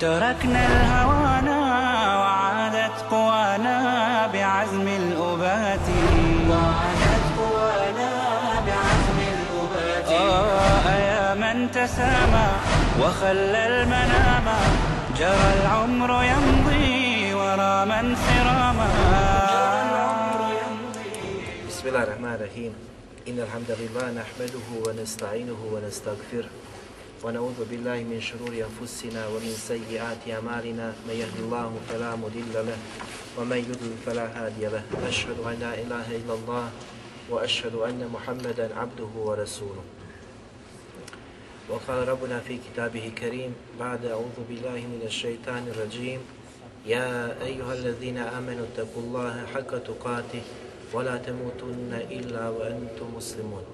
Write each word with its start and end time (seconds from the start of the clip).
تركنا 0.00 0.66
الهوانا 0.66 1.58
وعادت 2.20 2.96
قوانا 3.10 3.76
بعزم 4.32 4.88
الأبات. 4.88 5.86
وعادت 6.50 7.24
قوانا 7.38 8.12
بعزم 8.66 9.18
الأبات. 9.34 10.08
آه 10.08 10.86
يا 11.08 11.34
من 11.34 11.70
تسامى 11.70 12.48
وخلى 13.00 13.60
المنام. 13.66 14.46
جرى 15.18 15.50
العمر 15.60 16.10
يمضي 16.32 17.34
ورا 17.34 17.84
من 17.84 18.16
سراما 18.16 18.90
بسم 21.68 21.84
الله 21.88 22.02
الرحمن 22.02 22.34
الرحيم. 22.40 22.72
إن 23.28 23.38
الحمد 23.46 23.70
لله 23.80 24.06
نحمده 24.20 24.66
ونستعينه 24.86 25.60
ونستغفره. 25.72 26.50
ونعوذ 27.20 27.68
بالله 27.70 28.08
من 28.08 28.16
شرور 28.20 28.48
أنفسنا 28.48 29.28
ومن 29.28 29.52
سيئات 29.52 30.24
أعمالنا. 30.24 30.96
من 31.04 31.14
يهد 31.20 31.36
الله 31.44 31.68
فلا 31.88 32.16
مضل 32.16 32.48
له 32.54 32.78
ومن 33.36 33.58
يضلل 33.60 33.94
فلا 34.08 34.26
هادي 34.32 34.64
له. 34.72 34.80
أشهد 35.04 35.36
أن 35.44 35.60
لا 35.60 35.76
إله 35.76 36.06
إلا 36.16 36.34
الله 36.34 36.70
وأشهد 37.30 37.74
أن 37.74 38.00
محمدا 38.08 38.72
عبده 38.72 39.12
ورسوله. 39.20 39.84
وقال 41.68 42.08
ربنا 42.08 42.40
في 42.40 42.56
كتابه 42.56 43.12
الكريم 43.12 43.52
بعد 43.80 44.06
أعوذ 44.06 44.40
بالله 44.48 44.80
من 44.88 45.02
الشيطان 45.04 45.68
الرجيم. 45.76 46.20
يا 46.88 47.36
أيها 47.44 47.74
الذين 47.74 48.18
آمنوا 48.18 48.64
اتقوا 48.72 49.02
الله 49.02 49.46
حق 49.54 49.72
تقاته 49.84 50.42
ولا 50.92 51.16
تموتن 51.20 51.92
إلا 52.08 52.48
وأنتم 52.48 53.06
مسلمون. 53.12 53.64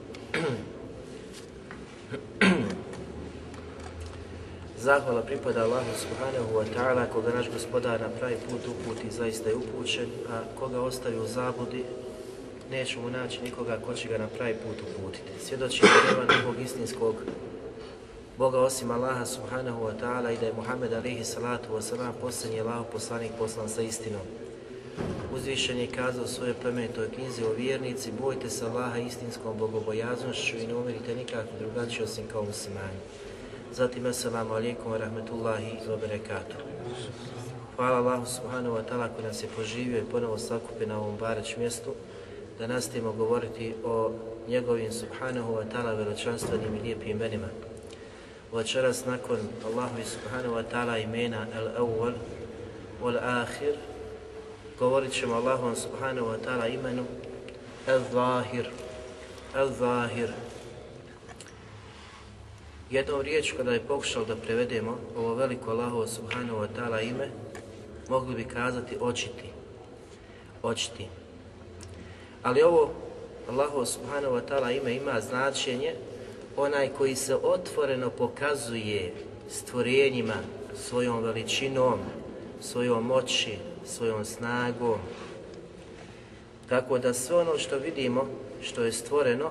Zahvala 4.87 5.27
pripada 5.27 5.67
Allahu 5.67 5.91
subhanahu 5.99 6.63
wa 6.63 6.67
ta'ala 6.71 7.11
koga 7.11 7.35
naš 7.35 7.51
gospodar 7.51 7.99
na 7.99 8.07
pravi 8.07 8.39
put 8.47 8.63
uputi 8.71 9.11
zaista 9.11 9.51
je 9.51 9.59
upućen, 9.59 10.07
a 10.31 10.47
koga 10.59 10.81
ostavi 10.81 11.19
u 11.19 11.27
zabudi 11.27 11.85
neće 12.71 12.99
mu 12.99 13.11
naći 13.11 13.43
nikoga 13.43 13.81
ko 13.87 13.95
će 13.95 14.09
ga 14.09 14.19
na 14.19 14.29
pravi 14.29 14.55
put 14.55 14.79
uputiti. 14.87 15.45
Svjedočimo 15.45 15.91
nema 15.91 16.25
nekog 16.35 16.61
istinskog 16.65 17.15
Boga 18.39 18.59
osim 18.61 18.91
Allaha 18.91 19.27
subhanahu 19.27 19.85
wa 19.85 19.93
ta'ala 20.01 20.31
i 20.31 20.39
da 20.39 20.47
je 20.47 20.53
Muhammed 20.53 20.93
alihi 20.93 21.25
salatu 21.25 21.69
wa 21.75 21.83
salam 21.83 22.15
posljednji 22.21 22.63
poslanik 22.93 23.33
poslan 23.39 23.69
sa 23.69 23.83
istinom. 23.83 24.27
Uzvišen 25.35 25.79
je 25.79 25.87
kazao 25.87 26.25
u 26.25 26.29
svojoj 26.29 26.55
plemenitoj 26.55 27.11
knjizi 27.11 27.43
o 27.45 27.53
vjernici, 27.59 28.13
bojte 28.23 28.51
se 28.51 28.65
Allaha 28.65 28.99
istinskom 28.99 29.59
bogobojaznošću 29.59 30.57
i 30.57 30.67
ne 30.67 30.75
umirite 30.75 31.15
nikako 31.15 31.51
drugačije 31.59 32.05
osim 32.05 32.25
kao 32.33 32.43
muslimani. 32.43 32.99
Zatim, 33.73 34.07
assalamu 34.07 34.55
alaikum 34.55 34.93
wa 34.93 34.99
rahmetullahi 34.99 35.87
wa 35.89 35.97
barakatuh. 35.97 36.57
Hvala 37.77 37.99
Allahu 37.99 38.27
subhanahu 38.27 38.75
wa 38.79 38.83
ta'ala 38.83 39.09
koji 39.09 39.27
nas 39.27 39.43
je 39.43 39.49
poživio 39.57 39.99
i 39.99 40.05
ponovo 40.05 40.39
sakupi 40.39 40.87
na 40.87 40.99
ovom 40.99 41.17
bareć 41.17 41.57
mjestu 41.57 41.95
da 42.59 42.67
nastavimo 42.67 43.13
govoriti 43.13 43.75
o 43.85 44.13
njegovim 44.49 44.93
subhanahu 44.93 45.53
wa 45.55 45.65
ta'ala 45.73 45.93
veličanstvenim 45.97 46.75
i 46.77 46.81
lijepim 46.81 47.11
imenima. 47.11 47.49
Večeras 48.53 49.05
nakon 49.05 49.39
Allahu 49.67 49.97
subhanahu 50.05 50.55
wa 50.55 50.65
ta'ala 50.73 50.99
imena 50.99 51.47
al-awwal 51.57 52.15
wal-akhir 53.03 53.75
govorit 54.79 55.13
ćemo 55.13 55.35
Allahom 55.35 55.77
subhanahu 55.77 56.27
wa 56.27 56.39
ta'ala 56.45 56.69
imenu 56.69 57.05
al-zahir 57.87 58.71
al-zahir 59.55 60.31
Jednom 62.91 63.21
riječ 63.21 63.53
kada 63.57 63.73
je 63.73 63.81
pokušao 63.81 64.25
da 64.25 64.37
prevedemo 64.37 64.99
ovo 65.17 65.35
veliko 65.35 65.71
Allahovo 65.71 66.07
subhanahu 66.07 66.59
wa 66.59 66.69
ta'ala 66.77 67.01
ime, 67.09 67.29
mogli 68.09 68.35
bi 68.35 68.45
kazati 68.45 68.97
očiti. 69.01 69.51
Očiti. 70.63 71.07
Ali 72.43 72.63
ovo 72.63 72.91
Allahovo 73.51 73.87
subhanahu 73.87 74.35
wa 74.35 74.41
ta'ala 74.49 74.81
ime 74.81 74.95
ima 74.95 75.21
značenje 75.21 75.95
onaj 76.57 76.89
koji 76.89 77.15
se 77.15 77.35
otvoreno 77.35 78.11
pokazuje 78.11 79.15
stvorenjima 79.51 80.37
svojom 80.77 81.23
veličinom, 81.23 81.99
svojom 82.61 83.07
moći, 83.07 83.59
svojom 83.87 84.25
snagom. 84.25 84.99
Tako 86.69 86.99
da 86.99 87.15
sve 87.15 87.37
ono 87.37 87.59
što 87.59 87.79
vidimo, 87.79 88.27
što 88.63 88.83
je 88.83 88.93
stvoreno, 88.93 89.51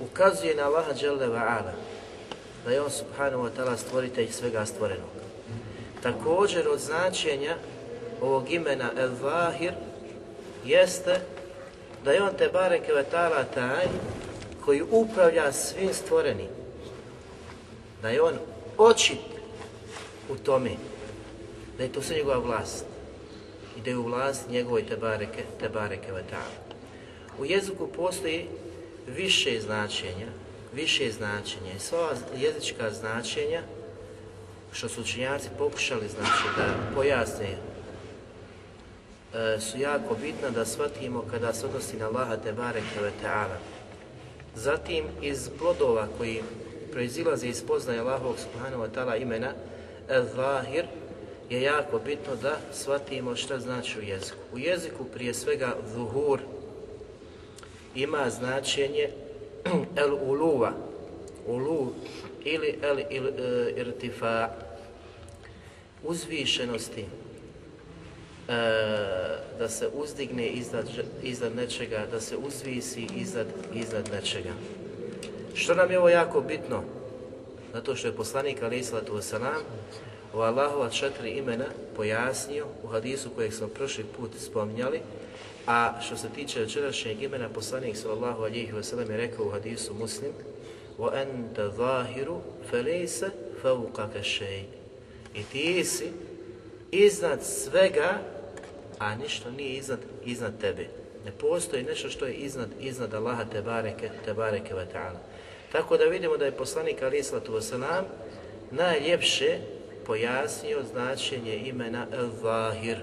ukazuje 0.00 0.54
na 0.54 0.62
Allaha 0.62 0.92
Jalla 1.02 1.26
wa'ala 1.26 1.87
da 2.64 2.70
je 2.70 2.80
on 2.80 2.90
subhanahu 2.90 3.42
wa 3.42 3.50
ta'ala 3.56 3.76
stvoritelj 3.76 4.30
svega 4.30 4.66
stvorenog. 4.66 5.10
Također 6.02 6.68
od 6.68 6.78
značenja 6.78 7.56
ovog 8.20 8.50
imena 8.50 8.90
El-Zahir 8.96 9.72
jeste 10.64 11.20
da 12.04 12.12
je 12.12 12.22
on 12.22 12.34
te 12.38 12.48
bareke 12.48 12.92
ve 12.92 13.04
ta'ala 13.12 13.44
taj 13.54 13.86
koji 14.64 14.82
upravlja 14.90 15.52
svim 15.52 15.94
stvorenim. 15.94 16.48
Da 18.02 18.08
je 18.08 18.22
on 18.22 18.34
očit 18.78 19.18
u 20.28 20.36
tome, 20.36 20.70
da 21.78 21.82
je 21.82 21.92
to 21.92 22.02
sve 22.02 22.16
njegova 22.16 22.38
vlast 22.38 22.84
i 23.76 23.80
da 23.80 23.90
je 23.90 23.96
u 23.96 24.02
vlast 24.02 24.48
njegovoj 24.50 24.86
te 24.86 24.96
bareke, 24.96 25.44
te 25.60 25.68
bareke 25.68 26.12
ta'ala. 26.12 26.74
U 27.38 27.44
jeziku 27.44 27.86
postoji 27.86 28.46
više 29.06 29.60
značenja, 29.60 30.26
više 30.74 31.10
značenja 31.10 31.72
i 31.76 31.80
sva 31.80 32.14
jezička 32.36 32.90
značenja 32.90 33.62
što 34.72 34.88
su 34.88 35.00
učenjaci 35.00 35.48
pokušali 35.58 36.08
znači 36.08 36.44
da 36.56 36.94
pojasne 36.94 37.56
e, 39.34 39.60
su 39.60 39.78
jako 39.78 40.14
bitna 40.14 40.50
da 40.50 40.64
shvatimo 40.64 41.24
kada 41.30 41.54
se 41.54 41.66
odnosi 41.66 41.96
na 41.96 42.06
Allaha 42.06 42.36
te 42.36 42.52
bareke 42.52 43.00
ta'ala. 43.22 43.56
Zatim 44.54 45.04
iz 45.22 45.50
plodova 45.58 46.08
koji 46.18 46.42
proizilaze 46.92 47.46
iz 47.48 47.62
poznaje 47.66 48.00
Allahovog 48.00 48.36
subhanahu 48.38 48.82
wa 48.82 48.88
ta'ala 48.94 49.22
imena 49.22 49.52
El-Zahir 50.08 50.84
je 51.50 51.62
jako 51.62 51.98
bitno 51.98 52.36
da 52.42 52.56
shvatimo 52.72 53.36
šta 53.36 53.58
znači 53.58 53.98
u 53.98 54.02
jeziku. 54.02 54.38
U 54.52 54.58
jeziku 54.58 55.04
prije 55.04 55.34
svega 55.34 55.76
zuhur 55.94 56.40
ima 57.94 58.30
značenje 58.30 59.10
el 60.02 60.12
uluva, 60.12 60.72
ulu 61.46 61.92
ili 62.44 62.78
el 62.82 62.98
il, 63.10 63.26
e, 63.26 63.74
irtifa, 63.76 64.50
uzvišenosti, 66.02 67.00
e, 67.00 67.06
da 69.58 69.68
se 69.68 69.88
uzdigne 69.94 70.46
iznad, 70.46 70.86
iznad 71.22 71.56
nečega, 71.56 72.06
da 72.10 72.20
se 72.20 72.36
uzvisi 72.36 73.06
iznad, 73.16 73.46
iznad 73.74 74.10
nečega. 74.12 74.52
Što 75.54 75.74
nam 75.74 75.90
je 75.90 75.98
ovo 75.98 76.08
jako 76.08 76.40
bitno? 76.40 76.82
Zato 77.74 77.96
što 77.96 78.08
je 78.08 78.16
poslanik 78.16 78.62
alaih 78.62 78.86
sallatu 78.86 79.12
wasalam 79.12 79.62
u 80.34 80.38
Allahova 80.38 80.90
četiri 80.90 81.30
imena 81.30 81.64
pojasnio 81.96 82.66
u 82.84 82.86
hadisu 82.86 83.30
kojeg 83.30 83.52
smo 83.52 83.68
prošli 83.68 84.04
put 84.16 84.30
spominjali, 84.38 85.00
a 85.67 86.01
što 86.01 86.17
se 86.17 86.29
tiče 86.29 86.59
večerašnjeg 86.59 87.23
imena, 87.23 87.49
poslanik 87.49 87.97
sallallahu 87.97 88.43
alihi 88.43 88.71
wasallam 88.71 89.11
je 89.11 89.17
rekao 89.17 89.45
u 89.45 89.49
hadisu 89.49 89.93
muslim 89.93 90.31
وَأَنْتَ 90.99 91.57
ظَاهِرُ 91.77 92.41
فَلَيْسَ 92.71 93.25
فَوْقَكَ 93.63 94.21
شَيْءٍ 94.21 94.65
I 95.33 95.43
ti 95.51 95.83
si 95.85 96.11
iznad 96.91 97.43
svega, 97.43 98.19
a 98.99 99.15
ništa 99.15 99.51
nije 99.51 99.73
iznad, 99.77 99.99
iznad 100.25 100.61
tebe. 100.61 100.87
Ne 101.25 101.31
postoji 101.31 101.83
nešto 101.83 102.09
što 102.09 102.25
je 102.25 102.33
iznad, 102.33 102.69
iznad 102.79 103.13
Allaha 103.13 103.45
te 103.45 103.61
bareke, 103.61 104.09
te 104.25 104.33
bareke 104.33 104.73
wa 104.73 104.85
ta'ala. 104.93 105.17
Tako 105.71 105.97
da 105.97 106.05
vidimo 106.05 106.37
da 106.37 106.45
je 106.45 106.51
poslanik 106.51 107.01
alaih 107.01 107.25
sallatu 107.25 107.53
wasalam 107.53 108.03
najljepše 108.71 109.57
pojasnio 110.05 110.83
značenje 110.91 111.55
imena 111.55 112.07
El-Zahir. 112.11 112.97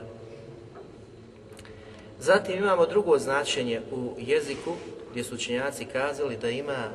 Zatim 2.21 2.59
imamo 2.59 2.87
drugo 2.87 3.19
značenje 3.19 3.81
u 3.93 4.15
jeziku 4.19 4.75
gdje 5.11 5.25
su 5.25 5.35
učenjaci 5.35 5.85
kazali 5.85 6.37
da 6.37 6.51
ima 6.51 6.89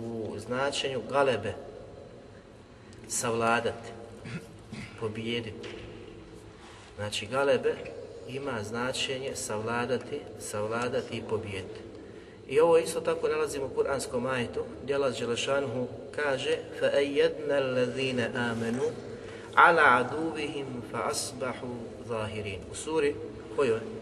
u 0.00 0.34
značenju 0.38 1.00
galebe 1.10 1.54
savladati, 3.08 3.88
pobijediti. 5.00 5.68
Znači, 6.96 7.26
galebe 7.26 7.74
ima 8.28 8.64
značenje 8.64 9.36
savladati, 9.36 10.20
savladati 10.40 11.16
i 11.16 11.22
pobijediti. 11.22 11.80
I 12.48 12.60
ovo 12.60 12.78
isto 12.78 13.00
tako 13.00 13.28
nalazimo 13.28 13.66
u 13.66 13.80
Kur'anskom 13.80 14.26
ajetu, 14.26 14.64
gdje 14.82 14.94
Allah 14.94 15.18
Đelešanuhu 15.18 15.86
kaže 16.16 16.58
فَأَيَّدْنَا 16.80 17.58
الَّذِينَ 17.58 18.20
آمَنُوا 18.36 18.90
عَلَى 19.56 19.80
عَدُوِهِمْ 19.80 20.66
فَأَصْبَحُوا 20.92 21.76
ظَاهِرِينَ 22.08 22.58
U 22.72 22.74
suri, 22.74 23.14
kojoj? 23.56 23.93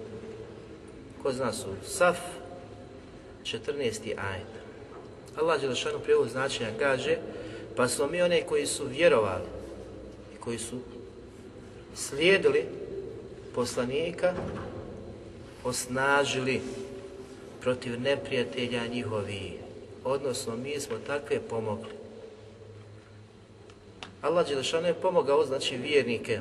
Ko 1.23 1.31
zna 1.31 1.53
suru? 1.53 1.79
Saf, 1.87 2.19
14. 3.43 4.11
ajet. 4.17 4.51
Allah 5.35 5.61
Đelešanu 5.61 5.99
prijevod 5.99 6.29
značenja 6.29 6.69
kaže 6.79 7.17
pa 7.75 7.87
smo 7.87 8.07
mi 8.07 8.21
one 8.21 8.41
koji 8.41 8.65
su 8.65 8.85
vjerovali 8.85 9.43
i 10.35 10.37
koji 10.37 10.59
su 10.59 10.79
slijedili 11.95 12.65
poslanika 13.55 14.33
osnažili 15.63 16.61
protiv 17.61 18.01
neprijatelja 18.01 18.87
njihovi. 18.87 19.59
Odnosno, 20.03 20.55
mi 20.57 20.79
smo 20.79 20.95
takve 21.07 21.39
pomogli. 21.39 21.93
Allah 24.21 24.47
Đelešanu 24.47 24.87
je 24.87 24.93
pomogao, 24.93 25.45
znači, 25.45 25.77
vjernike 25.77 26.39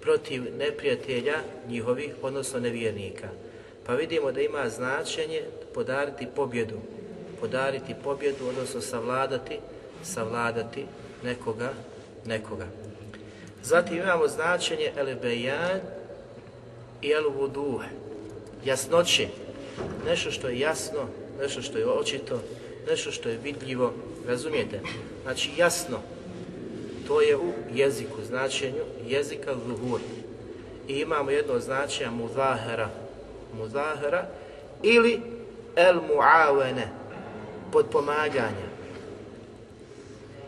protiv 0.00 0.56
neprijatelja 0.56 1.36
njihovih, 1.68 2.14
odnosno 2.22 2.60
nevjernika. 2.60 3.28
Pa 3.86 3.94
vidimo 3.94 4.32
da 4.32 4.40
ima 4.40 4.68
značenje 4.68 5.42
podariti 5.74 6.26
pobjedu. 6.36 6.76
Podariti 7.40 7.94
pobjedu, 8.04 8.48
odnosno 8.48 8.80
savladati, 8.80 9.58
savladati 10.02 10.86
nekoga, 11.24 11.72
nekoga. 12.26 12.66
Zatim 13.62 13.96
imamo 13.96 14.28
značenje 14.28 14.92
el-bejan 14.96 15.80
i 17.02 17.08
el-vuduh, 17.08 17.82
jasnoće, 18.64 19.28
nešto 20.06 20.30
što 20.30 20.48
je 20.48 20.58
jasno, 20.58 21.06
nešto 21.40 21.62
što 21.62 21.78
je 21.78 21.86
očito, 21.86 22.40
nešto 22.90 23.10
što 23.10 23.28
je 23.28 23.38
vidljivo, 23.42 23.92
razumijete? 24.28 24.80
Znači 25.22 25.50
jasno, 25.56 25.98
to 27.06 27.20
je 27.20 27.36
u 27.36 27.52
jeziku, 27.74 28.24
značenju 28.26 28.82
jezika 29.06 29.54
zuhur. 29.66 30.00
I 30.88 30.94
imamo 30.94 31.30
jedno 31.30 31.58
značenje 31.58 32.10
muzahara, 32.10 32.90
muzahara 33.57 34.27
ili 34.83 35.21
el 35.75 35.95
muavene, 36.13 36.87
podpomaganja. 37.71 38.67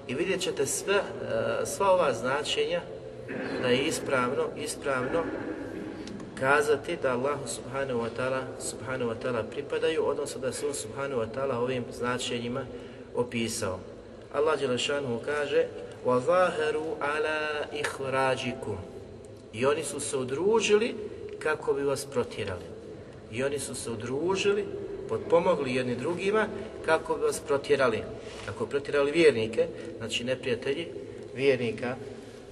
I 0.07 0.13
vidjet 0.13 0.41
ćete 0.41 0.65
sve, 0.65 0.95
e, 0.95 1.01
sva 1.65 1.91
ova 1.91 2.13
značenja 2.13 2.81
da 3.61 3.67
je 3.67 3.83
ispravno, 3.83 4.43
ispravno 4.57 5.23
kazati 6.39 6.97
da 7.01 7.11
Allahu 7.11 7.47
subhanahu 7.47 7.99
wa 7.99 8.09
ta'ala 8.17 8.41
subhanahu 8.59 9.11
wa 9.11 9.15
ta'ala 9.23 9.43
pripadaju, 9.51 10.05
odnosno 10.05 10.41
da 10.41 10.51
se 10.51 10.67
on 10.67 10.73
subhanahu 10.73 11.21
wa 11.21 11.27
ta'ala 11.35 11.59
ovim 11.59 11.83
značenjima 11.91 12.65
opisao. 13.15 13.79
Allah 14.33 14.59
Đelešanu 14.59 15.19
kaže 15.25 15.65
وَظَاهَرُوا 16.05 16.95
عَلَى 17.01 17.67
إِخْرَاجِكُمْ 17.81 18.77
I 19.53 19.65
oni 19.65 19.83
su 19.83 19.99
se 19.99 20.17
udružili 20.17 20.95
kako 21.39 21.73
bi 21.73 21.83
vas 21.83 22.05
protjerali. 22.05 22.72
I 23.34 23.42
oni 23.42 23.58
su 23.58 23.74
se 23.74 23.90
udružili, 23.90 24.64
potpomogli 25.08 25.74
jedni 25.74 25.96
drugima 25.96 26.46
kako 26.86 27.14
bi 27.14 27.22
vas 27.22 27.40
protjerali. 27.40 28.02
Kako 28.46 28.66
protjerali 28.66 29.12
vjernike, 29.12 29.66
znači 29.98 30.24
neprijatelji 30.24 30.86
vjernika, 31.34 31.96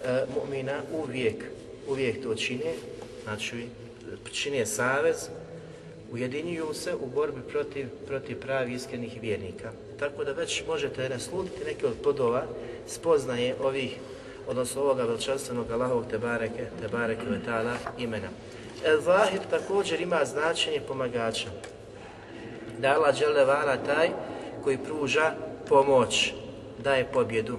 e, 0.04 0.24
mu'mina 0.34 0.80
uvijek, 0.92 1.44
uvijek 1.88 2.22
to 2.22 2.34
čine, 2.34 2.74
znači 3.24 3.66
čine 4.32 4.66
savez, 4.66 5.16
ujedinjuju 6.12 6.74
se 6.74 6.94
u 6.94 7.06
borbi 7.06 7.40
protiv, 7.50 7.86
protiv 8.06 8.40
pravi 8.40 8.74
iskrenih 8.74 9.18
vjernika. 9.22 9.72
Tako 9.98 10.24
da 10.24 10.32
već 10.32 10.62
možete 10.66 11.08
naslutiti 11.08 11.64
neke 11.64 11.86
od 11.86 11.94
plodova 12.02 12.46
spoznaje 12.86 13.56
ovih, 13.62 13.96
odnosno 14.48 14.82
ovoga 14.82 15.04
veličanstvenog 15.04 15.70
Allahovog 15.70 16.06
Tebareke, 16.10 16.66
Tebareke 16.80 17.26
Vetala 17.26 17.76
imena. 17.98 18.28
El 18.84 19.00
Zahir 19.00 19.40
također 19.50 20.00
ima 20.00 20.24
značenje 20.24 20.80
pomagača. 20.88 21.48
Da 22.78 22.94
Allah 22.94 23.18
Đelevala 23.18 23.76
taj 23.76 24.10
koji 24.64 24.78
pruža 24.78 25.34
pomoć, 25.68 26.32
daje 26.78 27.04
pobjedu 27.12 27.58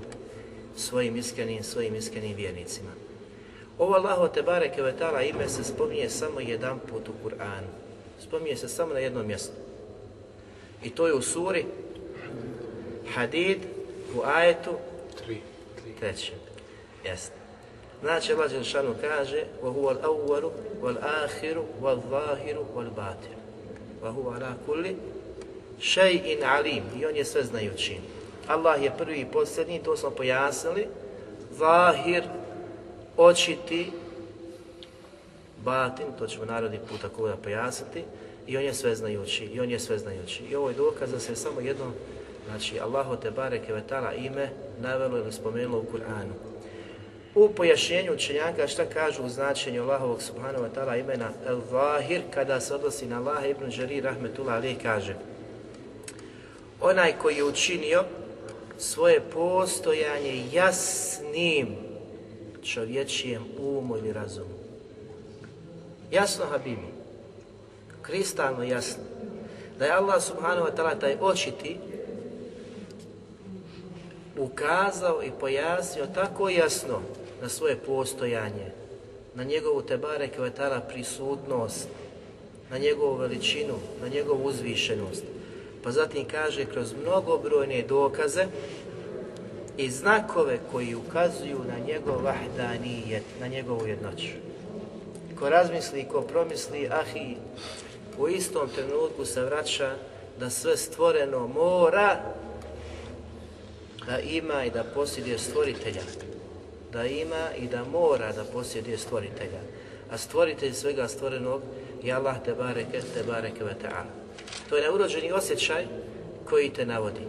svojim 0.78 1.16
iskrenim, 1.16 1.64
svojim 1.64 1.96
iskrenim 1.96 2.36
vjernicima. 2.36 2.90
Ovo 3.78 3.94
Allaho 3.94 4.28
Tebareke 4.28 4.82
Vetala 4.82 5.22
ime 5.22 5.50
se 5.50 5.64
spominje 5.64 6.10
samo 6.10 6.40
jedan 6.40 6.80
put 6.80 7.10
u 7.10 7.28
Kur'anu. 7.28 7.68
Spominje 8.20 8.56
se 8.56 8.68
samo 8.68 8.94
na 8.94 9.00
jednom 9.00 9.28
mjestu. 9.28 9.54
I 10.84 10.90
to 10.90 11.08
je 11.08 11.14
u 11.14 11.22
suri 11.22 11.66
Hadid 13.16 13.58
u 14.16 14.22
ajetu 14.26 14.72
trećem. 16.00 16.36
Jeste. 17.06 17.43
Znači 18.03 18.33
Allah 18.33 18.51
Đelšanu 18.51 18.95
kaže 19.01 19.45
وَهُوَ 19.63 19.97
الْأَوَّلُ 19.97 20.51
وَالْآخِرُ 20.83 21.57
وَالظَّاهِرُ 21.83 22.57
وَالْبَاطِرُ 22.75 23.37
وَهُوَ 24.03 24.31
عَلَى 24.35 24.53
كُلِّ 24.67 24.95
شَيْءٍ 25.81 26.45
عَلِيمٍ 26.45 26.83
I 27.01 27.07
on 27.07 27.17
je 27.17 27.25
sve 27.25 27.43
znajući. 27.43 27.97
Allah 28.47 28.83
je 28.83 28.93
prvi 28.99 29.21
i 29.21 29.27
posljednji, 29.33 29.83
to 29.83 29.97
smo 29.97 30.11
pojasnili. 30.11 30.87
Zahir, 31.51 32.25
očiti, 33.17 33.91
batin, 35.65 36.07
to 36.19 36.27
ćemo 36.27 36.45
narodni 36.45 36.79
put 36.79 37.01
tako 37.01 37.29
da 37.29 37.37
pojasniti, 37.37 38.05
i 38.47 38.57
on 38.57 38.63
je 38.63 38.75
sve 38.75 38.95
znajući, 38.95 39.45
i 39.45 39.61
on 39.61 39.71
je 39.71 39.79
sve 39.79 39.99
znajući. 39.99 40.43
I 40.51 40.57
ovo 40.57 40.69
je 40.69 40.75
dokaz 40.75 41.11
da 41.13 41.19
se 41.19 41.37
samo 41.37 41.61
jedno, 41.61 41.85
znači 42.47 42.81
Allahu 42.81 43.17
te 43.17 43.31
bareke 43.31 43.73
ve 43.73 43.83
taala 43.87 44.13
ime 44.13 44.51
navelo 44.81 45.19
ili 45.19 45.33
spomenulo 45.33 45.79
u 45.79 45.97
Kur'anu. 45.97 46.33
U 47.36 47.50
pojašnjenju 47.50 48.14
učenjaka 48.14 48.68
šta 48.68 48.86
kažu 48.86 49.24
u 49.24 49.30
značenju 49.30 49.82
Allahovog 49.82 50.22
subhanahu 50.22 50.64
wa 50.66 50.70
ta'ala 50.76 51.00
imena 51.00 51.30
El-Zahir 51.48 52.22
kada 52.34 52.60
se 52.60 52.76
odnosi 52.76 53.06
na 53.06 53.18
Allaha 53.18 53.48
ibn 53.48 53.70
Đarir 53.78 54.04
rahmetullah 54.04 54.56
ali 54.56 54.76
kaže 54.76 55.16
onaj 56.82 57.14
koji 57.22 57.36
je 57.36 57.44
učinio 57.44 58.04
svoje 58.78 59.20
postojanje 59.20 60.46
jasnim 60.52 61.76
čovječijem 62.64 63.44
umu 63.60 63.98
ili 63.98 64.14
razumu. 64.14 64.54
Jasno, 66.12 66.46
Habibi, 66.46 66.88
kristalno 68.02 68.64
jasno, 68.64 69.04
da 69.80 69.86
je 69.86 69.92
Allah 69.92 70.24
subhanahu 70.24 70.68
wa 70.68 70.76
ta'ala 70.76 71.00
taj 71.00 71.18
očiti 71.22 71.78
ukazao 74.38 75.24
i 75.24 75.32
pojasnio 75.40 76.06
tako 76.06 76.50
jasno 76.50 77.02
na 77.44 77.50
svoje 77.50 77.76
postojanje, 77.76 78.72
na 79.36 79.44
njegovu 79.44 79.82
tebare 79.82 80.28
kvetala 80.28 80.80
prisutnost, 80.80 81.88
na 82.72 82.78
njegovu 82.78 83.16
veličinu, 83.16 83.74
na 84.02 84.08
njegovu 84.08 84.46
uzvišenost. 84.48 85.24
Pa 85.84 85.92
zatim 85.92 86.26
kaže 86.32 86.66
kroz 86.66 86.94
mnogobrojne 87.02 87.82
dokaze 87.82 88.46
i 89.78 89.92
znakove 89.92 90.60
koji 90.72 90.96
ukazuju 90.96 91.60
na 91.68 91.86
njegov 91.88 92.24
vahdanijet, 92.24 93.24
na 93.40 93.48
njegovu 93.48 93.88
jednoću. 93.88 94.34
Ko 95.40 95.50
razmisli, 95.50 96.08
ko 96.12 96.22
promisli, 96.22 96.90
ahi, 96.92 97.36
u 98.20 98.28
istom 98.28 98.70
trenutku 98.76 99.26
se 99.26 99.42
vraća 99.42 99.96
da 100.40 100.50
sve 100.50 100.78
stvoreno 100.78 101.48
mora 101.48 102.20
da 104.08 104.20
ima 104.20 104.66
i 104.66 104.72
da 104.72 104.84
posjeduje 104.84 105.38
stvoritelja. 105.38 106.02
Da 106.94 107.06
ima 107.06 107.50
i 107.58 107.68
da 107.68 107.84
mora 107.84 108.32
da 108.32 108.44
posjeduje 108.44 108.98
stvoritelja. 108.98 109.62
A 110.12 110.18
stvoritelj 110.18 110.74
svega 110.74 111.08
stvorenog 111.08 111.62
je 112.04 112.14
Allah 112.14 112.36
te 112.46 112.54
bareke, 112.54 113.02
te 113.14 113.24
bareke 113.28 113.64
ve 113.64 113.76
ta'ala. 113.84 114.12
To 114.70 114.76
je 114.76 114.82
neurođeni 114.82 115.32
osjećaj 115.32 115.86
koji 116.50 116.70
te 116.70 116.86
navodi. 116.86 117.28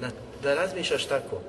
Na, 0.00 0.10
da 0.42 0.54
razmišljaš 0.54 1.04
tako. 1.04 1.40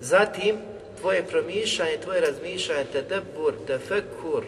Zatim, 0.00 0.56
tvoje 1.00 1.26
promišljanje, 1.26 1.98
tvoje 2.02 2.20
razmišljanje, 2.20 2.84
te 2.92 3.02
debur, 3.02 3.54
te 3.66 3.78
fekur, 3.78 4.44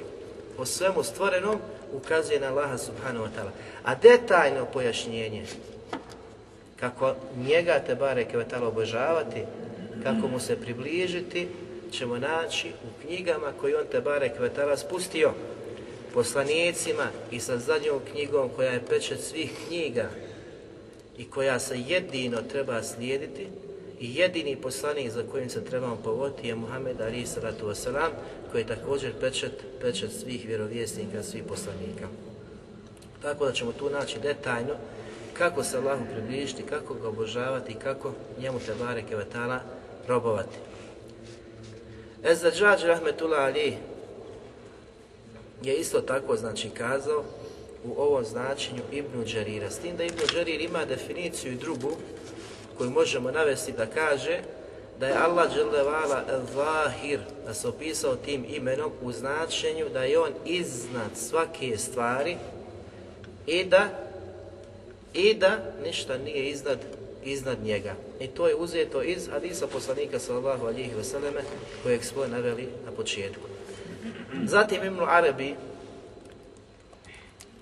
o 0.59 0.64
svemu 0.66 1.02
stvorenom, 1.02 1.59
ukazuje 1.92 2.40
na 2.40 2.49
Allaha 2.49 2.78
subhanahu 2.78 3.25
wa 3.26 3.30
ta'ala. 3.37 3.50
A 3.85 3.95
detaljno 3.95 4.66
pojašnjenje, 4.73 5.45
kako 6.80 7.14
njega 7.47 7.78
te 7.87 7.95
bareke 7.95 8.37
ve 8.37 8.45
obožavati, 8.62 9.42
kako 10.02 10.28
mu 10.28 10.40
se 10.40 10.61
približiti, 10.61 11.49
ćemo 11.90 12.19
naći 12.19 12.69
u 12.69 13.07
knjigama 13.07 13.52
koje 13.61 13.78
on 13.78 13.87
te 13.90 14.00
bareke 14.00 14.38
ve 14.38 14.50
ta'ala 14.57 14.76
spustio 14.76 15.33
poslanicima 16.14 17.09
i 17.31 17.40
sa 17.40 17.59
zadnjom 17.59 18.00
knjigom 18.12 18.49
koja 18.57 18.71
je 18.71 18.87
pečet 18.88 19.21
svih 19.21 19.52
knjiga 19.66 20.11
i 21.19 21.31
koja 21.31 21.59
se 21.59 21.81
jedino 21.87 22.43
treba 22.43 22.83
slijediti 22.83 23.47
i 24.00 24.14
jedini 24.14 24.57
poslanik 24.57 25.11
za 25.11 25.23
kojim 25.33 25.50
se 25.50 25.64
trebamo 25.64 25.97
povoditi 26.05 26.49
je 26.49 26.55
Muhammed 26.55 27.00
Ali 27.00 27.26
salatu 27.26 27.66
wasalam, 27.66 28.11
koji 28.50 28.62
je 28.62 28.66
također 28.66 29.12
pečet, 29.21 29.52
pečet 29.81 30.11
svih 30.12 30.47
vjerovjesnika, 30.47 31.23
svih 31.23 31.43
poslanika. 31.49 32.09
Tako 33.23 33.47
da 33.47 33.52
ćemo 33.52 33.73
tu 33.73 33.90
naći 33.90 34.19
detaljno 34.21 34.75
kako 35.33 35.64
se 35.64 35.76
Allahu 35.76 36.05
približiti, 36.12 36.62
kako 36.62 36.95
ga 36.95 37.09
obožavati 37.09 37.73
i 37.73 37.78
kako 37.85 38.12
njemu 38.40 38.59
te 38.66 38.75
bareke 38.75 39.16
vatala 39.16 39.61
robovati. 40.09 40.57
Ezdađađ 42.26 42.85
Rahmetullah 42.85 43.40
Ali 43.40 43.76
je 45.62 45.76
isto 45.76 46.00
tako 46.00 46.37
znači 46.37 46.71
kazao 46.71 47.25
u 47.85 48.00
ovom 48.00 48.25
značenju 48.25 48.83
Ibnu 48.92 49.25
Đarira. 49.35 49.71
S 49.71 49.78
tim 49.78 49.97
da 49.97 50.04
Ibnu 50.04 50.23
Đarir 50.35 50.61
ima 50.61 50.85
definiciju 50.85 51.52
i 51.52 51.56
drugu 51.56 51.92
koju 52.78 52.90
možemo 52.90 53.30
navesti 53.30 53.73
da 53.73 53.87
kaže 53.87 54.40
da 55.00 55.06
je 55.06 55.16
Allah 55.16 55.52
dželevala 55.54 56.25
zahir, 56.54 57.21
da 57.47 57.54
se 57.54 57.68
opisao 57.68 58.16
tim 58.16 58.45
imenom 58.49 58.90
u 59.02 59.12
značenju 59.12 59.88
da 59.92 60.04
je 60.04 60.18
on 60.18 60.33
iznad 60.45 61.11
svake 61.14 61.78
stvari 61.78 62.37
i 63.47 63.64
da 63.64 63.88
i 65.14 65.35
da 65.35 65.59
ništa 65.85 66.18
nije 66.18 66.50
iznad 66.50 66.78
iznad 67.26 67.62
njega. 67.62 67.95
I 68.21 68.26
to 68.26 68.49
je 68.49 68.54
uzeto 68.54 69.02
iz 69.02 69.28
hadisa 69.28 69.66
poslanika 69.66 70.18
sallallahu 70.18 70.66
alihi 70.66 70.90
vseleme 71.00 71.40
kojeg 71.83 72.04
smo 72.04 72.26
naveli 72.26 72.68
na 72.85 72.92
početku. 72.92 73.42
Zatim 74.45 74.85
Ibn 74.85 75.00
Arabi 75.00 75.54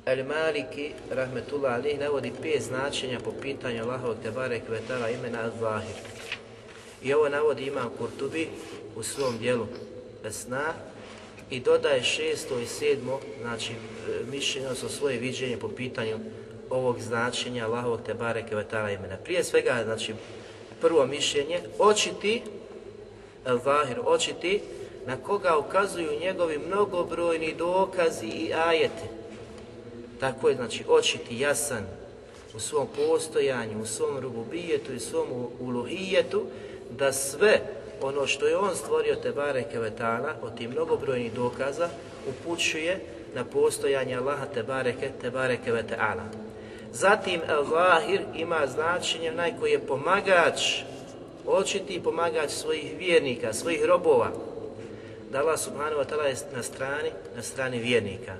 El 0.06 0.24
Maliki, 0.24 0.92
rahmetullah 1.10 1.74
alihi, 1.74 1.96
navodi 1.96 2.32
pet 2.42 2.62
značenja 2.62 3.20
po 3.20 3.32
pitanju 3.42 3.82
Allahovog 3.82 4.16
tebare 4.22 4.60
kvetala 4.60 5.10
imena 5.10 5.38
Al-Zahir. 5.42 5.96
I 7.02 7.14
ovo 7.14 7.28
navodi 7.28 7.66
Imam 7.66 7.90
Kurtubi 7.98 8.48
u 8.96 9.02
svom 9.02 9.38
dijelu 9.38 9.66
Esna 10.24 10.72
i 11.50 11.60
dodaje 11.60 12.02
šesto 12.02 12.58
i 12.58 12.66
sedmo, 12.66 13.20
znači 13.42 13.72
mišljenje, 14.30 14.66
odnosno 14.66 14.88
svoje 14.88 15.18
viđenje 15.18 15.56
po 15.56 15.68
pitanju 15.68 16.18
ovog 16.70 17.00
značenja 17.00 17.64
Allahovog 17.64 18.00
tebare 18.06 18.46
kvetala 18.48 18.90
imena. 18.90 19.16
Prije 19.24 19.44
svega, 19.44 19.80
znači, 19.84 20.14
prvo 20.80 21.06
mišljenje, 21.06 21.60
očiti, 21.78 22.42
Al-Zahir, 23.44 24.00
očiti, 24.04 24.60
na 25.06 25.16
koga 25.16 25.58
ukazuju 25.58 26.20
njegovi 26.20 26.58
mnogobrojni 26.58 27.54
dokazi 27.58 28.26
i 28.26 28.52
ajeti. 28.54 29.04
Tako 30.20 30.48
je, 30.48 30.54
znači, 30.54 30.84
očiti 30.88 31.38
jasan 31.38 31.86
u 32.54 32.60
svom 32.60 32.86
postojanju, 32.96 33.82
u 33.82 33.86
svom 33.86 34.18
rububijetu 34.18 34.92
i 34.92 35.00
svom 35.00 35.28
uluhijetu, 35.60 36.42
da 36.90 37.12
sve 37.12 37.60
ono 38.02 38.26
što 38.26 38.46
je 38.46 38.56
on 38.56 38.76
stvorio 38.76 39.14
te 39.14 39.32
bareke 39.32 39.78
vetala, 39.78 40.34
od 40.42 40.56
tih 40.56 40.68
mnogobrojnih 40.68 41.32
dokaza, 41.32 41.88
upućuje 42.28 43.00
na 43.34 43.44
postojanje 43.44 44.16
Allaha 44.16 44.46
te 44.46 44.62
bareke, 44.62 45.10
te 45.20 45.30
bareke 45.30 45.72
vetala. 45.72 46.22
Zatim 46.94 47.40
El-Zahir 47.48 48.20
ima 48.34 48.66
značenje 48.66 49.30
onaj 49.30 49.52
koji 49.60 49.72
je 49.72 49.86
pomagač, 49.86 50.60
očiti 51.46 52.02
pomagač 52.04 52.50
svojih 52.50 52.98
vjernika, 52.98 53.52
svojih 53.52 53.84
robova. 53.84 54.30
Da 55.32 55.40
Allah 55.40 55.58
subhanahu 55.58 56.00
wa 56.02 56.06
ta'ala 56.06 56.22
je 56.22 56.36
na 56.56 56.62
strani, 56.62 57.10
na 57.36 57.42
strani 57.42 57.78
vjernika. 57.78 58.34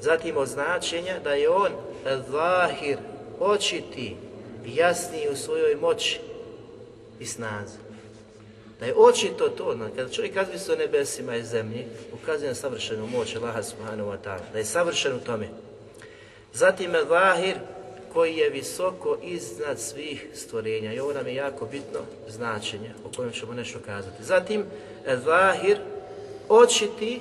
Zatim 0.00 0.36
od 0.36 0.48
značenja 0.48 1.18
da 1.24 1.32
je 1.32 1.50
on 1.50 1.72
El-Zahir, 2.06 2.96
očiti, 3.40 4.16
jasniji 4.66 5.28
u 5.32 5.36
svojoj 5.36 5.76
moći 5.76 6.20
i 7.20 7.26
snazi. 7.26 7.78
Da 8.80 8.86
je 8.86 8.94
očito 8.96 9.48
to, 9.48 9.76
kada 9.96 10.08
čovjek 10.08 10.36
razmisli 10.36 10.66
se 10.66 10.72
o 10.72 10.76
nebesima 10.76 11.36
i 11.36 11.42
zemlji, 11.42 11.84
ukazuje 12.22 12.48
na 12.48 12.54
savršenu 12.54 13.06
moć 13.06 13.36
Allaha 13.36 13.62
subhanahu 13.62 14.10
wa 14.10 14.16
ta'ala, 14.24 14.52
da 14.52 14.58
je 14.58 14.64
savršen 14.64 15.16
u 15.16 15.20
tome. 15.20 15.48
Zatim 16.52 16.94
je 16.94 17.04
Zahir 17.04 17.56
koji 18.12 18.36
je 18.36 18.50
visoko 18.50 19.18
iznad 19.22 19.80
svih 19.80 20.26
stvorenja. 20.34 20.92
I 20.92 21.00
ovo 21.00 21.12
nam 21.12 21.26
je 21.26 21.34
jako 21.34 21.66
bitno 21.66 22.00
značenje 22.28 22.90
o 23.04 23.16
kojem 23.16 23.32
ćemo 23.32 23.54
nešto 23.54 23.78
kazati. 23.86 24.24
Zatim, 24.24 24.64
Zahir, 25.24 25.78
očiti 26.48 27.20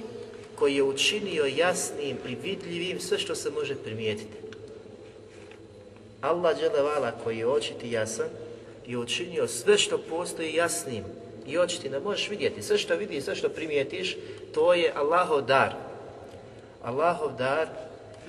koji 0.56 0.76
je 0.76 0.84
učinio 0.84 1.46
jasnim 1.46 2.18
i 2.28 2.36
vidljivim 2.36 3.00
sve 3.00 3.18
što 3.18 3.36
se 3.36 3.50
može 3.50 3.76
primijetiti. 3.76 4.38
Allah 6.22 6.58
dželevala 6.60 7.12
koji 7.24 7.38
je 7.38 7.48
očiti 7.48 7.92
jasan 7.92 8.30
je 8.88 8.98
učinio 8.98 9.48
sve 9.48 9.78
što 9.78 9.98
postoji 9.98 10.54
jasnim 10.54 11.04
i 11.48 11.58
očiti 11.58 11.90
da 11.90 12.00
možeš 12.00 12.30
vidjeti. 12.30 12.62
Sve 12.62 12.78
što 12.78 12.96
vidiš, 12.96 13.24
sve 13.24 13.36
što 13.36 13.50
primijetiš, 13.50 14.18
to 14.54 14.74
je 14.74 14.94
Allahov 14.96 15.42
dar. 15.42 15.76
Allahov 16.84 17.38
dar 17.38 17.68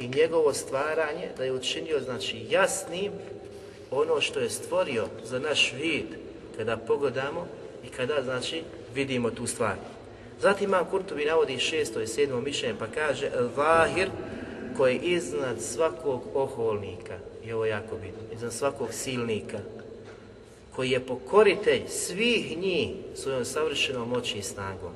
i 0.00 0.09
njegovo 0.09 0.52
stvaranje 0.52 1.28
da 1.37 1.45
je 1.45 1.52
učinio 1.52 2.00
znači 2.00 2.47
jasnim 2.50 3.12
ono 3.90 4.21
što 4.21 4.40
je 4.40 4.50
stvorio 4.50 5.07
za 5.25 5.38
naš 5.38 5.73
vid 5.73 6.07
kada 6.57 6.76
pogledamo 6.76 7.47
i 7.85 7.88
kada 7.88 8.23
znači 8.23 8.62
vidimo 8.95 9.31
tu 9.31 9.47
stvar. 9.47 9.75
Zatim 10.40 10.69
Imam 10.69 10.85
Kurtubi 10.90 11.25
navodi 11.25 11.59
šesto 11.59 12.00
i 12.00 12.07
sedmo 12.07 12.40
mišljenje 12.40 12.75
pa 12.78 12.87
kaže 12.87 13.31
Vahir 13.57 14.09
koji 14.76 14.95
je 14.95 15.00
iznad 15.02 15.62
svakog 15.62 16.23
oholnika 16.35 17.19
i 17.45 17.52
ovo 17.52 17.64
je 17.64 17.71
jako 17.71 17.97
bitno, 17.97 18.35
iznad 18.35 18.52
svakog 18.52 18.93
silnika 18.93 19.59
koji 20.76 20.90
je 20.90 21.07
pokoritelj 21.07 21.83
svih 21.88 22.59
njih 22.59 22.90
svojom 23.14 23.45
savršenom 23.45 24.09
moći 24.09 24.38
i 24.38 24.43
snagom 24.43 24.93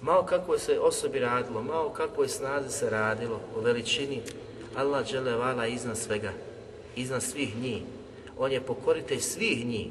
malo 0.00 0.26
kako 0.26 0.58
se 0.58 0.80
osobi 0.80 1.18
radilo, 1.18 1.62
malo 1.62 1.90
kako 1.90 2.22
je 2.22 2.28
snazi 2.28 2.72
se 2.72 2.90
radilo 2.90 3.40
o 3.56 3.60
veličini, 3.60 4.22
Allah 4.76 5.06
vala 5.38 5.66
iznad 5.66 5.98
svega, 5.98 6.32
iznad 6.96 7.22
svih 7.22 7.56
njih. 7.62 7.82
On 8.38 8.52
je 8.52 8.60
pokoritelj 8.60 9.20
svih 9.20 9.66
njih. 9.66 9.86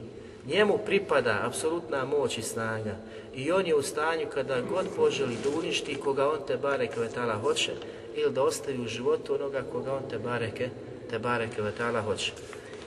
Njemu 0.46 0.78
pripada 0.86 1.40
apsolutna 1.44 2.06
moć 2.06 2.38
i 2.38 2.42
snaga. 2.42 2.96
I 3.36 3.52
on 3.52 3.68
je 3.68 3.76
u 3.76 3.82
stanju 3.82 4.28
kada 4.34 4.62
god 4.62 4.86
poželi 4.96 5.38
da 5.44 5.50
uništi 5.60 5.96
koga 5.96 6.30
on 6.30 6.40
te 6.48 6.58
bareke 6.58 7.00
vetala 7.00 7.36
hoće 7.36 7.72
ili 8.16 8.34
da 8.34 8.44
ostavi 8.44 8.82
u 8.82 8.88
životu 8.88 9.36
onoga 9.36 9.64
koga 9.72 9.94
on 9.94 10.10
te 10.10 10.20
bareke, 10.20 10.70
te 11.10 11.20
bareke 11.20 11.62
vetala 11.62 12.02
hoće. 12.02 12.32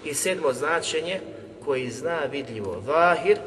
I 0.04 0.14
sedmo 0.14 0.52
značenje 0.52 1.20
koji 1.64 1.90
zna 1.90 2.18
vidljivo. 2.30 2.82
Vahir, 2.86 3.38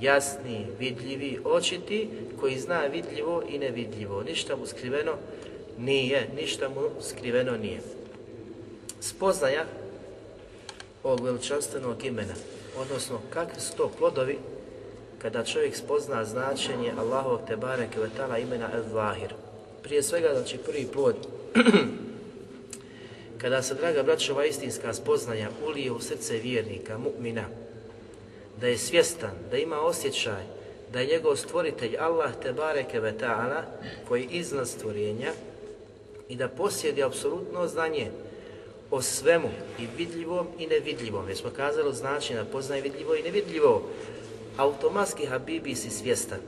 jasni, 0.00 0.66
vidljivi, 0.78 1.38
očiti, 1.44 2.08
koji 2.40 2.58
zna 2.58 2.80
vidljivo 2.80 3.42
i 3.48 3.58
nevidljivo. 3.58 4.22
Ništa 4.22 4.56
mu 4.56 4.66
skriveno 4.66 5.12
nije, 5.78 6.28
ništa 6.36 6.68
mu 6.68 6.82
skriveno 7.00 7.56
nije. 7.56 7.80
Spoznaja 9.00 9.64
ovog 11.02 11.24
veličanstvenog 11.24 12.04
imena, 12.04 12.34
odnosno 12.78 13.20
kakvi 13.30 13.60
su 13.60 13.76
to 13.76 13.90
plodovi 13.98 14.38
kada 15.18 15.44
čovjek 15.44 15.76
spozna 15.76 16.24
značenje 16.24 16.92
Allahovog 16.98 17.40
Tebare 17.46 17.88
Kvetala 17.94 18.38
imena 18.38 18.70
El-Zahir. 18.74 19.32
Prije 19.82 20.02
svega, 20.02 20.28
znači 20.34 20.58
prvi 20.58 20.86
plod, 20.92 21.16
kada 23.40 23.62
se, 23.62 23.74
draga 23.74 24.02
braćova, 24.02 24.44
istinska 24.44 24.94
spoznaja 24.94 25.48
ulije 25.68 25.92
u 25.92 26.00
srce 26.00 26.38
vjernika, 26.38 26.98
mu'mina, 26.98 27.44
da 28.60 28.66
je 28.66 28.78
svjestan, 28.78 29.34
da 29.50 29.56
ima 29.56 29.80
osjećaj, 29.80 30.42
da 30.92 31.00
je 31.00 31.06
njegov 31.06 31.36
stvoritelj 31.36 31.96
Allah 31.98 32.32
te 32.42 32.52
bareke 32.52 33.00
ve 33.00 33.14
ta'ala, 33.20 33.62
koji 34.08 34.28
iznad 34.30 34.68
stvorenja 34.68 35.32
i 36.28 36.36
da 36.36 36.48
posjedi 36.48 37.02
apsolutno 37.02 37.68
znanje 37.68 38.10
o 38.90 39.02
svemu 39.02 39.48
i 39.78 39.86
vidljivom 39.96 40.46
i 40.58 40.66
nevidljivom. 40.66 41.28
Jer 41.28 41.36
smo 41.36 41.50
kazali 41.50 41.94
znači 41.94 42.34
da 42.34 42.44
poznaje 42.44 42.82
vidljivo 42.82 43.14
i 43.14 43.22
nevidljivo. 43.22 43.82
Automatski 44.56 45.26
Habibi 45.26 45.74
si 45.74 45.90
svjestan. 45.90 46.38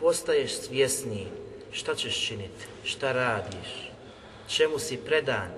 Postaješ 0.00 0.52
svjesniji 0.52 1.26
šta 1.72 1.94
ćeš 1.94 2.26
činiti, 2.26 2.64
šta 2.84 3.12
radiš, 3.12 3.90
čemu 4.48 4.78
si 4.78 4.96
predan, 4.96 5.48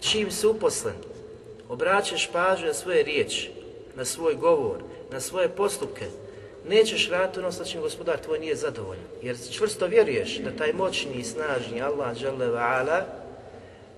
čim 0.00 0.30
si 0.30 0.46
uposlen. 0.46 0.94
Obraćaš 1.68 2.30
pažnju 2.32 2.66
na 2.66 2.74
svoje 2.74 3.02
riječi, 3.02 3.50
na 3.96 4.04
svoj 4.04 4.34
govor, 4.34 4.78
na 5.12 5.20
svoje 5.20 5.48
postupke, 5.48 6.04
nećeš 6.68 7.10
raditi 7.10 7.38
ono 7.38 7.52
sa 7.52 7.64
čim 7.64 7.80
gospodar 7.80 8.18
tvoj 8.18 8.38
nije 8.38 8.56
zadovoljan. 8.56 9.04
Jer 9.22 9.36
čvrsto 9.52 9.86
vjeruješ 9.86 10.38
da 10.38 10.56
taj 10.56 10.72
moćni 10.72 11.12
i 11.14 11.24
snažni 11.24 11.82
Allah 11.82 12.16
ala, 12.56 13.06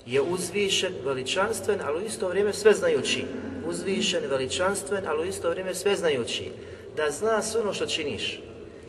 je 0.07 0.21
uzvišen, 0.21 0.93
veličanstven, 1.05 1.81
ali 1.85 2.03
u 2.03 2.07
isto 2.07 2.29
vrijeme 2.29 2.53
sveznajući. 2.53 3.25
Uzvišen, 3.67 4.23
veličanstven, 4.31 5.05
ali 5.07 5.23
u 5.23 5.25
isto 5.25 5.51
vrijeme 5.51 5.75
sveznajući. 5.75 6.51
Da 6.97 7.11
zna 7.11 7.43
sve 7.43 7.61
ono 7.61 7.75
što 7.75 7.87
činiš, 7.87 8.41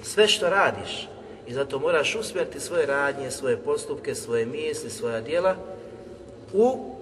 sve 0.04 0.28
što 0.28 0.50
radiš. 0.50 1.08
I 1.48 1.54
zato 1.54 1.80
moraš 1.80 2.16
usmjeriti 2.16 2.60
svoje 2.60 2.86
radnje, 2.86 3.32
svoje 3.32 3.58
postupke, 3.58 4.16
svoje 4.16 4.46
misli, 4.46 4.90
svoja 4.90 5.22
djela 5.22 5.56
u 6.54 6.96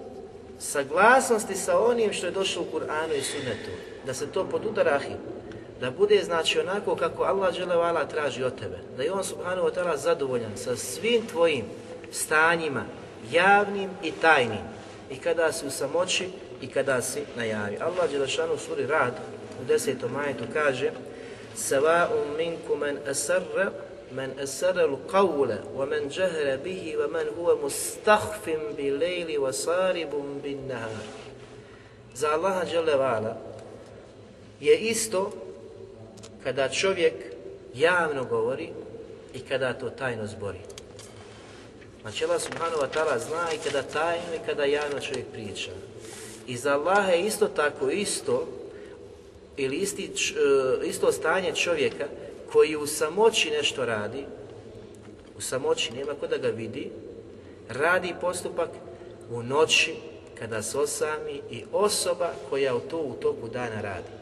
saglasnosti 0.58 1.54
sa 1.54 1.78
onim 1.78 2.12
što 2.12 2.26
je 2.26 2.32
došlo 2.32 2.62
u 2.62 2.76
Kur'anu 2.76 3.18
i 3.18 3.22
Sunnetu, 3.22 3.70
da 4.06 4.14
se 4.14 4.26
to 4.26 4.44
podudara 4.44 4.94
ahi, 4.94 5.14
da 5.80 5.90
bude 5.90 6.22
znači 6.24 6.60
onako 6.60 6.96
kako 6.96 7.22
Allah 7.22 7.54
dželevala 7.54 8.04
traži 8.04 8.44
od 8.44 8.58
tebe, 8.58 8.78
da 8.96 9.02
je 9.02 9.12
on 9.12 9.24
subhanahu 9.24 9.68
wa 9.68 9.74
ta'ala 9.74 9.96
zadovoljan 9.96 10.56
sa 10.56 10.76
svim 10.76 11.26
tvojim 11.26 11.64
stanjima, 12.10 12.84
javnim 13.30 13.90
i 14.02 14.10
tajnim, 14.10 14.64
i 15.10 15.16
kada 15.16 15.52
si 15.52 15.66
u 15.66 15.70
samoći 15.70 16.28
i 16.62 16.66
kada 16.66 17.02
si 17.02 17.22
na 17.36 17.44
javi. 17.44 17.76
Allah 17.80 18.10
Đelešanu 18.10 18.54
u 18.54 18.58
suri 18.58 18.86
Rad 18.86 19.12
u 19.62 19.64
desetom 19.64 20.12
majetu 20.12 20.44
kaže 20.52 20.90
Sava'un 21.56 22.36
minkum 22.36 22.78
man 22.78 22.98
asarra 23.10 23.70
man 24.12 24.30
asarra 24.42 24.86
l'qawla 24.86 25.56
wa 25.76 25.86
man 25.86 26.10
jahra 26.10 26.56
bihi 26.64 26.96
wa 26.96 27.10
man 27.10 27.26
huwa 27.36 27.56
mustahfin 27.62 28.60
bi 28.76 28.90
lejli 28.90 29.38
wa 29.38 29.52
saribun 29.52 30.40
bin 30.42 30.68
nahar. 30.68 31.04
Za 32.14 32.28
Allaha 32.28 32.64
Đelevala 32.64 33.51
je 34.62 34.78
isto 34.78 35.30
kada 36.44 36.68
čovjek 36.68 37.14
javno 37.74 38.24
govori 38.24 38.68
i 39.34 39.40
kada 39.40 39.72
to 39.72 39.90
tajno 39.90 40.26
zbori. 40.26 40.58
Znači 42.02 42.24
Allah 42.24 42.40
subhanahu 42.40 42.82
wa 42.82 42.88
ta'ala 42.94 43.18
zna 43.18 43.52
i 43.54 43.58
kada 43.64 43.82
tajno 43.82 44.34
i 44.34 44.46
kada 44.46 44.64
javno 44.64 45.00
čovjek 45.00 45.26
priča. 45.32 45.70
I 46.46 46.56
za 46.56 46.72
Allaha 46.72 47.10
je 47.10 47.26
isto 47.26 47.48
tako 47.48 47.90
isto 47.90 48.46
ili 49.56 49.76
isti, 49.76 50.04
e, 50.04 50.86
isto 50.86 51.12
stanje 51.12 51.54
čovjeka 51.54 52.04
koji 52.52 52.76
u 52.76 52.86
samoći 52.86 53.50
nešto 53.50 53.84
radi, 53.84 54.24
u 55.38 55.40
samoći 55.40 55.92
nema 55.92 56.14
ko 56.14 56.26
da 56.26 56.36
ga 56.36 56.48
vidi, 56.48 56.90
radi 57.68 58.14
postupak 58.20 58.70
u 59.30 59.42
noći 59.42 59.94
kada 60.38 60.62
se 60.62 60.78
osami 60.78 61.40
i 61.50 61.64
osoba 61.72 62.32
koja 62.50 62.74
u 62.74 62.80
to 62.80 62.98
u 62.98 63.14
toku 63.20 63.48
dana 63.48 63.80
radi. 63.80 64.21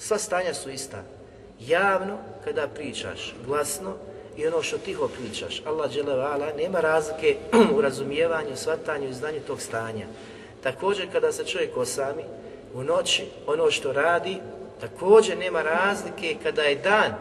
Sva 0.00 0.18
stanja 0.18 0.54
su 0.54 0.70
ista. 0.70 1.02
Javno 1.60 2.18
kada 2.44 2.68
pričaš, 2.68 3.34
glasno 3.46 3.94
i 4.36 4.46
ono 4.46 4.62
što 4.62 4.78
tiho 4.78 5.08
pričaš. 5.08 5.62
Allah 5.66 5.90
dželevala 5.90 6.52
nema 6.56 6.80
razlike 6.80 7.36
u 7.76 7.80
razumijevanju, 7.80 8.56
shvatanju 8.56 9.08
i 9.08 9.14
znanju 9.14 9.40
tog 9.46 9.60
stanja. 9.60 10.06
Također 10.62 11.12
kada 11.12 11.32
se 11.32 11.44
čovjek 11.44 11.76
osami 11.76 12.22
u 12.74 12.84
noći, 12.84 13.24
ono 13.46 13.70
što 13.70 13.92
radi, 13.92 14.36
također 14.80 15.38
nema 15.38 15.62
razlike 15.62 16.36
kada 16.42 16.62
je 16.62 16.76
dan 16.76 17.14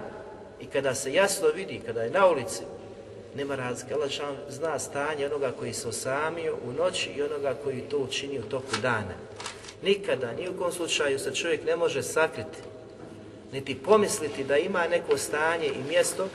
i 0.60 0.66
kada 0.66 0.96
se 0.96 1.14
jasno 1.14 1.48
vidi, 1.48 1.82
kada 1.86 2.02
je 2.02 2.12
na 2.12 2.28
ulici, 2.28 2.62
nema 3.36 3.56
razlike. 3.56 3.94
Allah 3.94 4.10
zna 4.50 4.80
stanje 4.80 5.26
onoga 5.26 5.52
koji 5.60 5.74
se 5.74 5.88
osamio 5.88 6.58
u 6.70 6.74
noći 6.74 7.10
i 7.10 7.22
onoga 7.22 7.56
koji 7.64 7.82
to 7.82 7.98
učini 7.98 8.40
u 8.40 8.50
toku 8.50 8.76
dana. 8.82 9.14
Nikada, 9.83 10.33
ni 10.33 10.49
u 10.49 10.59
kom 10.59 10.73
slučaju 10.73 11.19
se 11.19 11.35
čovjek 11.35 11.65
ne 11.65 11.77
može 11.77 12.03
sakriti, 12.03 12.59
niti 13.53 13.75
pomisliti 13.75 14.45
da 14.45 14.57
ima 14.57 14.89
neko 14.89 15.19
stanje 15.19 15.67
i 15.67 15.89
mjesto 15.89 16.29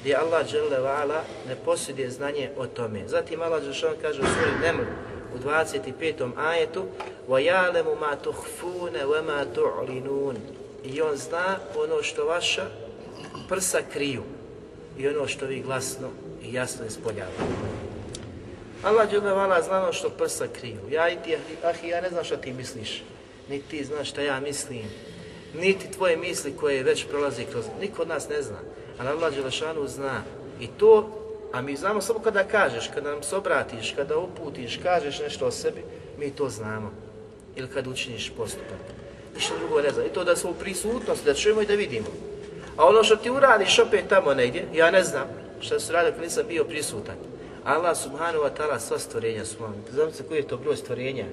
gdje 0.00 0.16
Allah 0.16 0.46
ne 1.48 1.56
posjeduje 1.64 2.10
znanje 2.10 2.50
o 2.56 2.66
tome. 2.66 3.08
Zatim 3.08 3.42
Allah 3.42 3.62
Đelešan 3.62 3.94
kaže 4.02 4.20
u 4.20 4.24
svojim 4.24 4.60
Neml, 4.62 4.82
u 5.34 5.38
25. 5.48 6.30
ajetu 6.36 6.84
وَيَعْلَمُ 7.28 7.86
مَا 8.00 8.14
تُخْفُونَ 8.14 8.94
وَمَا 9.04 9.44
تُعْلِنُونَ 9.54 10.36
I 10.84 11.00
on 11.00 11.16
zna 11.16 11.58
ono 11.76 12.02
što 12.02 12.24
vaša 12.24 12.66
prsa 13.48 13.78
kriju 13.92 14.22
i 14.98 15.08
ono 15.08 15.26
što 15.26 15.46
vi 15.46 15.60
glasno 15.60 16.08
i 16.42 16.54
jasno 16.54 16.86
ispoljavate. 16.86 17.42
Allah 18.83 19.11
dželevala 19.11 19.61
zna 19.61 19.83
ono 19.83 19.93
što 19.93 20.09
prsa 20.09 20.47
kriju. 20.59 20.79
Ja 20.91 21.09
i 21.09 21.17
ti, 21.23 21.37
ah, 21.63 21.87
ja 21.87 22.01
ne 22.01 22.09
znam 22.09 22.23
što 22.23 22.37
ti 22.37 22.53
misliš, 22.53 23.03
niti 23.49 23.67
ti 23.69 23.85
znaš 23.85 24.09
šta 24.09 24.21
ja 24.21 24.39
mislim, 24.39 24.85
niti 25.53 25.91
tvoje 25.91 26.17
misli 26.17 26.57
koje 26.59 26.83
već 26.83 27.05
prolazi 27.07 27.45
kroz... 27.51 27.65
Niko 27.81 28.01
od 28.01 28.07
nas 28.07 28.29
ne 28.29 28.41
zna, 28.41 28.59
ali 28.99 29.09
Allah 29.09 29.33
Đelešanu 29.33 29.87
zna. 29.87 30.23
I 30.59 30.67
to 30.67 31.19
a 31.53 31.61
mi 31.61 31.75
znamo 31.75 32.01
samo 32.01 32.19
kada 32.19 32.43
kažeš, 32.43 32.87
kada 32.93 33.11
nam 33.11 33.23
se 33.23 33.35
obratiš, 33.35 33.93
kada 33.95 34.17
uputiš, 34.17 34.79
kažeš 34.83 35.19
nešto 35.19 35.45
o 35.45 35.51
sebi, 35.51 35.83
mi 36.19 36.31
to 36.31 36.49
znamo. 36.49 36.91
Ili 37.55 37.67
kad 37.67 37.87
učiniš 37.87 38.31
postupak. 38.37 38.79
Ništa 39.35 39.53
drugo 39.59 39.81
ne 39.81 39.91
znam. 39.91 40.05
I 40.05 40.09
to 40.09 40.23
da 40.23 40.35
smo 40.35 40.49
u 40.49 40.53
prisutnosti, 40.53 41.25
da 41.25 41.33
čujemo 41.33 41.61
i 41.61 41.65
da 41.65 41.73
vidimo. 41.73 42.07
A 42.77 42.85
ono 42.85 43.03
što 43.03 43.15
ti 43.15 43.29
uradiš 43.29 43.79
opet 43.79 44.07
tamo 44.09 44.33
negdje, 44.33 44.67
ja 44.73 44.91
ne 44.91 45.03
znam 45.03 45.27
šta 45.61 45.79
su 45.79 45.93
radio 45.93 46.11
kad 46.11 46.21
nisam 46.21 46.43
bio 46.47 46.63
prisutan. 46.63 47.15
Allah 47.63 47.97
subhanahu 47.97 48.43
wa 48.43 48.49
ta'ala 48.49 48.79
sva 48.79 48.99
stvorenja 48.99 49.45
su. 49.45 49.57
Znam 49.91 50.13
se 50.13 50.23
koji 50.23 50.37
je 50.37 50.47
to 50.47 50.57
broj 50.57 50.77
stvorenja. 50.77 51.25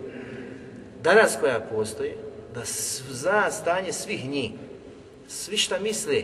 Danas 1.03 1.37
koja 1.41 1.61
postoji, 1.61 2.15
da 2.55 2.61
zna 3.11 3.51
stanje 3.51 3.93
svih 3.93 4.31
njih. 4.31 4.51
Svi 5.29 5.57
šta 5.57 5.79
misle, 5.79 6.23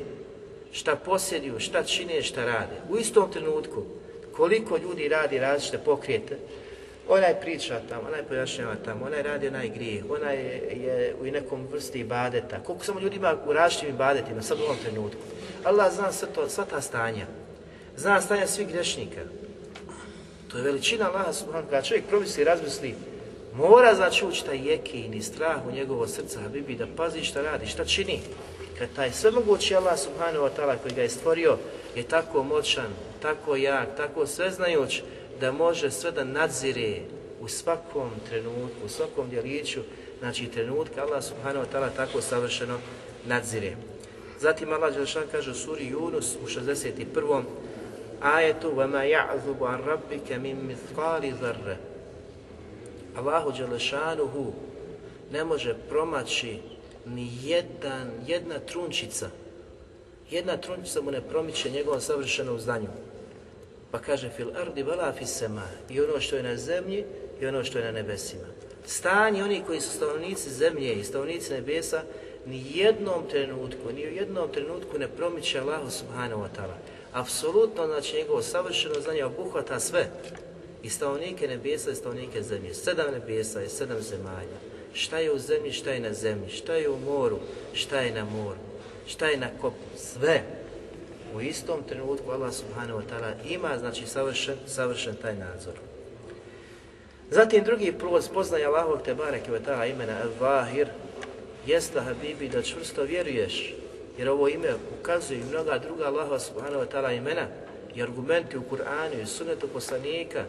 šta 0.72 0.96
posjeduju, 0.96 1.60
šta 1.60 1.82
čine, 1.82 2.22
šta 2.22 2.44
rade. 2.44 2.76
U 2.90 2.96
istom 2.96 3.32
trenutku, 3.32 3.82
koliko 4.36 4.76
ljudi 4.76 5.08
radi 5.08 5.38
različite 5.38 5.78
pokrijete, 5.78 6.36
onaj 7.08 7.40
priča 7.40 7.80
tamo, 7.88 8.08
onaj 8.08 8.22
pojašnjava 8.22 8.74
tamo, 8.84 9.06
onaj 9.06 9.22
radi 9.22 9.48
onaj 9.48 9.68
grijeh, 9.68 10.04
onaj 10.10 10.36
je, 10.36 10.78
je 10.82 11.14
u 11.20 11.24
nekom 11.24 11.66
vrsti 11.72 12.00
ibadeta. 12.00 12.62
Koliko 12.62 12.84
samo 12.84 13.00
ljudi 13.00 13.16
ima 13.16 13.36
u 13.46 13.52
različitim 13.52 13.94
ibadetima, 13.94 14.42
sad 14.42 14.60
u 14.60 14.62
ovom 14.62 14.76
trenutku. 14.84 15.20
Allah 15.64 15.92
zna 15.92 16.12
sve 16.12 16.28
to, 16.34 16.48
sva 16.48 16.64
ta 16.64 16.80
stanja. 16.80 17.26
Zna 17.96 18.20
stanja 18.20 18.46
svih 18.46 18.68
grešnika. 18.68 19.20
To 20.48 20.58
je 20.58 20.64
veličina 20.64 21.08
Allaha 21.08 21.32
subhanahu 21.32 21.70
kada 21.70 21.82
čovjek 21.82 22.04
promisli 22.08 22.42
i 22.42 22.44
razmisli, 22.44 22.94
mora 23.54 23.94
znači 23.94 24.26
ući 24.26 24.44
taj 24.44 24.68
jekin 24.68 25.14
i 25.14 25.22
strah 25.22 25.66
u 25.68 25.72
njegovo 25.72 26.08
srca, 26.08 26.40
Habibi, 26.40 26.74
da 26.74 26.86
pazi 26.96 27.24
šta 27.24 27.42
radi, 27.42 27.66
šta 27.66 27.84
čini 27.84 28.20
kad 28.78 28.88
taj 28.96 29.12
svemogući 29.12 29.74
Allah 29.74 29.98
subhanahu 29.98 30.44
wa 30.44 30.50
ta'ala 30.56 30.76
koji 30.82 30.94
ga 30.94 31.02
je 31.02 31.08
stvorio 31.08 31.58
je 31.94 32.02
tako 32.02 32.42
moćan, 32.42 32.86
tako 33.22 33.56
jak, 33.56 33.96
tako 33.96 34.26
sveznajuć 34.26 35.02
da 35.40 35.52
može 35.52 35.90
sve 35.90 36.12
da 36.12 36.24
nadzire 36.24 37.00
u 37.40 37.48
svakom 37.48 38.10
trenutku, 38.28 38.84
u 38.84 38.88
svakom 38.88 39.30
djeliću, 39.30 39.80
znači 40.18 40.46
trenutka 40.46 41.02
Allah 41.02 41.24
subhanahu 41.24 41.66
wa 41.66 41.76
ta'ala 41.76 41.88
tako 41.96 42.20
savršeno 42.20 42.78
nadzire. 43.26 43.76
Zatim 44.40 44.72
Allah 44.72 44.94
Đelešan 44.94 45.22
kaže 45.32 45.50
u 45.50 45.54
suri 45.54 45.90
Yunus 45.90 46.36
u 46.44 46.46
61 46.46 47.42
ajetu 48.21 48.71
وَمَا 48.75 49.03
يَعْذُبُ 49.03 49.63
عَنْ 49.63 49.79
رَبِّكَ 49.85 50.31
مِنْ 50.31 50.55
مِثْقَالِ 50.69 51.33
ذَرَّ 51.41 51.75
Allahu 53.15 53.51
Đelešanuhu 53.51 54.53
ne 55.31 55.43
može 55.43 55.75
promaći 55.89 56.59
ni 57.05 57.29
jedan, 57.43 58.11
jedna 58.27 58.59
trunčica, 58.59 59.29
jedna 60.31 60.57
trunčica 60.57 61.01
mu 61.01 61.11
ne 61.11 61.21
promiče 61.21 61.69
njegovom 61.69 62.01
savršenom 62.01 62.59
znanju. 62.59 62.87
Pa 63.91 63.99
kaže 63.99 64.29
fil 64.29 64.49
ardi 64.57 64.83
vala 64.83 65.13
sema 65.25 65.63
i 65.89 66.01
ono 66.01 66.19
što 66.19 66.35
je 66.35 66.43
na 66.43 66.57
zemlji 66.57 67.05
i 67.41 67.45
ono 67.45 67.63
što 67.63 67.79
je 67.79 67.85
na 67.85 67.91
nebesima. 67.91 68.47
Stanje 68.85 69.43
oni 69.43 69.63
koji 69.67 69.81
su 69.81 69.89
stanovnici 69.89 70.49
zemlje 70.49 70.93
i 70.93 71.03
stanovnici 71.03 71.53
nebesa 71.53 72.03
ni 72.45 72.65
jednom 72.73 73.29
trenutku, 73.29 73.91
ni 73.95 74.07
u 74.07 74.11
jednom 74.11 74.51
trenutku 74.51 74.99
ne 74.99 75.07
promiče 75.07 75.59
Allahu 75.59 75.89
subhanahu 75.89 76.41
wa 76.41 76.47
ta'ala. 76.57 76.75
Apsolutno, 77.16 77.86
znači 77.86 78.16
njegovo 78.16 78.42
savršeno 78.42 78.94
znanje 79.00 79.24
obuhvata 79.24 79.80
sve. 79.80 80.10
I 80.82 80.90
stanovnike 80.90 81.48
nebesa 81.48 81.90
i 81.90 81.94
stanovnike 81.94 82.42
zemlje. 82.42 82.74
Sedam 82.74 83.12
nebesa 83.12 83.62
i 83.62 83.68
sedam 83.68 84.02
zemalja 84.02 84.58
šta 84.96 85.18
je 85.18 85.32
u 85.32 85.38
zemlji, 85.38 85.72
šta 85.72 85.90
je 85.90 86.00
na 86.00 86.12
zemlji, 86.12 86.50
šta 86.50 86.74
je 86.74 86.90
u 86.90 86.98
moru, 86.98 87.38
šta 87.72 88.00
je 88.00 88.12
na 88.12 88.24
moru, 88.24 88.58
šta 89.06 89.26
je 89.26 89.36
na 89.36 89.48
kopu, 89.60 89.76
sve. 89.96 90.42
U 91.34 91.40
istom 91.40 91.82
trenutku 91.88 92.30
Allah 92.30 92.54
subhanahu 92.54 93.00
wa 93.00 93.04
ta'ala 93.10 93.32
ima, 93.48 93.78
znači, 93.78 94.06
savršen, 94.06 94.56
savršen 94.66 95.14
taj 95.22 95.34
nadzor. 95.36 95.74
Zatim 97.30 97.64
drugi 97.64 97.92
plus 97.92 98.24
spoznaje 98.24 98.64
Allahovog 98.64 99.02
te 99.02 99.14
barek 99.14 99.42
i 99.48 99.50
ta'ala 99.50 99.90
imena 99.90 100.16
Al-Vahir, 100.24 100.86
jeste 101.66 102.00
Habibi 102.00 102.48
da 102.48 102.62
čvrsto 102.62 103.02
vjeruješ, 103.02 103.74
jer 104.18 104.28
ovo 104.28 104.48
ime 104.48 104.74
ukazuje 105.00 105.40
i 105.40 105.44
mnoga 105.44 105.78
druga 105.78 106.04
Allahova 106.04 106.38
subhanahu 106.38 106.82
wa 106.84 106.86
ta'ala 106.86 107.16
imena 107.16 107.46
i 107.94 108.02
argumenti 108.02 108.58
u 108.58 108.62
Kur'anu 108.70 109.22
i 109.22 109.26
sunetu 109.26 109.68
poslanika, 109.68 110.44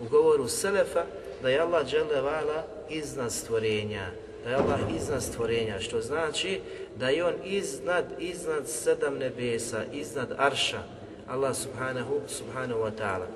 u 0.00 0.08
govoru 0.08 0.48
Selefa, 0.48 1.04
da 1.42 1.48
je 1.48 1.60
Allah 1.60 1.86
vala 2.22 2.64
iznad 2.90 3.32
stvorenja, 3.32 4.10
da 4.44 4.50
je 4.50 4.56
Allah 4.56 4.80
iznad 4.96 5.22
stvorenja, 5.22 5.80
što 5.80 6.00
znači 6.00 6.60
da 6.96 7.08
je 7.08 7.24
On 7.24 7.34
iznad, 7.44 8.04
iznad 8.18 8.68
sedam 8.68 9.18
nebesa, 9.18 9.84
iznad 9.92 10.32
arša, 10.38 10.82
Allah 11.28 11.56
subhanahu, 11.56 12.20
subhanahu 12.28 12.80
wa 12.80 12.90
ta'ala. 12.98 13.26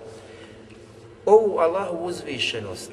Ovu 1.26 1.58
Allahu 1.58 2.04
uzvišenost, 2.04 2.90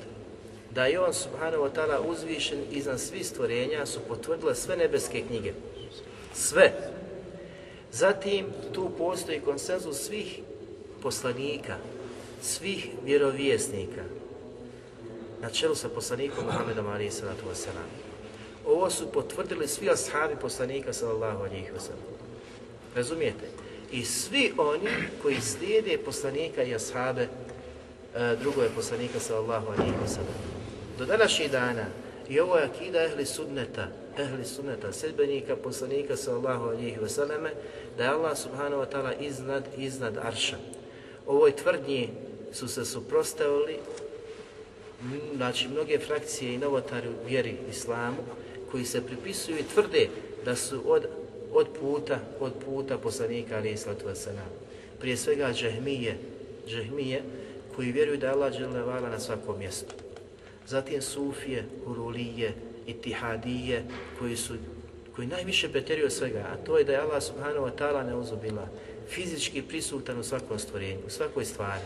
da 0.71 0.85
je 0.85 0.99
On 0.99 1.13
subhanahu 1.13 1.63
wa 1.63 1.69
ta'ala 1.75 1.99
uzvišen 2.09 2.59
iznad 2.71 2.99
svih 2.99 3.27
stvorenja 3.27 3.85
su 3.85 3.99
potvrdile 4.07 4.55
sve 4.55 4.77
nebeske 4.77 5.21
knjige. 5.21 5.53
Sve. 6.33 6.73
Zatim 7.91 8.45
tu 8.73 8.91
postoji 8.97 9.39
konsenzus 9.39 9.97
svih 9.97 10.39
poslanika, 11.01 11.77
svih 12.41 12.87
vjerovjesnika, 13.03 14.03
na 15.41 15.49
čelu 15.49 15.75
sa 15.75 15.89
poslanikom 15.89 16.45
Muhammedom 16.45 16.87
alaihi 16.87 17.11
sallatu 17.11 17.45
wasalam. 17.45 17.89
Ovo 18.65 18.89
su 18.89 19.11
potvrdili 19.11 19.67
svi 19.67 19.89
ashabi 19.89 20.35
poslanika 20.41 20.93
sallallahu 20.93 21.43
alaihi 21.43 21.69
wasallam. 21.75 22.13
Razumijete? 22.95 23.47
I 23.91 24.05
svi 24.05 24.53
oni 24.57 24.89
koji 25.21 25.41
slijede 25.41 25.97
poslanika 25.97 26.63
i 26.63 26.75
ashabe 26.75 27.27
e, 28.15 28.35
poslanika 28.75 29.19
sallallahu 29.19 29.67
alaihi 29.67 29.93
wasallam. 30.05 30.39
Do 30.97 31.05
današnjih 31.05 31.51
dana 31.51 31.85
i 32.29 32.39
ovo 32.39 32.57
je 32.57 32.63
akida 32.63 33.03
ehli 33.03 33.25
sunneta, 33.25 33.87
ehli 34.17 34.45
sunneta, 34.45 34.93
sedbenika, 34.93 35.55
poslanika 35.55 36.17
sallallahu 36.17 36.63
alaihi 36.69 36.97
wasallam, 36.97 37.49
da 37.97 38.03
je 38.03 38.09
Allah 38.09 38.37
subhanahu 38.37 38.81
wa 38.81 38.89
ta'ala 38.89 39.13
iznad, 39.19 39.63
iznad 39.77 40.17
arša. 40.17 40.57
Ovoj 41.27 41.51
tvrdnji 41.55 42.09
su 42.53 42.67
se 42.67 42.85
suprostavili 42.85 43.77
znači 45.35 45.67
mnoge 45.67 45.99
frakcije 45.99 46.53
i 46.53 46.57
novotari 46.57 47.07
u 47.09 47.27
vjeri 47.27 47.55
islamu 47.69 48.17
koji 48.71 48.85
se 48.85 49.05
pripisuju 49.05 49.57
i 49.59 49.63
tvrde 49.73 50.07
da 50.45 50.55
su 50.55 50.81
od, 50.85 51.05
od 51.53 51.67
puta, 51.79 52.19
od 52.39 52.53
puta 52.65 52.97
poslanika 52.97 53.57
ali 53.57 53.71
islatu 53.71 54.05
wasalam. 54.05 54.49
Prije 54.99 55.17
svega 55.17 55.53
džahmije, 55.53 56.17
džahmije 56.67 57.23
koji 57.75 57.91
vjeruju 57.91 58.17
da 58.17 58.27
je 58.27 58.33
Allah 58.33 59.11
na 59.11 59.19
svakom 59.19 59.59
mjestu. 59.59 59.95
Zatim 60.67 61.01
sufije, 61.01 61.65
urulije, 61.85 62.53
itihadije 62.87 63.83
koji 64.19 64.37
su 64.37 64.53
koji 65.15 65.27
najviše 65.27 65.69
preterio 65.69 66.09
svega, 66.09 66.39
a 66.39 66.65
to 66.65 66.77
je 66.77 66.83
da 66.83 66.91
je 66.91 66.99
Allah 66.99 67.23
subhanahu 67.23 67.65
wa 67.65 67.71
ta'ala 67.77 68.03
neuzubila 68.05 68.67
fizički 69.09 69.61
prisutan 69.61 70.19
u 70.19 70.23
svakom 70.23 70.59
stvorenju, 70.59 70.99
u 71.07 71.09
svakoj 71.09 71.45
stvari. 71.45 71.81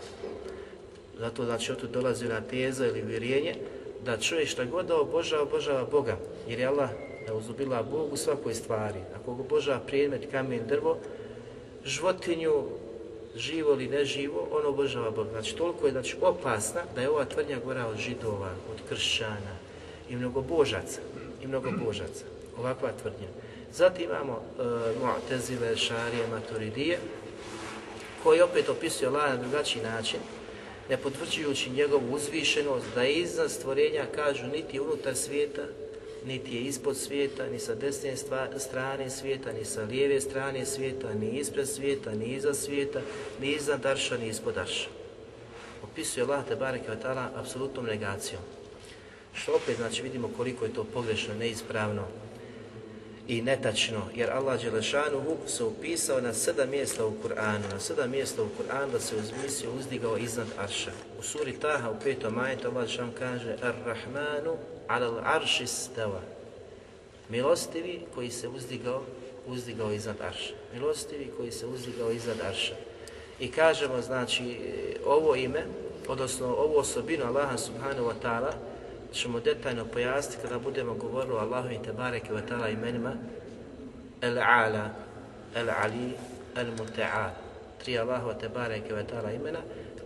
Zato 1.19 1.45
znači 1.45 1.71
od 1.71 1.79
tu 1.79 1.88
dolazi 1.88 2.27
na 2.27 2.41
teza 2.41 2.88
ili 2.88 3.01
vjerenje 3.01 3.55
da 4.05 4.17
čovjek 4.17 4.47
šta 4.47 4.65
god 4.65 4.86
da 4.86 4.95
obožava, 4.95 5.43
obožava 5.43 5.86
Boga. 5.91 6.17
Jer 6.47 6.60
je 6.60 6.65
Allah 6.65 6.89
da 7.27 7.33
uzubila 7.33 7.83
Bog 7.83 8.13
u 8.13 8.17
svakoj 8.17 8.53
stvari. 8.53 8.99
Ako 9.15 9.31
obožava 9.31 9.79
predmet, 9.79 10.31
kamen, 10.31 10.62
drvo, 10.67 10.97
životinju, 11.86 12.63
živo 13.36 13.73
ili 13.73 13.88
neživo, 13.88 14.47
on 14.51 14.65
obožava 14.65 15.12
Bog. 15.12 15.27
Znači 15.31 15.55
toliko 15.55 15.86
je 15.86 15.91
znači, 15.91 16.17
opasna 16.21 16.81
da 16.95 17.01
je 17.01 17.10
ova 17.10 17.25
tvrdnja 17.25 17.60
gora 17.65 17.88
od 17.88 17.97
židova, 17.97 18.51
od 18.71 18.89
kršćana 18.89 19.57
i 20.10 20.15
mnogo 20.15 20.41
božaca. 20.41 21.02
I 21.43 21.48
mnogo 21.48 21.72
božaca. 21.86 22.26
Ovakva 22.58 22.91
tvrdnja. 23.02 23.28
Zatim 23.74 24.06
imamo 24.10 24.34
uh, 24.34 24.65
Mu'tezile, 25.02 25.78
Šarije, 25.78 26.28
Maturidije, 26.28 27.00
koji 28.24 28.41
opet 28.41 28.70
opisuju 28.70 29.10
Allah 29.10 29.30
na 29.30 29.41
drugačiji 29.41 29.84
način, 29.84 30.20
ne 30.89 30.98
potvrđujući 30.98 31.70
njegovu 31.70 32.13
uzvišenost, 32.13 32.86
da 32.96 33.06
iznad 33.06 33.52
stvorenja, 33.52 34.06
kažu, 34.15 34.48
niti 34.48 34.80
unutar 34.80 35.15
svijeta, 35.15 35.62
niti 36.26 36.56
je 36.56 36.62
ispod 36.62 36.98
svijeta, 36.98 37.48
ni 37.48 37.60
sa 37.60 37.76
desne 37.76 38.15
strane 38.58 39.10
svijeta, 39.10 39.52
ni 39.52 39.65
sa 39.65 39.82
lijeve 39.82 40.22
strane 40.22 40.65
svijeta, 40.65 41.13
ni 41.13 41.30
ispred 41.30 41.67
svijeta, 41.67 42.12
ni 42.12 42.26
iza 42.26 42.54
svijeta, 42.54 43.00
ni 43.41 43.52
iznad 43.52 43.82
darša, 43.82 44.17
ni 44.17 44.28
ispod 44.28 44.56
darša. 44.56 44.89
Opisuje 45.84 46.24
Allah 46.24 46.46
te 46.48 46.56
bareke 46.56 46.91
apsolutnom 47.36 47.86
negacijom. 47.86 48.41
Što 49.41 49.56
opet 49.56 49.78
znači 49.78 50.02
vidimo 50.02 50.30
koliko 50.38 50.65
je 50.65 50.73
to 50.73 50.84
pogrešno, 50.84 51.34
neispravno, 51.36 52.04
i 53.28 53.41
netačno, 53.41 54.02
jer 54.15 54.32
Allah 54.32 54.62
Đelešanuhu 54.62 55.38
se 55.47 55.63
upisao 55.63 56.21
na 56.21 56.34
sedam 56.34 56.69
mjesta 56.69 57.06
u 57.06 57.13
Kur'anu, 57.23 57.71
na 57.71 57.80
sedam 57.80 58.12
mjesta 58.12 58.43
u 58.43 58.45
Kur'anu 58.45 58.91
da 58.91 59.00
se 59.00 59.15
uzmislio 59.15 59.71
uzdigao 59.80 60.17
iznad 60.17 60.47
Arša. 60.58 60.91
U 61.19 61.23
suri 61.23 61.54
Taha 61.54 61.89
u 61.89 62.00
petom 62.04 62.38
ajetu 62.39 62.67
Allah 62.67 62.86
Đelešan 62.86 63.12
kaže 63.19 63.56
Ar-Rahmanu 63.62 64.56
alal 64.88 65.19
arši 65.23 65.67
stava. 65.67 66.21
Milostivi 67.30 68.02
koji 68.15 68.32
se 68.32 68.47
uzdigao, 68.47 69.04
uzdigao 69.47 69.91
iznad 69.91 70.21
Arša. 70.21 70.54
Milostivi 70.73 71.32
koji 71.38 71.52
se 71.52 71.65
uzdigao 71.65 72.12
iznad 72.12 72.38
Arša. 72.41 72.76
I 73.39 73.52
kažemo, 73.52 74.02
znači, 74.02 74.58
ovo 75.06 75.36
ime, 75.36 75.65
odnosno 76.08 76.47
ovu 76.47 76.78
osobinu 76.78 77.26
Allaha 77.26 77.58
subhanahu 77.58 78.10
wa 78.10 78.13
ta'ala, 78.23 78.52
ćemo 79.13 79.39
detaljno 79.39 79.86
pojasniti 79.86 80.41
kada 80.41 80.60
budemo 80.60 80.93
govorili 80.93 81.34
o 81.34 81.38
Allahu 81.38 81.70
i 81.70 81.84
Tebareke 81.86 82.34
wa 82.34 82.41
ta'ala 82.50 82.70
imenima 82.74 83.13
El-Ala, 84.22 84.89
El-Ali, 85.56 86.13
El-Muta'al. 86.56 87.30
Tri 87.84 88.00
Allahu 88.00 88.34
Tebareke 88.39 88.93
wa 88.93 89.04
ta'ala 89.04 89.36
imena 89.36 89.60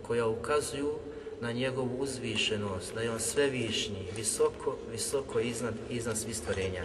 koja 0.06 0.26
ukazuju 0.26 0.98
na 1.40 1.52
njegovu 1.52 2.02
uzvišenost, 2.02 2.94
da 2.94 3.00
je 3.00 3.10
on 3.10 3.20
sve 3.20 3.46
višnji, 3.46 4.08
visoko, 4.16 4.76
visoko 4.92 5.40
iznad, 5.40 5.74
iznad 5.90 6.18
svih 6.18 6.36
stvorenja. 6.36 6.82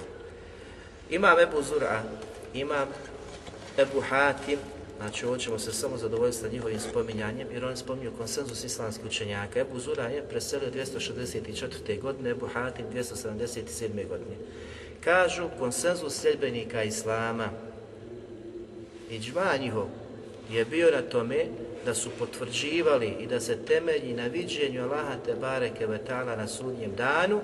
Imam 1.09 1.39
Ebu 1.39 1.61
Zura, 1.61 2.03
imam 2.53 2.87
Ebu 3.77 4.01
Hatim, 4.09 4.59
Znači, 4.97 5.25
ovo 5.25 5.37
ćemo 5.37 5.59
se 5.59 5.71
samo 5.71 5.97
zadovoljiti 5.97 6.37
sa 6.37 6.47
njihovim 6.47 6.79
spominjanjem, 6.79 7.47
jer 7.53 7.65
oni 7.65 7.77
spominju 7.77 8.11
konsenzus 8.17 8.63
islamskih 8.63 9.05
učenjaka. 9.05 9.59
Ebu 9.59 9.79
Zura 9.79 10.07
je 10.07 10.27
preselio 10.29 10.71
264. 10.71 12.01
godine, 12.01 12.29
Ebu 12.29 12.47
Hatim 12.53 12.85
277. 12.93 14.07
godine. 14.07 14.35
Kažu 15.03 15.49
konsenzus 15.59 16.21
sljedbenika 16.21 16.83
Islama 16.83 17.49
i 19.09 19.19
džma 19.19 19.57
njihov 19.59 19.87
je 20.51 20.65
bio 20.65 20.91
na 20.91 21.01
tome 21.01 21.45
da 21.85 21.93
su 21.93 22.09
potvrđivali 22.19 23.15
i 23.19 23.27
da 23.27 23.39
se 23.39 23.57
temelji 23.57 24.13
na 24.13 24.27
viđenju 24.27 24.83
Allaha 24.83 25.15
te 25.25 25.35
bareke 25.35 25.87
na 26.37 26.47
sudnjem 26.47 26.95
danu 26.95 27.41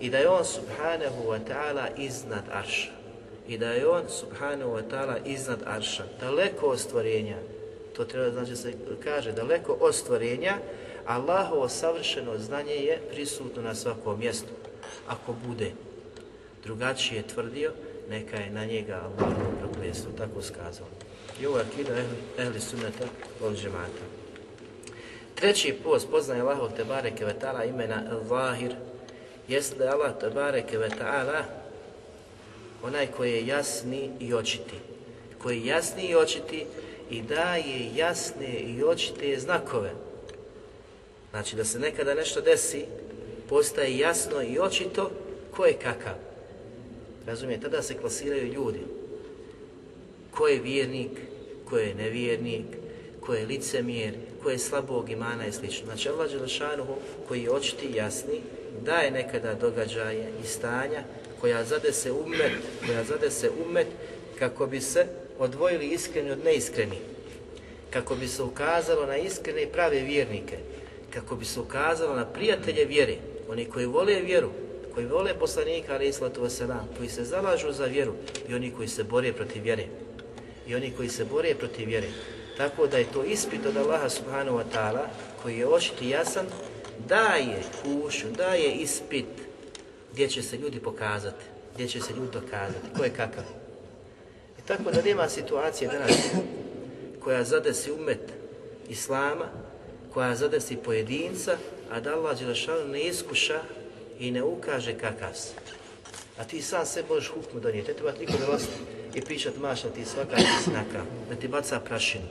i 0.00 0.10
da 0.10 0.18
je 0.18 0.28
on 0.28 0.44
subhanahu 0.44 1.22
wa 1.24 1.38
ta'ala 1.48 1.86
iznad 1.96 2.44
arša 2.52 2.97
i 3.48 3.58
da 3.58 3.70
je 3.70 3.88
on 3.88 4.02
subhanahu 4.08 4.70
wa 4.70 4.82
ta'ala 4.90 5.16
iznad 5.24 5.58
arša, 5.66 6.04
daleko 6.20 6.66
od 6.66 6.80
stvorenja, 6.80 7.36
to 7.96 8.04
treba 8.04 8.30
znači 8.30 8.56
se 8.56 8.72
kaže, 9.04 9.32
daleko 9.32 9.76
od 9.80 9.94
stvorenja, 9.94 10.58
Allahovo 11.06 11.68
savršeno 11.68 12.38
znanje 12.38 12.74
je 12.74 13.00
prisutno 13.12 13.62
na 13.62 13.74
svakom 13.74 14.18
mjestu. 14.18 14.48
Ako 15.06 15.34
bude 15.46 15.72
drugačije 16.64 17.22
tvrdio, 17.22 17.72
neka 18.10 18.36
je 18.36 18.50
na 18.50 18.64
njega 18.64 18.94
Allahovo 18.94 19.50
prokletstvo, 19.60 20.12
tako 20.18 20.42
skazao. 20.42 20.86
I 21.40 21.46
ovo 21.46 21.58
je 21.58 21.64
akida 21.64 21.92
ehli, 22.38 22.60
sunnata 22.60 23.04
od 23.42 23.56
džemata. 23.56 24.04
Treći 25.34 25.74
post 25.84 26.10
poznaje 26.10 26.40
Allahov 26.40 26.70
Tebareke 26.76 27.24
ve 27.24 27.34
ta'ala 27.40 27.68
imena 27.68 28.02
Al-Zahir, 28.10 28.74
jeste 29.48 29.78
da 29.78 29.84
je 29.84 29.90
Allah 29.90 30.18
Tebareke 30.20 30.78
ve 30.78 30.88
ta'ala 30.88 31.42
onaj 32.82 33.06
koji 33.06 33.32
je 33.32 33.46
jasni 33.46 34.10
i 34.20 34.34
očiti. 34.34 34.74
Koji 35.42 35.60
je 35.60 35.66
jasni 35.66 36.06
i 36.06 36.16
očiti 36.16 36.66
i 37.10 37.22
daje 37.22 37.90
jasne 37.96 38.60
i 38.60 38.84
očite 38.84 39.38
znakove. 39.38 39.92
Znači 41.30 41.56
da 41.56 41.64
se 41.64 41.78
nekada 41.78 42.14
nešto 42.14 42.40
desi, 42.40 42.84
postaje 43.48 43.98
jasno 43.98 44.42
i 44.42 44.58
očito 44.58 45.10
ko 45.50 45.66
je 45.66 45.72
kakav. 45.72 46.14
Razumije, 47.26 47.60
tada 47.60 47.82
se 47.82 47.94
klasiraju 47.94 48.52
ljudi. 48.52 48.80
Ko 50.30 50.48
je 50.48 50.60
vjernik, 50.60 51.10
ko 51.64 51.78
je 51.78 51.94
nevjernik, 51.94 52.66
ko 53.20 53.34
je 53.34 53.46
licemjer, 53.46 54.14
ko 54.42 54.50
je 54.50 54.58
slabog 54.58 55.10
imana 55.10 55.46
i 55.46 55.52
sl. 55.52 55.66
Znači 55.84 56.08
Allah 56.08 56.30
Đelešanuhu 56.30 56.94
koji 57.28 57.42
je 57.42 57.50
očiti 57.50 57.92
jasni, 57.94 58.40
daje 58.84 59.10
nekada 59.10 59.54
događaje 59.54 60.32
i 60.44 60.46
stanja 60.46 61.02
koja 61.40 61.64
zade 61.64 61.92
se 61.92 62.12
umet, 62.12 62.52
koja 62.86 63.04
zade 63.04 63.30
se 63.30 63.50
umet 63.66 63.86
kako 64.38 64.66
bi 64.66 64.80
se 64.80 65.06
odvojili 65.38 65.86
iskreni 65.86 66.30
od 66.30 66.44
neiskreni, 66.44 66.98
kako 67.90 68.14
bi 68.14 68.28
se 68.28 68.42
ukazalo 68.42 69.06
na 69.06 69.16
iskrene 69.16 69.62
i 69.62 69.66
prave 69.66 70.00
vjernike, 70.00 70.58
kako 71.14 71.36
bi 71.36 71.44
se 71.44 71.60
ukazalo 71.60 72.16
na 72.16 72.26
prijatelje 72.26 72.84
vjere, 72.84 73.16
oni 73.48 73.64
koji 73.64 73.86
vole 73.86 74.14
vjeru, 74.14 74.50
koji 74.94 75.06
vole 75.06 75.34
poslanika, 75.38 75.94
ali 75.94 76.08
islatu 76.08 76.42
wasalam, 76.42 76.84
koji 76.96 77.08
se 77.08 77.24
zalažu 77.24 77.72
za 77.72 77.84
vjeru 77.84 78.12
i 78.48 78.54
oni 78.54 78.70
koji 78.70 78.88
se 78.88 79.04
bore 79.04 79.32
protiv 79.32 79.62
vjere. 79.62 79.86
I 80.66 80.74
oni 80.74 80.92
koji 80.96 81.08
se 81.08 81.24
bore 81.24 81.54
protiv 81.54 81.88
vjere. 81.88 82.08
Tako 82.56 82.86
da 82.86 82.98
je 82.98 83.12
to 83.12 83.24
ispit 83.24 83.66
od 83.66 83.76
Allaha 83.76 84.08
subhanahu 84.08 84.58
wa 84.58 84.64
ta'ala, 84.74 85.06
koji 85.42 85.58
je 85.58 85.66
očiti 85.66 86.08
jasan, 86.08 86.46
daje 87.08 87.62
kušu, 87.82 88.26
daje 88.30 88.72
ispit 88.72 89.26
gdje 90.18 90.28
će 90.28 90.42
se 90.42 90.56
ljudi 90.56 90.80
pokazati, 90.80 91.44
gdje 91.74 91.88
će 91.88 92.00
se 92.00 92.12
ljudi 92.12 92.32
dokazati, 92.32 92.86
ko 92.96 93.04
je 93.04 93.10
kakav. 93.10 93.44
I 94.58 94.66
tako 94.66 94.90
da 94.90 95.02
nema 95.02 95.28
situacije 95.28 95.90
danas 95.90 96.12
koja 97.20 97.44
zadesi 97.44 97.92
umet 97.92 98.32
Islama, 98.88 99.44
koja 100.12 100.34
zadesi 100.34 100.76
pojedinca, 100.76 101.56
a 101.90 102.00
da 102.00 102.14
Allah 102.14 102.38
Đelešanu 102.38 102.88
ne 102.88 103.02
iskuša 103.02 103.60
i 104.18 104.30
ne 104.30 104.42
ukaže 104.42 104.98
kakav 104.98 105.34
se. 105.34 105.52
A 106.38 106.44
ti 106.44 106.62
sam 106.62 106.86
se 106.86 107.04
možeš 107.08 107.28
hukmu 107.28 107.60
donijeti, 107.60 107.88
ne 107.88 107.96
treba 107.96 108.12
niko 108.20 108.32
dolaziti 108.46 108.78
i 109.14 109.20
pričat 109.20 109.56
maša 109.56 109.88
ti 109.88 110.04
svaka 110.04 110.36
snaka, 110.64 111.04
da 111.28 111.36
ti 111.36 111.48
baca 111.48 111.80
prašinu. 111.80 112.28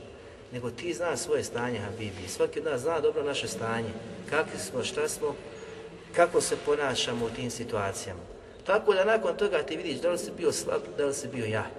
Nego 0.54 0.72
ti 0.72 0.94
zna 0.94 1.18
svoje 1.18 1.44
stanje, 1.44 1.80
Habibi. 1.80 2.28
Svaki 2.28 2.60
od 2.60 2.66
nas 2.66 2.82
zna 2.82 3.00
dobro 3.00 3.24
naše 3.24 3.48
stanje. 3.48 3.90
Kakvi 4.30 4.60
smo, 4.60 4.84
šta 4.84 5.10
smo, 5.10 5.36
kako 6.18 6.42
se 6.42 6.56
ponašamo 6.66 7.26
u 7.26 7.30
tim 7.30 7.50
situacijama. 7.52 8.20
Tako 8.66 8.94
da 8.94 9.06
nakon 9.06 9.38
toga 9.38 9.64
ti 9.64 9.78
vidiš 9.78 9.98
da 9.98 10.12
li 10.12 10.18
si 10.18 10.32
bio 10.38 10.52
slab, 10.52 10.82
da 10.98 11.06
li 11.06 11.14
si 11.14 11.28
bio 11.28 11.46
jak. 11.46 11.78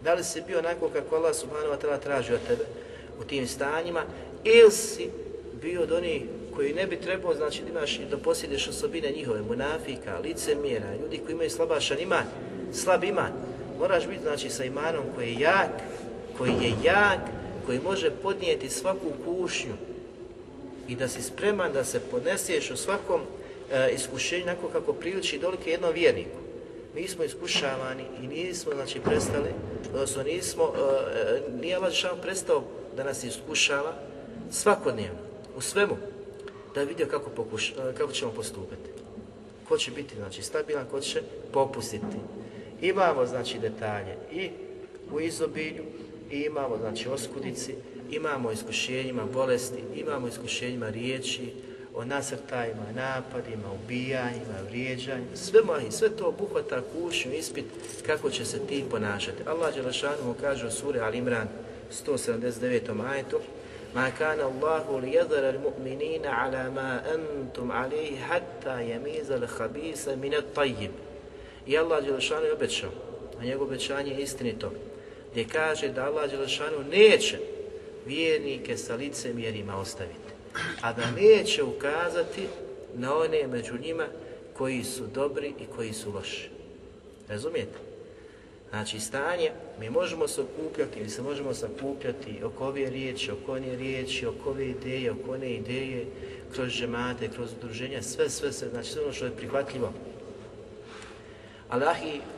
Da 0.00 0.14
li 0.14 0.24
si 0.24 0.42
bio 0.46 0.58
onako 0.58 0.88
kako 0.88 1.16
Allah 1.16 1.34
subhanahu 1.34 1.72
wa 1.72 1.78
ta'ala 1.78 1.98
traži 1.98 2.32
od 2.32 2.40
tebe 2.48 2.64
u 3.20 3.24
tim 3.24 3.46
stanjima 3.46 4.02
ili 4.44 4.70
si 4.70 5.10
bio 5.62 5.82
od 5.82 5.92
onih 5.92 6.22
koji 6.56 6.74
ne 6.74 6.86
bi 6.86 7.00
trebao, 7.00 7.34
znači 7.34 7.62
da 7.62 7.70
imaš 7.70 7.98
da 8.10 8.18
posjedeš 8.18 8.68
osobine 8.68 9.10
njihove, 9.10 9.42
munafika, 9.42 10.18
licemjera, 10.22 10.96
ljudi 11.02 11.18
koji 11.18 11.32
imaju 11.32 11.50
slabašan 11.50 12.00
iman, 12.00 12.24
slab 12.72 13.04
iman. 13.04 13.32
Moraš 13.78 14.06
biti 14.06 14.22
znači 14.22 14.50
sa 14.50 14.64
imanom 14.64 15.04
koji 15.14 15.32
je 15.32 15.40
jak, 15.40 15.82
koji 16.38 16.52
je 16.52 16.72
jak, 16.84 17.20
koji 17.66 17.80
može 17.80 18.10
podnijeti 18.10 18.68
svaku 18.68 19.12
kušnju 19.24 19.74
i 20.88 20.96
da 20.96 21.08
si 21.08 21.22
spreman 21.22 21.72
da 21.72 21.84
se 21.84 22.00
podneseš 22.00 22.70
u 22.70 22.76
svakom 22.76 23.20
e, 23.72 23.90
iskušenju 23.94 24.46
kako 24.72 24.92
priliči 24.92 25.38
dolike 25.38 25.70
jednom 25.70 25.92
vjerniku. 25.92 26.38
Mi 26.94 27.08
smo 27.08 27.24
iskušavani 27.24 28.04
i 28.22 28.26
nismo 28.26 28.72
znači 28.74 29.00
prestali, 29.00 29.50
odnosno 29.94 30.22
nismo, 30.22 30.72
e, 30.76 31.40
nije 31.60 31.76
Allah 31.76 31.92
prestao 32.22 32.62
da 32.96 33.04
nas 33.04 33.24
iskušava 33.24 33.94
svakodnevno, 34.50 35.18
u 35.56 35.60
svemu, 35.60 35.96
da 36.74 36.80
je 36.80 36.86
vidio 36.86 37.06
kako, 37.06 37.30
pokuš, 37.30 37.74
kako 37.98 38.12
ćemo 38.12 38.32
postupiti. 38.32 38.90
Ko 39.68 39.78
će 39.78 39.90
biti 39.90 40.14
znači, 40.16 40.42
stabilan, 40.42 40.86
ko 40.90 41.00
će 41.00 41.22
popustiti. 41.52 42.16
Imamo 42.80 43.26
znači 43.26 43.58
detalje 43.58 44.16
i 44.32 44.50
u 45.12 45.20
izobilju, 45.20 45.84
i 46.30 46.40
imamo 46.40 46.76
znači 46.76 47.08
oskudici, 47.08 47.74
imamo 48.10 48.52
iskušenjima 48.52 49.24
bolesti, 49.32 49.78
imamo 49.96 50.28
iskušenjima 50.28 50.88
riječi, 50.88 51.52
o 51.94 52.04
nasrtajima, 52.04 52.92
napadima, 52.94 53.72
ubijanjima, 53.72 54.58
vrijeđanjima, 54.68 55.36
sve 55.36 55.62
mahi, 55.62 55.90
sve 55.90 56.16
to 56.16 56.28
obuhvata 56.28 56.80
kušnju, 56.92 57.32
ispit 57.32 57.64
kako 58.06 58.30
će 58.30 58.44
se 58.44 58.66
ti 58.66 58.84
ponašati. 58.90 59.42
Allah 59.46 59.74
Đelešanu 59.74 60.34
kaže 60.40 60.66
u 60.66 60.70
suri 60.70 61.00
Al 61.00 61.14
Imran 61.14 61.48
179. 62.06 63.10
ajetu 63.10 63.38
Ma 63.94 64.10
kana 64.18 64.44
Allahu 64.44 64.98
li 64.98 65.12
yadhara 65.12 65.54
al-mu'minina 65.54 66.30
ala 66.44 66.70
ma 66.70 67.00
antum 67.14 67.70
alayhi 67.70 68.16
hatta 68.16 68.82
yamiza 68.82 69.38
al-khabisa 69.38 70.16
min 70.16 70.32
at-tayyib. 70.32 70.90
I 71.66 71.78
Allah 71.78 72.04
Đelešanu 72.04 72.46
je 72.46 72.52
obećao, 72.52 72.90
a 73.40 73.44
njegovo 73.44 73.70
obećanje 73.70 74.10
je 74.10 74.22
istinito, 74.22 74.72
gdje 75.30 75.44
kaže 75.44 75.88
da 75.88 76.04
Allah 76.04 76.30
Đelešanu 76.30 76.84
neće 76.90 77.38
vjernike 78.06 78.76
sa 78.76 78.94
licemjerima 78.94 79.76
ostaviti, 79.76 80.23
a 80.80 80.92
da 80.92 81.10
neće 81.10 81.62
ukazati 81.62 82.46
na 82.94 83.16
one 83.16 83.46
među 83.46 83.78
njima 83.78 84.06
koji 84.56 84.84
su 84.84 85.06
dobri 85.14 85.48
i 85.48 85.66
koji 85.76 85.92
su 85.92 86.12
loši. 86.12 86.50
Razumijete? 87.28 87.78
Znači 88.70 89.00
stanje, 89.00 89.50
mi 89.80 89.90
možemo 89.90 90.28
se 90.28 90.40
okupljati 90.40 91.00
ili 91.00 91.10
se 91.10 91.22
možemo 91.22 91.54
sakupljati 91.54 92.44
oko 92.44 92.66
ove 92.66 92.90
riječi, 92.90 93.30
oko 93.30 93.52
one 93.52 93.76
riječi, 93.76 94.26
oko 94.26 94.50
ove 94.50 94.68
ideje, 94.68 95.12
oko 95.12 95.32
one 95.32 95.50
ideje, 95.50 96.06
kroz 96.54 96.68
žemate, 96.68 97.28
kroz 97.28 97.52
udruženja, 97.52 98.02
sve, 98.02 98.30
sve, 98.30 98.52
sve, 98.52 98.68
znači 98.68 98.90
sve 98.90 99.02
ono 99.02 99.12
što 99.12 99.24
je 99.24 99.36
prihvatljivo. 99.36 99.92
Allah, 101.68 101.96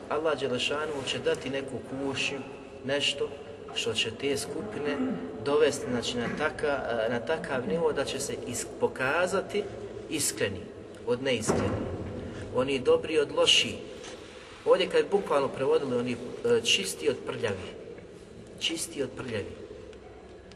Allah 0.09 0.41
Đelešanu 0.41 0.93
će 1.07 1.19
dati 1.19 1.51
neku 1.51 1.79
kušnju, 1.91 2.39
nešto 2.85 3.29
što 3.77 3.95
će 3.95 4.11
te 4.11 4.37
skupine 4.37 4.97
dovesti 5.45 5.87
znači, 5.91 6.19
na, 6.19 6.29
taka, 6.39 6.81
na 7.11 7.21
takav 7.21 7.69
nivo 7.69 7.93
da 7.93 8.05
će 8.05 8.21
se 8.21 8.35
is, 8.47 8.67
pokazati 8.81 9.63
iskreni 10.11 10.61
od 11.07 11.23
neiskreni. 11.23 11.87
Oni 12.55 12.79
dobri 12.79 13.19
od 13.19 13.33
loši, 13.37 13.77
Ovdje 14.67 14.87
kad 14.87 15.11
bukvalno 15.11 15.49
prevodili, 15.49 15.97
oni 15.97 16.13
e, 16.13 16.61
čisti 16.65 17.11
od 17.11 17.17
prljavi. 17.27 17.69
Čisti 18.59 19.03
od 19.03 19.11
prljavi. 19.17 19.67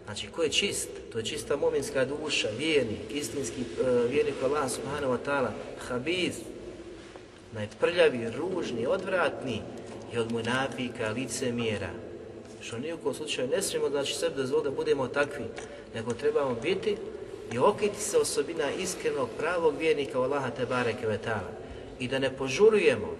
Znači, 0.04 0.26
ko 0.26 0.42
je 0.42 0.50
čist? 0.50 0.88
To 1.12 1.18
je 1.18 1.24
čista 1.24 1.56
mominska 1.56 2.04
duša, 2.04 2.48
vjerni, 2.58 2.96
istinski 3.10 3.60
uh, 3.60 4.10
vjernik 4.10 4.34
Allah 4.42 4.70
subhanahu 4.70 5.12
wa 5.12 5.18
ta'ala, 5.26 5.50
habiz, 5.88 6.34
najprljavi, 7.54 8.30
ružni, 8.30 8.86
odvratni 8.86 9.62
i 10.14 10.18
od 10.18 10.32
munafika, 10.32 11.10
licemjera. 11.10 11.90
Što 12.62 12.78
ni 12.78 12.92
u 12.92 12.98
kom 12.98 13.14
slučaju 13.14 13.48
ne 13.48 13.62
smijemo 13.62 13.90
znači 13.90 14.14
sebe 14.14 14.34
dozvoliti 14.36 14.70
da 14.70 14.76
budemo 14.76 15.08
takvi, 15.08 15.44
nego 15.94 16.14
trebamo 16.14 16.56
biti 16.62 16.96
i 17.52 17.58
okiti 17.58 18.00
se 18.00 18.18
osobina 18.18 18.72
iskrenog 18.72 19.28
pravog 19.38 19.74
vjernika 19.78 20.20
Allaha 20.20 20.50
te 20.50 20.66
bareke 20.66 21.06
ve 21.06 21.18
i 21.98 22.08
da 22.08 22.18
ne 22.18 22.36
požurujemo 22.36 23.16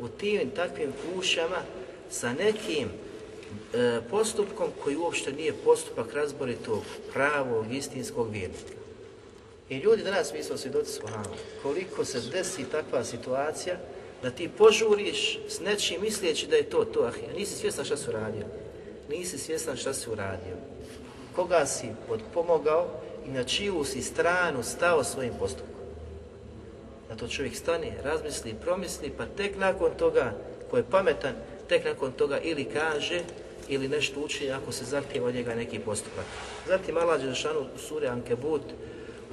u 0.00 0.08
tim 0.08 0.50
takvim 0.56 0.92
kušama 0.92 1.62
sa 2.10 2.32
nekim 2.32 2.88
e, 3.74 4.00
postupkom 4.10 4.68
koji 4.82 4.96
uopšte 4.96 5.32
nije 5.32 5.52
postupak 5.52 6.12
razboritog 6.12 6.82
pravog 7.12 7.72
istinskog 7.72 8.30
vjernika. 8.30 8.74
I 9.68 9.76
ljudi 9.76 10.02
danas 10.02 10.32
mi 10.32 10.42
smo 10.42 10.56
svjedoci 10.56 10.92
svojama, 10.92 11.36
koliko 11.62 12.04
se 12.04 12.20
desi 12.32 12.64
takva 12.64 13.04
situacija 13.04 13.76
da 14.22 14.30
ti 14.30 14.50
požuriš 14.58 15.38
s 15.48 15.60
nečim 15.60 16.00
misleći 16.00 16.46
da 16.46 16.56
je 16.56 16.70
to 16.70 16.84
to, 16.84 17.00
a 17.00 17.10
nisi 17.36 17.54
svjestan 17.54 17.84
šta 17.84 17.96
si 17.96 18.08
uradio. 18.08 18.63
Nisi 19.08 19.38
svjestan 19.38 19.76
šta 19.76 19.94
si 19.94 20.10
uradio. 20.10 20.56
Koga 21.36 21.66
si 21.66 21.86
podpomogao 22.08 22.86
i 23.26 23.30
na 23.30 23.44
čiju 23.44 23.84
si 23.84 24.02
stranu 24.02 24.62
stao 24.62 25.04
svojim 25.04 25.32
postupkom 25.38 25.74
da 27.08 27.16
to 27.16 27.28
čovjek 27.28 27.56
stane, 27.56 27.92
razmisli, 28.04 28.54
promisli, 28.54 29.12
pa 29.18 29.26
tek 29.26 29.56
nakon 29.58 29.90
toga, 29.98 30.32
ko 30.70 30.76
je 30.76 30.84
pametan, 30.90 31.34
tek 31.68 31.84
nakon 31.84 32.12
toga 32.12 32.38
ili 32.38 32.64
kaže, 32.64 33.20
ili 33.68 33.88
nešto 33.88 34.20
uči 34.20 34.50
ako 34.50 34.72
se 34.72 34.84
zahtjeva 34.84 35.28
od 35.28 35.34
njega 35.34 35.54
neki 35.54 35.78
postupak. 35.78 36.24
Zatim 36.68 36.96
Allah 36.96 37.20
Đelšanu 37.20 37.60
u 37.60 37.78
suri 37.78 38.06
Ankebut 38.06 38.62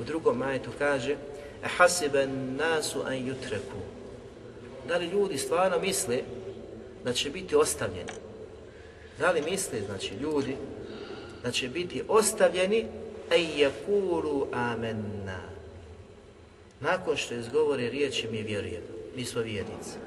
u 0.01 0.03
drugom 0.03 0.37
majetu 0.37 0.69
kaže 0.77 1.15
hasiben 1.77 2.55
nasu 2.55 3.01
an 3.05 3.27
jutreku. 3.27 3.77
Da 4.87 4.97
li 4.97 5.05
ljudi 5.05 5.37
stvarno 5.37 5.79
misle 5.79 6.19
da 7.03 7.13
će 7.13 7.29
biti 7.29 7.55
ostavljeni? 7.55 8.11
Da 9.21 9.31
li 9.31 9.41
misle, 9.41 9.81
znači, 9.85 10.13
ljudi 10.21 10.55
da 11.43 11.51
će 11.51 11.69
biti 11.69 12.03
ostavljeni 12.07 12.85
ej 13.31 13.47
jakulu 13.57 14.47
amenna 14.51 15.39
nakon 16.79 17.17
što 17.17 17.33
izgovore 17.33 17.89
riječi 17.89 18.27
mi 18.31 18.41
vjerujemo, 18.43 18.85
mi 19.15 19.25
smo 19.25 19.41
vjernici. 19.41 19.97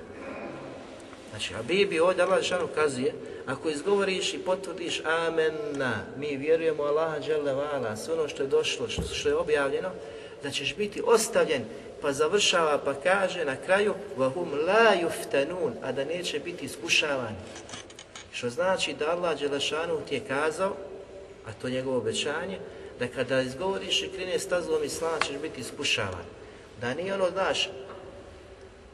Znači, 1.31 1.55
a 1.55 1.63
Bibi 1.63 2.01
ovdje 2.01 2.23
Allah 2.23 2.41
Žešanu 2.43 2.69
kazuje, 2.75 3.13
ako 3.47 3.69
izgovoriš 3.69 4.35
i 4.35 4.39
potvrdiš 4.39 5.03
Amenna, 5.05 5.95
mi 6.19 6.37
vjerujemo 6.37 6.83
Allaha 6.83 7.19
Đelevala, 7.19 7.97
sve 7.97 8.15
ono 8.15 8.29
što 8.29 8.43
je 8.43 8.49
došlo, 8.49 8.89
što, 8.89 9.29
je 9.29 9.37
objavljeno, 9.37 9.91
da 10.43 10.51
ćeš 10.51 10.77
biti 10.77 11.03
ostavljen, 11.07 11.65
pa 12.03 12.13
završava, 12.13 12.79
pa 12.85 12.95
kaže 12.95 13.45
na 13.45 13.57
kraju 13.57 13.95
vahum 14.17 14.49
la 14.67 14.93
yuftanun, 15.03 15.73
a 15.83 15.93
da 15.93 16.05
neće 16.05 16.39
biti 16.39 16.65
iskušavani. 16.65 17.37
Što 18.35 18.51
znači 18.51 18.95
da 18.99 19.11
Allah 19.11 19.41
Đelešanu 19.41 20.01
ti 20.09 20.15
je 20.15 20.21
kazao, 20.29 20.77
a 21.47 21.53
to 21.53 21.67
je 21.67 21.73
njegovo 21.73 21.99
obećanje, 21.99 22.59
da 22.99 23.09
kada 23.09 23.41
izgovoriš 23.41 24.03
i 24.03 24.11
krene 24.17 24.39
stazlom 24.39 24.85
Islama 24.85 25.19
ćeš 25.21 25.37
biti 25.43 25.61
iskušavan. 25.61 26.25
Da 26.81 26.95
nije 26.95 27.15
ono, 27.15 27.31
znaš, 27.31 27.69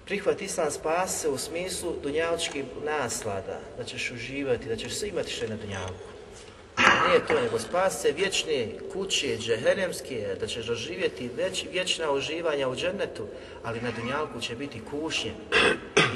prihvat 0.06 0.42
islam 0.42 0.70
se 1.08 1.28
u 1.28 1.38
smislu 1.38 1.94
dunjaličkih 2.02 2.64
naslada, 2.84 3.60
da 3.78 3.84
ćeš 3.84 4.10
uživati, 4.10 4.68
da 4.68 4.76
ćeš 4.76 4.94
sve 4.94 5.08
imati 5.08 5.32
što 5.32 5.44
je 5.44 5.48
na 5.48 5.56
dunjalku. 5.56 6.10
Nije 7.08 7.26
to, 7.26 7.40
nego 7.40 7.58
spas 7.58 8.02
se 8.02 8.12
vječne 8.12 8.68
kuće, 8.92 9.38
džeheremske, 9.38 10.36
da 10.40 10.46
ćeš 10.46 10.66
doživjeti 10.66 11.30
već, 11.36 11.64
vječna 11.72 12.12
uživanja 12.12 12.68
u 12.68 12.76
džennetu, 12.76 13.26
ali 13.62 13.80
na 13.80 13.90
dunjalku 13.90 14.40
će 14.40 14.54
biti 14.56 14.80
kušnje 14.90 15.32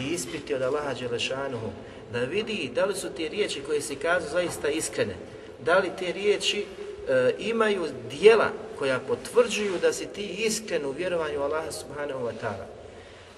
i 0.00 0.12
ispiti 0.12 0.54
od 0.54 0.62
Allaha 0.62 0.94
Đelešanuhu, 0.94 1.70
da 2.14 2.20
vidi 2.20 2.70
da 2.74 2.84
li 2.84 2.94
su 2.94 3.08
te 3.16 3.28
riječi 3.28 3.62
koje 3.66 3.80
si 3.80 3.96
kazu 3.96 4.28
zaista 4.28 4.68
iskrene, 4.68 5.14
da 5.64 5.78
li 5.78 5.90
te 5.98 6.12
riječi 6.12 6.64
e, 7.08 7.34
imaju 7.38 7.86
dijela 8.10 8.50
koja 8.78 9.00
potvrđuju 9.00 9.78
da 9.78 9.92
si 9.92 10.06
ti 10.06 10.26
iskren 10.26 10.86
u 10.86 10.90
vjerovanju 10.90 11.42
Allaha 11.42 11.72
subhanahu 11.72 12.24
wa 12.24 12.32
ta'ala. 12.42 12.66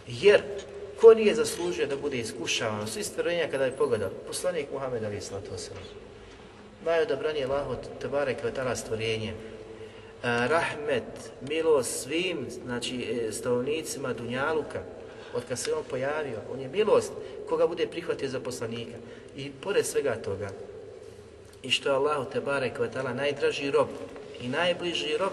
Jer 0.07 0.43
ko 1.01 1.15
nije 1.15 1.35
zaslužio 1.35 1.87
da 1.87 1.97
bude 1.97 2.19
iskušavan, 2.19 2.87
svi 2.87 3.03
stvorenja 3.03 3.49
kada 3.51 3.65
je 3.65 3.77
pogledao, 3.77 4.11
poslanik 4.27 4.67
Muhammed 4.73 5.05
ali 5.05 5.17
islatu 5.17 5.51
wasalam, 5.55 5.87
najodabranije 6.85 7.47
od 7.47 7.79
Tebare 8.01 8.35
Kvetala 8.35 8.77
stvorenje, 8.77 9.35
rahmet, 10.23 11.31
milost 11.49 12.03
svim, 12.03 12.47
znači, 12.65 13.07
e, 13.29 13.33
stavnicima 13.33 14.13
Dunjaluka, 14.13 14.83
od 15.37 15.43
kad 15.49 15.59
se 15.59 15.75
on 15.75 15.85
pojavio, 15.91 16.39
on 16.53 16.61
je 16.61 16.69
milost 16.69 17.13
koga 17.49 17.67
bude 17.67 17.87
prihvatio 17.87 18.29
za 18.29 18.41
poslanika. 18.41 18.97
I 19.37 19.53
pored 19.61 19.87
svega 19.87 20.15
toga, 20.15 20.51
i 21.63 21.71
što 21.71 21.89
je 21.89 21.95
Allahu 21.95 22.31
Tebare 22.31 22.75
Kvetala 22.75 23.15
najdraži 23.15 23.71
rob, 23.71 23.89
i 24.41 24.49
najbliži 24.49 25.17
rob, 25.17 25.33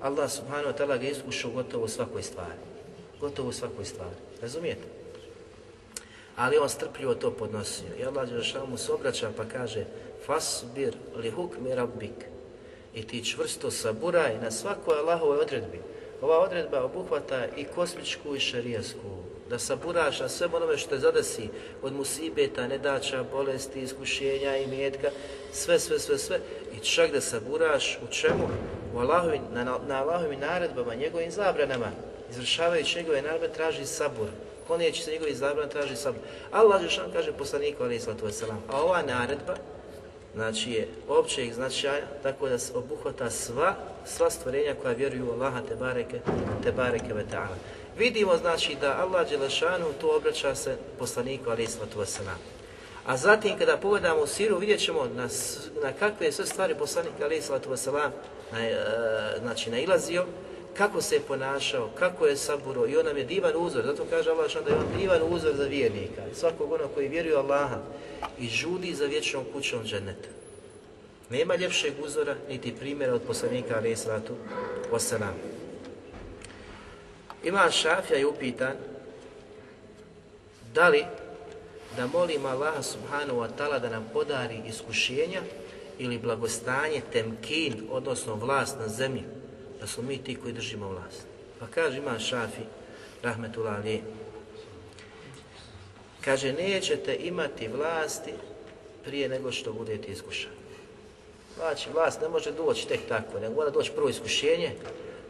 Allah 0.00 0.30
subhanahu 0.30 0.68
wa 0.68 0.76
ta'ala 0.76 1.00
ga 1.00 1.08
iskušao 1.08 1.50
gotovo 1.50 1.84
u 1.84 1.88
svakoj 1.88 2.22
stvari. 2.22 2.60
Gotovo 3.20 3.48
u 3.48 3.52
svakoj 3.52 3.84
stvari. 3.84 4.16
Razumijete? 4.42 4.82
Ali 6.36 6.58
on 6.58 6.68
strpljivo 6.68 7.14
to 7.14 7.30
podnosio. 7.30 7.88
I 7.98 8.04
Allah 8.04 8.28
mu 8.68 8.76
se 8.76 8.92
obraća 8.92 9.32
pa 9.36 9.44
kaže 9.44 9.84
Fasbir 10.26 10.94
li 11.16 11.30
hukmi 11.30 11.74
rabbik. 11.74 12.24
I 12.94 13.02
ti 13.06 13.24
čvrsto 13.24 13.70
saburaj 13.70 14.38
na 14.42 14.50
svakoj 14.50 14.98
Allahovoj 14.98 15.38
odredbi. 15.38 15.80
Ova 16.20 16.38
odredba 16.38 16.84
obuhvata 16.84 17.46
i 17.56 17.64
kosmičku 17.64 18.36
i 18.36 18.40
šarijasku. 18.40 19.23
Da 19.50 19.58
saburaš 19.58 20.20
na 20.20 20.28
svem 20.28 20.54
onome 20.54 20.78
što 20.78 20.90
te 20.90 20.98
zadesi 20.98 21.48
od 21.82 21.92
musibeta, 21.92 22.66
nedača, 22.66 23.24
bolesti, 23.32 23.80
iskušenja 23.80 24.56
i 24.56 24.66
mjetka, 24.66 25.08
sve, 25.52 25.78
sve, 25.78 25.98
sve, 25.98 26.18
sve. 26.18 26.40
I 26.76 26.78
čak 26.78 27.12
da 27.12 27.20
saburaš 27.20 27.98
u 28.02 28.12
čemu? 28.12 28.48
U 28.94 28.98
Allahovim, 28.98 29.42
na, 29.52 29.64
na 29.88 30.02
Allahovim 30.02 30.40
naredbama, 30.40 30.94
njegovim 30.94 31.30
zabranama. 31.30 31.86
Izvršavajući 32.30 32.98
njegove 32.98 33.22
naredbe 33.22 33.48
traži 33.48 33.86
sabur. 33.86 34.28
Konijeći 34.68 35.02
se 35.02 35.10
njegovi 35.10 35.34
zabran 35.34 35.68
traži 35.68 35.96
sabur. 35.96 36.20
Allah 36.52 36.82
Žešan 36.82 37.12
kaže 37.12 37.32
poslaniku 37.32 37.82
alaih 37.82 38.02
sallatu 38.02 38.26
wasalam. 38.26 38.58
A 38.68 38.82
ova 38.82 39.02
naredba, 39.02 39.54
znači 40.34 40.72
je 40.72 40.88
općeg 41.08 41.52
značaja, 41.52 42.06
tako 42.22 42.48
da 42.48 42.58
se 42.58 42.72
obuhvata 42.76 43.30
sva, 43.30 43.74
sva 44.06 44.30
stvorenja 44.30 44.74
koja 44.82 44.94
vjeruju 44.94 45.28
u 45.28 45.32
Allaha 45.32 45.60
te 45.68 45.74
bareke, 45.74 46.20
te 46.62 46.72
bareke 46.72 47.14
ve 47.14 47.24
ta'ala. 47.32 47.56
Vidimo 47.98 48.36
znači 48.36 48.76
da 48.80 48.98
Allah 48.98 49.30
Đelešanu 49.30 49.86
tu 50.00 50.16
obraća 50.16 50.54
se 50.54 50.76
poslaniku 50.98 51.50
alaih 51.50 51.70
sallatu 51.70 51.98
wasalam. 51.98 52.38
A 53.06 53.16
zatim 53.16 53.58
kada 53.58 53.76
pogledamo 53.76 54.20
u 54.20 54.26
siru 54.26 54.58
vidjet 54.58 54.80
ćemo 54.80 55.04
na, 55.04 55.28
na 55.82 55.92
kakve 55.92 56.32
sve 56.32 56.46
stvari 56.46 56.74
poslanik 56.74 57.12
alaih 57.22 57.44
sallatu 57.44 57.70
wasalam 57.70 58.10
na, 58.52 58.66
e, 58.66 58.76
znači 59.42 59.70
nailazio, 59.70 60.24
kako 60.76 61.02
se 61.02 61.14
je 61.14 61.20
ponašao, 61.20 61.90
kako 61.98 62.26
je 62.26 62.36
saburo 62.36 62.86
i 62.86 62.96
on 62.96 63.06
nam 63.06 63.16
je 63.16 63.24
divan 63.24 63.52
uzor, 63.56 63.84
zato 63.84 64.04
kaže 64.10 64.30
Allah 64.30 64.52
da 64.64 64.70
je 64.70 64.76
on 64.76 64.98
divan 64.98 65.20
uzor 65.28 65.54
za 65.54 65.64
vjernika, 65.64 66.22
svakog 66.34 66.72
onog 66.72 66.90
koji 66.94 67.08
vjeruje 67.08 67.36
Allaha 67.36 67.78
i 68.38 68.48
žudi 68.48 68.94
za 68.94 69.06
vječnom 69.06 69.44
kućom 69.52 69.84
dženeta. 69.84 70.28
Nema 71.30 71.56
ljepšeg 71.56 71.92
uzora 72.04 72.34
niti 72.48 72.76
primjera 72.80 73.14
od 73.14 73.22
poslanika 73.22 73.76
alaih 73.76 73.98
sallatu 73.98 74.34
wasalam. 74.92 75.53
Ima 77.44 77.70
Šafija 77.70 78.18
je 78.18 78.26
upitan 78.26 78.76
da 80.74 80.88
li 80.88 81.04
da 81.96 82.06
molim 82.06 82.46
Allaha 82.46 82.82
subhanahu 82.82 83.40
wa 83.40 83.48
ta'ala 83.58 83.78
da 83.78 83.88
nam 83.88 84.10
podari 84.12 84.60
iskušenja 84.68 85.40
ili 85.98 86.18
blagostanje, 86.18 87.02
temkin, 87.12 87.88
odnosno 87.90 88.34
vlast 88.34 88.78
na 88.78 88.88
zemlji, 88.88 89.22
da 89.80 89.86
smo 89.86 90.02
mi 90.02 90.18
ti 90.18 90.34
koji 90.34 90.52
držimo 90.52 90.88
vlast. 90.88 91.26
Pa 91.60 91.66
kaže 91.66 91.98
ima 91.98 92.18
Šafi, 92.18 92.62
rahmetullah 93.22 93.74
ali, 93.76 94.02
kaže 96.24 96.52
nećete 96.52 97.16
imati 97.16 97.68
vlasti 97.68 98.32
prije 99.04 99.28
nego 99.28 99.52
što 99.52 99.72
budete 99.72 100.12
iskušani. 100.12 100.54
Znači, 101.56 101.90
vlast 101.92 102.20
ne 102.20 102.28
može 102.28 102.52
doći 102.52 102.88
tek 102.88 103.00
tako, 103.08 103.40
nego 103.40 103.54
mora 103.54 103.70
doći 103.70 103.92
prvo 103.92 104.08
iskušenje, 104.08 104.72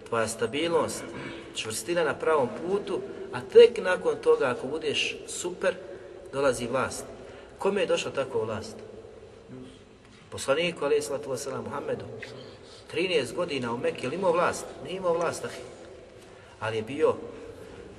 tvoja 0.09 0.29
stabilnost, 0.29 1.05
čvrstina 1.55 2.05
na 2.05 2.15
pravom 2.15 2.49
putu, 2.67 3.01
a 3.33 3.41
tek 3.41 3.79
nakon 3.79 4.17
toga, 4.23 4.51
ako 4.51 4.67
budeš 4.67 5.17
super, 5.27 5.75
dolazi 6.33 6.67
vlast. 6.67 7.05
Kome 7.59 7.81
je 7.81 7.87
došla 7.87 8.11
takva 8.11 8.45
vlast? 8.45 8.77
Poslaniku, 10.31 10.85
ali 10.85 10.95
je 10.95 11.01
wasalam, 11.01 11.65
Muhammedu. 11.65 12.05
13 12.95 13.35
godina 13.35 13.73
u 13.73 13.79
Mekke, 13.79 14.07
ili 14.07 14.17
imao 14.17 14.33
vlast? 14.33 14.65
Nije 14.85 14.97
imao 14.97 15.15
vlast. 15.15 15.47
Ali 16.61 16.77
je 16.77 16.83
bio, 16.83 17.15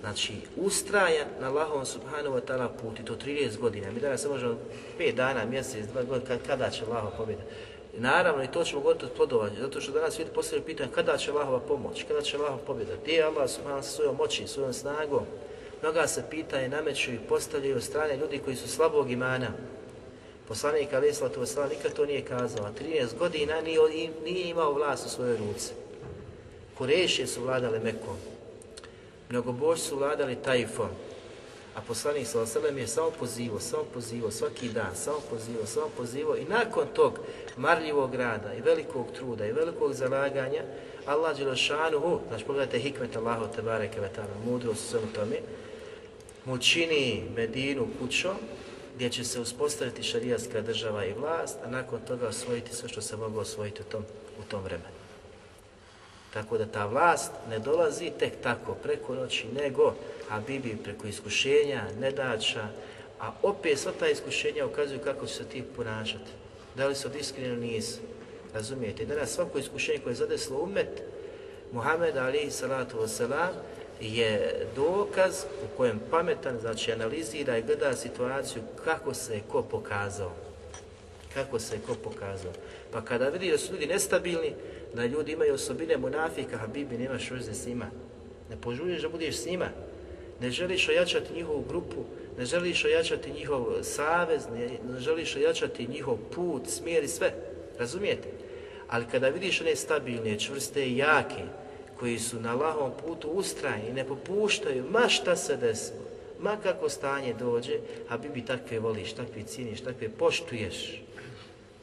znači, 0.01 0.33
ustrajan 0.55 1.27
na 1.39 1.47
Allahom 1.47 1.85
subhanahu 1.85 2.35
wa 2.35 2.41
ta'ala 2.41 2.67
put 2.81 2.99
i 2.99 3.05
to 3.05 3.15
13 3.15 3.57
godina. 3.57 3.91
Mi 3.91 3.99
danas 3.99 4.25
možemo 4.25 4.57
5 4.99 5.15
dana, 5.15 5.45
mjesec, 5.45 5.85
2 5.95 6.05
godina, 6.05 6.37
kada 6.47 6.69
će 6.69 6.85
Allahova 6.85 7.11
pobjeda. 7.17 7.43
I 7.97 7.99
naravno, 7.99 8.43
i 8.43 8.47
to 8.47 8.63
ćemo 8.63 8.81
govoriti 8.81 9.05
od 9.05 9.11
plodovanja, 9.11 9.55
zato 9.61 9.81
što 9.81 9.91
danas 9.91 10.19
vidite 10.19 10.35
postavljaju 10.35 10.65
pitanje 10.65 10.89
kada 10.95 11.17
će 11.17 11.31
Allahova 11.31 11.59
pomoć, 11.59 12.03
kada 12.07 12.21
će 12.21 12.37
Allahova 12.37 12.57
pobjeda, 12.67 12.91
gdje 13.03 13.13
je 13.13 13.23
Allah 13.23 13.49
sa 13.49 13.81
svojom 13.81 14.15
moći, 14.15 14.47
svojom 14.47 14.73
snagom. 14.73 15.23
Mnoga 15.81 16.07
se 16.07 16.23
pitanje 16.29 16.69
nameću 16.69 17.11
i 17.11 17.19
postavljaju 17.29 17.75
od 17.75 17.83
strane 17.83 18.17
ljudi 18.17 18.39
koji 18.39 18.55
su 18.55 18.67
slabog 18.67 19.11
imana. 19.11 19.47
Poslanik 20.47 20.93
Ali 20.93 21.09
Islatu 21.09 21.39
Vesela 21.39 21.67
nikad 21.67 21.93
to 21.93 22.05
nije 22.05 22.21
kazao, 22.21 22.65
a 22.65 22.71
13 22.83 23.17
godina 23.19 23.61
nije, 23.61 23.79
nije 24.23 24.49
imao 24.49 24.73
vlast 24.73 25.05
u 25.05 25.09
svojoj 25.09 25.37
ruci. 25.37 25.73
Kurešije 26.77 27.27
su 27.27 27.41
vladale 27.41 27.79
Mekom, 27.79 28.17
mnogobož 29.29 29.79
su 29.79 29.97
vladali 29.97 30.35
Tajfom, 30.35 30.89
a 31.75 31.81
poslanik 31.87 32.27
sa 32.27 32.39
Veselem 32.39 32.77
je 32.77 32.87
samo 32.87 33.11
pozivo, 33.11 33.59
samo 33.59 33.83
pozivo, 33.93 34.31
svaki 34.31 34.69
dan, 34.69 34.95
samo 34.95 35.19
pozivo, 35.29 35.65
samo 35.65 35.89
pozivo 35.97 36.35
i 36.35 36.45
nakon 36.45 36.87
tog 36.93 37.19
marljivog 37.57 38.15
rada 38.15 38.53
i 38.53 38.61
velikog 38.61 39.07
truda 39.15 39.45
i 39.45 39.51
velikog 39.51 39.93
zalaganja, 39.93 40.63
Allah 41.05 41.37
Đelešanuhu, 41.37 42.19
znači 42.27 42.45
pogledajte 42.45 42.79
hikmet 42.79 43.15
Allahu 43.15 43.45
Tebare 43.55 43.91
Kevetana, 43.91 44.35
mudrost 44.45 44.93
u 44.93 45.13
tome, 45.15 45.35
mu 46.45 46.57
čini 46.57 47.23
Medinu 47.35 47.87
kućom 47.99 48.35
gdje 48.95 49.09
će 49.09 49.23
se 49.23 49.39
uspostaviti 49.39 50.03
šarijatska 50.03 50.61
država 50.61 51.05
i 51.05 51.13
vlast, 51.13 51.57
a 51.65 51.69
nakon 51.69 51.99
toga 52.07 52.27
osvojiti 52.27 52.75
sve 52.75 52.89
što 52.89 53.01
se 53.01 53.17
moglo 53.17 53.41
osvojiti 53.41 53.81
u 53.81 53.85
tom, 53.85 54.03
u 54.39 54.43
tom 54.43 54.63
vremenu. 54.63 54.94
Tako 56.35 56.57
da 56.57 56.65
ta 56.65 56.85
vlast 56.85 57.31
ne 57.49 57.59
dolazi 57.59 58.11
tek 58.19 58.33
tako 58.43 58.73
preko 58.73 59.15
noći, 59.15 59.47
nego 59.47 59.93
a 60.29 60.39
bibi 60.39 60.77
preko 60.83 61.07
iskušenja, 61.07 61.83
nedača, 61.99 62.67
a 63.19 63.31
opet 63.41 63.79
sva 63.79 63.91
ta 63.99 64.07
iskušenja 64.07 64.65
ukazuju 64.65 64.99
kako 64.99 65.25
će 65.25 65.33
se 65.33 65.43
ti 65.43 65.63
ponašati. 65.75 66.31
Da 66.75 66.87
li 66.87 66.95
su 66.95 67.09
iskreni 67.19 67.67
nisu. 67.67 67.99
Razumijete? 68.53 69.05
Danas 69.05 69.29
svako 69.29 69.59
iskušenje 69.59 69.99
koje 69.99 70.11
je 70.11 70.15
zadeslo 70.15 70.59
umet, 70.59 71.01
Muhammed 71.71 72.17
alihi 72.17 72.51
salatu 72.51 72.97
wasalam, 72.97 73.51
je 74.01 74.65
dokaz 74.75 75.43
u 75.43 75.77
kojem 75.77 75.99
pametan 76.11 76.59
znači 76.59 76.91
analizira 76.91 77.57
i 77.57 77.63
gleda 77.63 77.95
situaciju 77.95 78.61
kako 78.85 79.13
se 79.13 79.33
je 79.33 79.41
ko 79.51 79.61
pokazao. 79.61 80.31
Kako 81.33 81.59
se 81.59 81.75
je 81.75 81.81
ko 81.87 81.95
pokazao. 82.03 82.51
Pa 82.91 83.01
kada 83.01 83.29
vidi 83.29 83.51
da 83.51 83.57
su 83.57 83.73
ljudi 83.73 83.87
nestabilni, 83.87 84.53
da 84.95 85.05
ljudi 85.05 85.31
imaju 85.31 85.53
osobine 85.53 85.97
munafika, 85.97 86.57
Habibi, 86.57 86.97
nemaš 86.97 87.31
veze 87.31 87.53
s 87.53 87.67
njima. 87.67 87.85
Ne 88.49 88.55
požuriš 88.61 89.01
da 89.01 89.09
budeš 89.09 89.35
s 89.35 89.45
njima. 89.45 89.69
Ne 90.41 90.51
želiš 90.51 90.89
ojačati 90.89 91.33
njihovu 91.33 91.63
grupu, 91.67 92.03
ne 92.37 92.45
želiš 92.45 92.85
ojačati 92.85 93.31
njihov 93.31 93.65
savez, 93.81 94.43
ne, 94.53 94.69
ne 94.93 94.99
želiš 94.99 95.35
ojačati 95.35 95.87
njihov 95.87 96.17
put, 96.35 96.67
smjer 96.67 97.03
i 97.03 97.07
sve. 97.07 97.33
Razumijete? 97.79 98.27
Ali 98.87 99.05
kada 99.11 99.29
vidiš 99.29 99.61
one 99.61 99.75
stabilne, 99.75 100.39
čvrste 100.39 100.85
i 100.85 100.97
jake, 100.97 101.43
koji 101.99 102.19
su 102.19 102.39
na 102.39 102.53
lahom 102.53 102.91
putu 103.05 103.27
ustrajni, 103.29 103.93
ne 103.93 104.07
popuštaju, 104.07 104.85
ma 104.89 105.09
šta 105.09 105.35
se 105.35 105.57
desilo, 105.57 106.05
ma 106.39 106.57
kako 106.63 106.89
stanje 106.89 107.33
dođe, 107.33 107.79
a 108.09 108.17
bi 108.17 108.45
takve 108.45 108.79
voliš, 108.79 109.13
takve 109.13 109.43
cijeniš, 109.43 109.81
takve 109.81 110.09
poštuješ, 110.09 111.01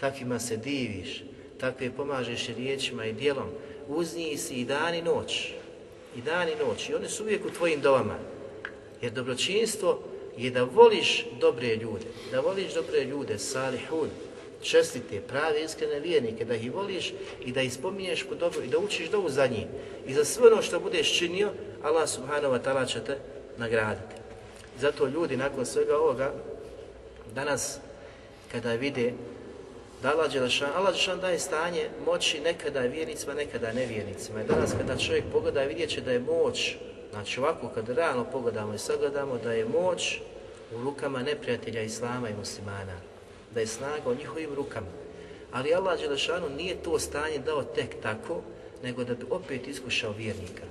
takvima 0.00 0.38
se 0.38 0.56
diviš, 0.56 1.22
takve 1.62 1.90
pomažeš 1.96 2.46
riječima 2.46 3.06
i 3.06 3.12
dijelom, 3.12 3.48
uz 3.88 4.16
njih 4.16 4.40
si 4.40 4.54
i 4.54 4.64
dan 4.64 4.94
i 4.94 5.02
noć, 5.02 5.52
i 6.16 6.22
dan 6.22 6.48
i 6.48 6.56
noć, 6.66 6.88
i 6.88 6.94
oni 6.94 7.08
su 7.08 7.22
uvijek 7.22 7.46
u 7.46 7.50
tvojim 7.50 7.80
dovama, 7.80 8.18
jer 9.02 9.12
dobročinstvo 9.12 9.98
je 10.36 10.50
da 10.50 10.64
voliš 10.64 11.26
dobre 11.40 11.76
ljude, 11.76 12.06
da 12.30 12.40
voliš 12.40 12.74
dobre 12.74 13.04
ljude, 13.04 13.38
salihun, 13.38 14.08
čestite, 14.62 15.20
prave, 15.20 15.62
iskrene 15.64 16.00
vjernike, 16.00 16.44
da 16.44 16.54
ih 16.54 16.74
voliš 16.74 17.12
i 17.44 17.52
da 17.52 17.62
ih 17.62 17.72
spominješ 17.72 18.24
po 18.28 18.34
dobro 18.34 18.62
i 18.62 18.68
da 18.68 18.78
učiš 18.78 19.10
dovu 19.10 19.30
za 19.30 19.46
njih. 19.46 19.66
I 20.06 20.14
za 20.14 20.24
sve 20.24 20.52
ono 20.52 20.62
što 20.62 20.80
budeš 20.80 21.18
činio, 21.18 21.52
Allah 21.82 22.08
subhanahu 22.08 22.54
wa 22.54 22.60
ta'ala 22.64 22.86
će 22.86 23.00
te 23.04 23.18
nagraditi. 23.58 24.14
Zato 24.80 25.06
ljudi 25.06 25.36
nakon 25.36 25.66
svega 25.66 25.96
ovoga, 25.96 26.34
danas 27.34 27.78
kada 28.52 28.74
vide 28.74 29.12
da 30.02 30.10
Allah 30.10 30.32
Đelešan, 30.32 30.70
Allah 30.74 30.92
Đelešan 30.92 31.20
daje 31.20 31.38
stanje 31.38 31.88
moći 32.06 32.40
nekada 32.40 32.80
vjernicima, 32.80 33.34
nekada 33.34 33.72
nevjernicima. 33.72 34.42
I 34.42 34.46
danas 34.46 34.72
kada 34.78 34.96
čovjek 34.96 35.24
pogleda 35.32 35.62
vidjet 35.62 35.90
će 35.90 36.00
da 36.00 36.12
je 36.12 36.18
moć, 36.18 36.76
znači 37.10 37.40
ovako 37.40 37.68
kada 37.68 37.94
realno 37.94 38.24
pogledamo 38.32 38.74
i 38.74 38.78
sagledamo, 38.78 39.38
da 39.38 39.52
je 39.52 39.64
moć 39.64 40.18
u 40.74 40.82
rukama 40.84 41.22
neprijatelja 41.22 41.82
Islama 41.82 42.28
i 42.28 42.34
muslimana 42.34 42.96
da 43.54 43.60
je 43.60 43.66
snaga 43.66 44.10
u 44.10 44.14
njihovim 44.14 44.54
rukama. 44.54 44.86
Ali 45.52 45.74
Allah 45.74 46.00
Đelešanu 46.00 46.48
nije 46.56 46.82
to 46.82 46.98
stanje 46.98 47.38
dao 47.38 47.62
tek 47.62 48.02
tako, 48.02 48.42
nego 48.82 49.04
da 49.04 49.14
bi 49.14 49.26
opet 49.30 49.68
iskušao 49.68 50.12
vjernika 50.12 50.62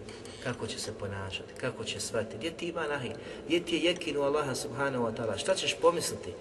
kako 0.43 0.67
će 0.67 0.79
se 0.79 0.93
ponašati, 0.93 1.53
kako 1.61 1.83
će 1.83 1.99
shvatiti, 1.99 2.37
gdje 2.37 2.51
ti 2.51 2.67
ima 2.67 2.87
nahi, 2.87 3.11
gdje 3.45 3.63
ti 3.63 3.75
je 3.75 3.81
jekinu 3.81 4.21
Allaha 4.21 4.55
subhanahu 4.55 5.05
wa 5.05 5.13
ta'ala, 5.15 5.37
šta 5.37 5.55
ćeš 5.55 5.75
pomisliti? 5.81 6.33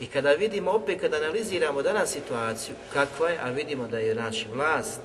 I 0.00 0.06
kada 0.06 0.32
vidimo 0.32 0.70
opet, 0.70 1.00
kada 1.00 1.16
analiziramo 1.16 1.82
danas 1.82 2.12
situaciju, 2.12 2.74
kakva 2.92 3.28
je, 3.28 3.38
a 3.42 3.50
vidimo 3.50 3.88
da 3.88 3.98
je 3.98 4.14
naši 4.14 4.46
vlast, 4.54 5.00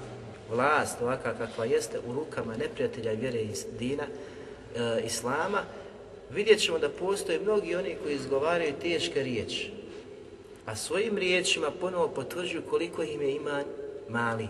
vlast 0.50 1.02
ovakva 1.02 1.34
kakva 1.34 1.66
jeste 1.66 2.00
u 2.08 2.14
rukama 2.14 2.56
neprijatelja 2.58 3.12
vjere 3.12 3.42
iz 3.42 3.66
dina, 3.80 4.04
e, 4.76 5.02
Islama, 5.06 5.62
vidjet 6.30 6.60
ćemo 6.60 6.80
da 6.80 6.90
postoje 6.90 7.40
mnogi 7.40 7.76
oni 7.76 7.96
koji 8.04 8.16
izgovaraju 8.16 8.74
teške 8.82 9.24
riječi, 9.24 9.72
a 10.66 10.76
svojim 10.76 11.18
riječima 11.18 11.72
ponovo 11.82 12.08
potvrđuju 12.08 12.62
koliko 12.70 13.04
im 13.04 13.22
je 13.22 13.36
iman 13.36 13.64
mali. 14.10 14.48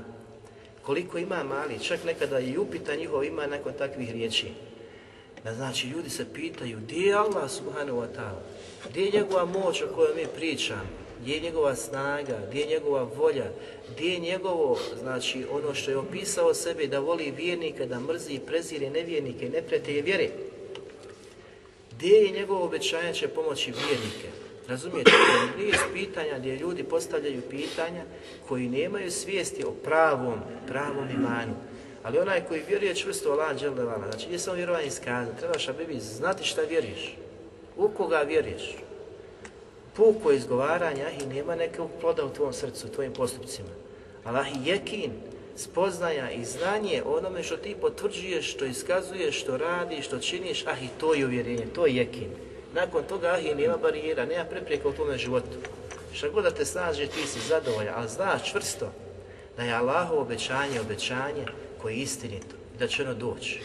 Koliko 0.81 1.17
ima 1.17 1.43
mali, 1.43 1.79
čak 1.79 2.03
nekada 2.03 2.39
i 2.39 2.57
upita 2.57 2.95
njihov 2.95 3.23
ima 3.23 3.47
nakon 3.47 3.73
takvih 3.77 4.11
riječi. 4.11 4.47
Da 5.45 5.53
znači 5.53 5.87
ljudi 5.87 6.09
se 6.09 6.25
pitaju 6.33 6.77
gdje 6.79 7.01
je 7.07 7.13
Allah 7.13 7.51
subhanahu 7.51 7.97
wa 7.97 8.07
ta'ala, 8.17 8.41
gdje 8.89 9.01
je 9.01 9.11
njegova 9.11 9.45
moć 9.45 9.81
o 9.81 9.87
kojoj 9.95 10.15
mi 10.15 10.27
pričamo, 10.35 10.81
gdje 11.21 11.33
je 11.33 11.41
njegova 11.41 11.75
snaga, 11.75 12.39
gdje 12.47 12.59
je 12.59 12.67
njegova 12.67 13.03
volja, 13.03 13.45
gdje 13.91 14.13
je 14.13 14.19
njegovo, 14.19 14.79
znači 14.99 15.45
ono 15.51 15.73
što 15.73 15.91
je 15.91 15.97
opisao 15.97 16.53
sebe 16.53 16.87
da 16.87 16.99
voli 16.99 17.33
vjernike, 17.37 17.85
da 17.85 17.99
mrzi 17.99 18.33
i 18.33 18.39
prezire 18.39 18.89
nevjernike 18.89 19.45
i 19.45 19.49
neprijatelje 19.49 20.01
vjere. 20.01 20.29
Gdje 21.91 22.15
je 22.15 22.31
njegovo 22.31 22.65
obećanje 22.65 23.13
će 23.13 23.27
pomoći 23.27 23.71
vjernike? 23.71 24.27
Razumijete, 24.67 25.11
to 25.11 25.61
je 25.61 25.65
niz 25.65 25.79
pitanja 25.93 26.39
gdje 26.39 26.55
ljudi 26.55 26.83
postavljaju 26.83 27.41
pitanja 27.49 28.03
koji 28.47 28.69
nemaju 28.69 29.11
svijesti 29.11 29.63
o 29.63 29.71
pravom, 29.71 30.39
pravom 30.67 31.09
imanu. 31.09 31.55
Ali 32.05 32.19
onaj 32.19 32.45
koji 32.47 32.61
vjeruje 32.67 32.95
čvrsto 32.95 33.31
Allah 33.31 33.57
dželevala, 33.57 34.07
znači 34.11 34.27
nije 34.27 34.39
samo 34.39 34.55
vjerovanje 34.55 34.87
iskazati, 34.87 35.39
trebaš 35.39 35.69
abibi 35.69 35.99
znati 35.99 36.43
šta 36.43 36.61
vjeruješ, 36.61 37.17
u 37.77 37.89
koga 37.89 38.17
vjeruješ. 38.17 38.75
Puko 39.95 40.31
izgovaranja 40.31 41.09
i 41.09 41.25
nema 41.25 41.55
nekog 41.55 41.89
ploda 42.01 42.25
u 42.25 42.29
tvom 42.29 42.53
srcu, 42.53 42.87
u 42.87 42.89
tvojim 42.89 43.13
postupcima. 43.13 43.69
Allah 44.23 44.47
i 44.47 44.69
jekin, 44.69 45.11
spoznaja 45.55 46.31
i 46.31 46.45
znanje 46.45 47.03
onome 47.05 47.43
što 47.43 47.57
ti 47.57 47.75
potvrđuješ, 47.81 48.53
što 48.53 48.65
iskazuješ, 48.65 49.41
što 49.41 49.57
radiš, 49.57 50.05
što 50.05 50.19
činiš, 50.19 50.67
ah 50.67 50.77
i 50.83 50.87
to 50.99 51.13
je 51.13 51.25
uvjerenje, 51.25 51.65
to 51.75 51.85
je 51.85 51.95
jekin. 51.95 52.29
Nakon 52.73 53.03
toga 53.03 53.27
ah 53.27 53.39
i 53.39 53.55
nema 53.55 53.77
barijera, 53.77 54.25
nema 54.25 54.45
prepreka 54.45 54.87
u 54.87 54.93
tome 54.93 55.17
životu. 55.17 55.57
Šta 56.13 56.29
god 56.29 56.43
da 56.43 56.51
te 56.51 56.65
snaži, 56.65 57.07
ti 57.07 57.27
si 57.27 57.39
zadovoljan, 57.39 57.93
ali 57.97 58.09
znaš 58.09 58.51
čvrsto 58.51 58.91
da 59.57 59.63
je 59.63 59.73
Allahovo 59.73 60.21
obećanje, 60.21 60.81
obećanje 60.81 61.45
je 61.89 61.95
istinito 61.95 62.55
da 62.79 62.87
će 62.87 63.03
ono 63.03 63.13
doći. 63.13 63.59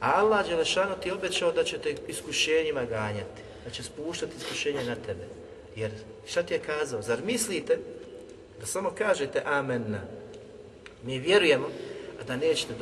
A 0.00 0.12
Allah 0.20 0.48
Đelešanu 0.48 0.94
ti 1.02 1.10
obećao 1.10 1.52
da 1.52 1.64
će 1.64 1.78
te 1.78 1.94
iskušenjima 2.08 2.84
ganjati, 2.84 3.42
da 3.64 3.70
će 3.70 3.82
spuštati 3.82 4.32
iskušenja 4.36 4.84
na 4.84 4.94
tebe. 4.94 5.24
Jer 5.76 5.90
šta 6.26 6.42
ti 6.42 6.54
je 6.54 6.58
kazao? 6.58 7.02
Zar 7.02 7.22
mislite 7.24 7.78
da 8.60 8.66
samo 8.66 8.90
kažete 8.90 9.42
amenna, 9.44 10.00
mi 11.02 11.18
vjerujemo, 11.18 11.68
a 12.20 12.24
da 12.24 12.36
nećete 12.36 12.74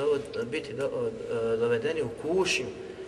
biti 0.50 0.72
do, 0.72 1.10
dovedeni 1.58 2.02
u 2.02 2.08
kušnju 2.22 2.66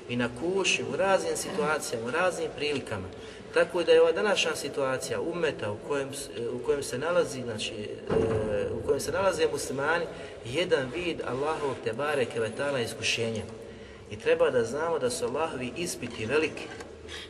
i 0.08 0.16
na 0.16 0.28
kušnju 0.40 0.86
u 0.92 0.96
raznim 0.96 1.36
situacijama, 1.36 2.06
u 2.06 2.10
raznim 2.10 2.48
prilikama. 2.56 3.08
Tako 3.56 3.82
da 3.82 3.92
je 3.92 4.00
ova 4.00 4.12
današnja 4.12 4.56
situacija 4.56 5.20
umeta 5.20 5.70
u 5.70 5.76
kojem, 5.88 6.08
u 6.52 6.58
kojem 6.58 6.82
se 6.82 6.98
nalazi, 6.98 7.42
znači, 7.42 7.72
u 8.72 8.86
kojem 8.86 9.00
se 9.00 9.12
nalaze 9.12 9.48
muslimani, 9.52 10.04
jedan 10.44 10.90
vid 10.94 11.20
Allahovog 11.26 11.76
te 11.84 11.92
bareke 11.92 12.40
vetala 12.40 12.80
iskušenja. 12.80 13.42
I 14.10 14.18
treba 14.18 14.50
da 14.50 14.64
znamo 14.64 14.98
da 14.98 15.10
su 15.10 15.24
Allahovi 15.24 15.72
ispiti 15.76 16.26
veliki. 16.26 16.62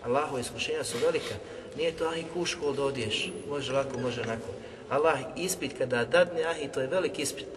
Allahove 0.02 0.40
iskušenja 0.40 0.84
su 0.84 0.98
velika. 0.98 1.34
Nije 1.76 1.92
to 1.92 2.08
ah 2.08 2.16
i 2.16 2.24
kuškol 2.34 2.74
da 2.74 2.84
odiješ, 2.84 3.30
može 3.48 3.72
lako, 3.72 3.98
može 3.98 4.20
onako. 4.20 4.48
Allah 4.90 5.18
ispit 5.36 5.78
kada 5.78 6.04
dadne 6.04 6.44
ah 6.44 6.58
i 6.62 6.68
to 6.68 6.80
je 6.80 6.86
veliki 6.86 7.22
ispit. 7.22 7.48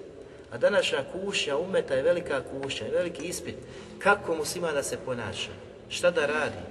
A 0.52 0.58
današnja 0.58 1.04
kušnja 1.12 1.58
umeta 1.58 1.94
je 1.94 2.04
velika 2.04 2.42
kušnja, 2.42 2.86
je 2.88 2.94
veliki 2.94 3.28
ispit. 3.28 3.56
Kako 4.00 4.36
muslima 4.36 4.72
da 4.72 4.84
se 4.84 4.98
ponaša? 5.06 5.52
Šta 5.90 6.12
da 6.12 6.26
radi? 6.26 6.62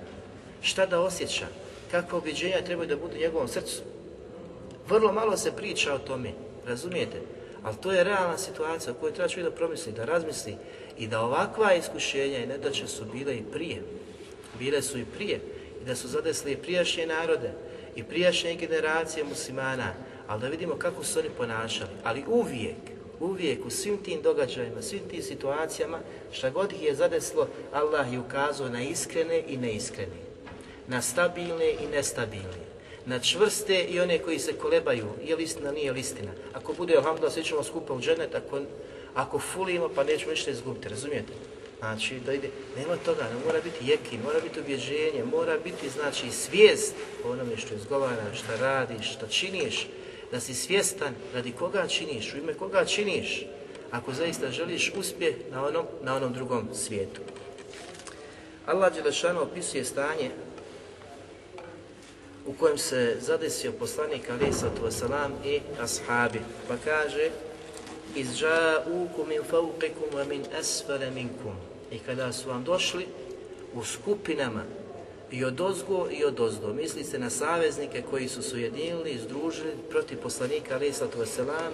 Šta 0.62 0.86
da 0.86 1.01
osjeća? 1.01 1.46
Kakva 1.91 2.18
objeđenja 2.18 2.64
trebaju 2.66 2.89
da 2.89 2.97
budu 2.97 3.14
u 3.14 3.18
njegovom 3.18 3.49
srcu? 3.49 3.82
Vrlo 4.89 5.12
malo 5.12 5.36
se 5.36 5.57
priča 5.57 5.95
o 5.95 5.99
tome, 5.99 6.32
razumijete? 6.66 7.20
Ali 7.62 7.76
to 7.76 7.93
je 7.93 8.05
realna 8.05 8.39
situacija 8.39 8.93
o 8.93 8.97
kojoj 9.01 9.12
treba 9.14 9.28
čovjek 9.28 9.51
da 9.51 9.57
promisli, 9.57 9.93
da 9.93 10.05
razmisli 10.05 10.57
i 10.99 11.07
da 11.07 11.20
ovakva 11.20 11.74
iskušenja 11.74 12.39
i 12.39 12.47
nedaće 12.47 12.86
su 12.86 13.05
bile 13.12 13.36
i 13.36 13.43
prije. 13.53 13.82
Bile 14.59 14.82
su 14.82 14.99
i 14.99 15.05
prije 15.05 15.41
i 15.82 15.84
da 15.84 15.97
su 15.97 16.09
zadesli 16.09 16.53
i 16.53 16.57
prijašnje 16.57 17.07
narode 17.07 17.53
i 17.97 18.05
prijašnje 18.05 18.55
generacije 18.55 19.24
muslimana, 19.24 19.95
ali 20.26 20.41
da 20.41 20.49
vidimo 20.49 20.74
kako 20.74 21.05
su 21.05 21.18
oni 21.18 21.28
ponašali. 21.36 21.91
Ali 22.05 22.24
uvijek, 22.28 22.76
uvijek 23.20 23.66
u 23.66 23.70
svim 23.70 23.97
tim 23.97 24.22
događajima, 24.22 24.82
svim 24.82 25.09
tim 25.11 25.22
situacijama, 25.22 25.99
šta 26.32 26.51
god 26.51 26.72
ih 26.72 26.82
je 26.82 26.95
zadeslo, 26.95 27.49
Allah 27.72 28.12
je 28.12 28.18
ukazao 28.18 28.68
na 28.68 28.82
iskrene 28.82 29.45
i 29.49 29.57
neiskrene, 29.57 30.28
na 30.89 31.03
stabilne 31.03 31.70
i 31.70 31.86
nestabilne, 31.93 32.68
na 33.07 33.18
čvrste 33.18 33.82
i 33.82 34.01
one 34.01 34.18
koji 34.18 34.39
se 34.39 34.53
kolebaju, 34.53 35.07
je 35.24 35.36
li 35.36 35.43
istina, 35.43 35.72
nije 35.72 35.93
li 35.93 36.01
istina. 36.01 36.30
Ako 36.53 36.72
bude 36.72 36.97
alhamdulillah, 36.97 37.34
svi 37.34 37.45
ćemo 37.45 37.64
skupa 37.64 37.95
u 37.95 38.01
dženet, 38.01 38.34
ako, 38.34 38.61
ako 39.14 39.39
fulimo, 39.39 39.89
pa 39.95 40.05
nećemo 40.05 40.30
ništa 40.30 40.51
izgubiti, 40.51 40.89
razumijete? 40.89 41.32
Znači, 41.78 42.20
da 42.26 42.32
ide, 42.32 42.49
nema 42.76 42.97
toga, 42.97 43.22
ne 43.22 43.47
mora 43.47 43.61
biti 43.61 43.91
jekin, 43.91 44.20
mora 44.24 44.41
biti 44.41 44.61
objeđenje, 44.61 45.24
mora 45.24 45.59
biti, 45.64 45.89
znači, 45.89 46.30
svijest 46.30 46.95
o 47.24 47.30
onome 47.30 47.57
što 47.57 47.74
izgovaraš, 47.74 48.39
šta 48.39 48.57
radiš, 48.57 49.12
šta 49.12 49.28
činiš, 49.28 49.86
da 50.32 50.41
si 50.41 50.55
svjestan 50.55 51.14
radi 51.34 51.53
koga 51.53 51.86
činiš, 51.86 52.34
u 52.34 52.36
ime 52.36 52.55
koga 52.55 52.84
činiš, 52.84 53.47
ako 53.91 54.12
zaista 54.12 54.51
želiš 54.51 54.93
uspjeh 54.97 55.34
na 55.51 55.66
onom, 55.66 55.86
na 56.03 56.16
onom 56.16 56.32
drugom 56.32 56.68
svijetu. 56.74 57.20
Allah 58.66 58.95
Đelešanu 58.95 59.43
opisuje 59.43 59.84
stanje 59.84 60.30
u 62.49 62.53
kojem 62.53 62.78
se 62.78 63.16
zadesio 63.20 63.72
poslanik 63.72 64.22
sallatu 64.26 64.82
wasalam 64.84 65.30
i 65.44 65.61
ashabi, 65.80 66.40
pa 66.68 66.76
kaže 66.84 67.30
izža'ukum 68.16 69.28
min 69.28 69.42
fawqikum 69.51 70.09
wa 70.12 70.28
min 70.28 70.44
asfala 70.61 71.11
minkum 71.11 71.57
i 71.92 71.99
kada 71.99 72.32
su 72.32 72.49
vam 72.49 72.64
došli 72.64 73.07
u 73.74 73.84
skupinama 73.84 74.62
i 75.30 75.44
od 75.44 75.61
ozgo 75.61 76.09
i 76.11 76.24
od 76.24 76.40
ozdo. 76.40 76.72
Misli 76.72 77.05
se 77.05 77.18
na 77.18 77.30
saveznike 77.30 78.03
koji 78.11 78.28
su 78.28 78.42
se 78.42 78.57
ujedinili 78.57 79.11
i 79.11 79.18
združili 79.18 79.72
protiv 79.90 80.18
poslanika 80.22 80.80
sallatu 80.92 81.18
wasalam 81.18 81.70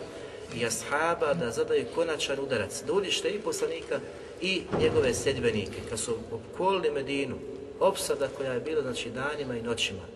i 0.56 0.66
ashaba 0.66 1.34
da 1.34 1.50
zadaju 1.50 1.84
konačan 1.94 2.40
udarac. 2.40 2.82
Da 2.86 3.28
i 3.28 3.40
poslanika 3.44 4.00
i 4.40 4.62
njegove 4.80 5.14
sedbenike. 5.14 5.80
Kad 5.90 5.98
su 5.98 6.16
opkolili 6.32 6.90
Medinu, 6.90 7.36
opsada 7.80 8.28
koja 8.28 8.52
je 8.52 8.60
bila 8.60 8.82
znači 8.82 9.10
danima 9.10 9.56
i 9.56 9.62
noćima. 9.62 10.13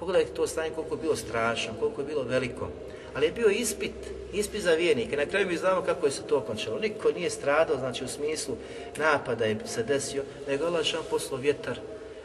Pogledajte 0.00 0.34
to 0.34 0.46
stanje 0.46 0.70
koliko 0.74 0.94
je 0.94 1.00
bilo 1.00 1.16
strašno, 1.16 1.72
koliko 1.80 2.00
je 2.00 2.06
bilo 2.06 2.22
veliko. 2.22 2.68
Ali 3.14 3.26
je 3.26 3.32
bio 3.32 3.48
ispit, 3.48 3.92
ispit 4.32 4.62
za 4.62 4.72
vjernike. 4.72 5.16
Na 5.16 5.26
kraju 5.26 5.46
mi 5.46 5.56
znamo 5.56 5.82
kako 5.82 6.06
je 6.06 6.12
se 6.12 6.22
to 6.22 6.38
okončalo. 6.38 6.78
Niko 6.78 7.10
nije 7.10 7.30
stradao, 7.30 7.76
znači 7.76 8.04
u 8.04 8.08
smislu 8.08 8.56
napada 8.96 9.44
je 9.44 9.56
se 9.66 9.82
desio, 9.82 10.22
nego 10.48 10.64
Allah 10.64 10.84
šan 10.84 11.02
poslao 11.10 11.40
vjetar, 11.40 11.78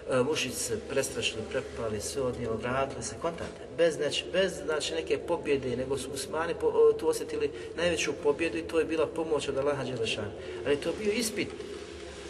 e, 0.10 0.24
mušici 0.24 0.56
se 0.56 0.80
prestrašili, 0.90 1.42
prepali, 1.52 2.02
sve 2.02 2.22
odnijelo, 2.22 2.56
vratili 2.56 3.04
se, 3.04 3.16
kontate. 3.22 3.62
Bez, 3.78 3.96
znači, 3.96 4.26
bez 4.34 4.54
znači, 4.66 4.94
neke 4.94 5.18
pobjede, 5.18 5.78
nego 5.78 5.98
su 5.98 6.10
Usmani 6.14 6.54
po, 6.62 6.68
o, 6.68 6.94
tu 6.94 7.08
osjetili 7.08 7.52
najveću 7.78 8.14
pobjedu 8.24 8.58
i 8.58 8.68
to 8.68 8.80
je 8.80 8.86
bila 8.86 9.08
pomoć 9.08 9.48
od 9.48 9.58
Allaha 9.58 9.84
Đelešana. 9.84 10.32
Ali 10.66 10.76
to 10.76 10.90
je 10.90 10.96
bio 11.04 11.14
ispit, 11.14 11.48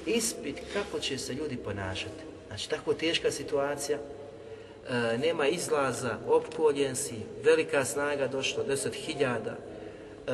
ispit 0.05 0.55
kako 0.73 0.99
će 0.99 1.17
se 1.17 1.33
ljudi 1.33 1.57
ponašati. 1.57 2.23
Znači, 2.47 2.69
tako 2.69 2.93
teška 2.93 3.31
situacija, 3.31 3.97
e, 4.89 5.17
nema 5.17 5.47
izlaza, 5.47 6.17
opkoljen 6.27 6.95
si, 6.95 7.15
velika 7.43 7.85
snaga 7.85 8.27
došla, 8.27 8.63
deset 8.63 8.93
hiljada, 8.93 9.55
e, 10.27 10.31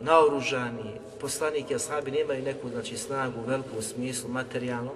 naoružani, 0.00 1.00
poslanik 1.20 1.70
i 1.70 1.74
ashabi 1.74 2.10
nemaju 2.10 2.42
neku 2.42 2.68
znači, 2.68 2.96
snagu 2.96 3.40
veliku 3.46 3.82
smislu 3.82 4.28
materijalno 4.28 4.92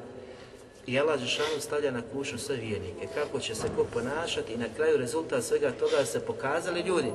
i 0.86 0.98
Allah 0.98 1.20
Žešanu 1.20 1.60
stavlja 1.60 1.90
na 1.90 2.02
kušu 2.12 2.38
sve 2.38 2.56
vijenike, 2.56 3.06
kako 3.14 3.40
će 3.40 3.54
se 3.54 3.68
ko 3.76 3.84
ponašati 3.84 4.52
i 4.52 4.56
na 4.56 4.66
kraju 4.76 4.96
rezultat 4.96 5.44
svega 5.44 5.70
toga 5.70 6.04
se 6.04 6.20
pokazali 6.20 6.80
ljudi. 6.80 7.12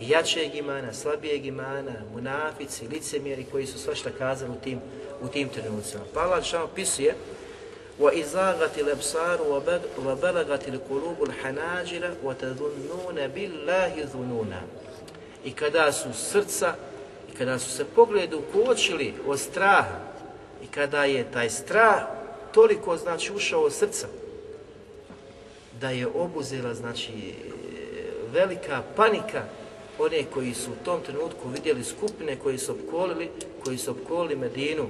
Jačeg 0.00 0.54
imana, 0.54 0.92
slabijeg 0.92 1.46
imana, 1.46 1.92
munafici, 2.14 2.88
licemjeri 2.88 3.46
koji 3.52 3.66
su 3.66 3.78
svašta 3.78 4.10
kazali 4.18 4.50
u 4.50 4.64
tim, 4.64 4.80
u 5.22 5.28
tim 5.28 5.48
trenucima. 5.48 6.02
Pa 6.14 6.20
Allah 6.20 6.42
Žešanu 6.42 6.68
pisuje 6.74 7.14
وَإِزَاغَتِ 7.99 8.77
الْأَبْصَارُ 8.77 9.41
وَبَلَغَتِ 10.05 10.67
الْقُلُوبُ 10.67 11.23
الْحَنَاجِرَ 11.23 12.13
وَتَذُنُّونَ 12.23 13.27
بِاللَّهِ 13.27 13.93
ذُنُونَ 14.13 14.53
I 15.45 15.51
kada 15.51 15.91
su 15.91 16.13
srca, 16.13 16.75
i 17.33 17.37
kada 17.37 17.59
su 17.59 17.71
se 17.71 17.85
pogledu 17.85 18.39
ukočili 18.39 19.13
od 19.27 19.39
straha, 19.39 19.99
i 20.63 20.67
kada 20.67 21.05
je 21.05 21.31
taj 21.31 21.49
strah 21.49 22.03
toliko 22.51 22.97
znači 22.97 23.33
ušao 23.33 23.61
od 23.61 23.73
srca, 23.73 24.07
da 25.81 25.89
je 25.89 26.07
obuzela 26.07 26.73
znači 26.73 27.33
velika 28.31 28.83
panika 28.95 29.43
one 29.99 30.23
koji 30.33 30.53
su 30.53 30.71
u 30.71 30.85
tom 30.85 31.01
trenutku 31.01 31.49
vidjeli 31.49 31.83
skupine 31.83 32.35
koji 32.35 32.57
su 32.57 32.71
opkolili, 32.71 33.29
koji 33.63 33.77
su 33.77 33.91
opkolili 33.91 34.35
Medinu, 34.35 34.87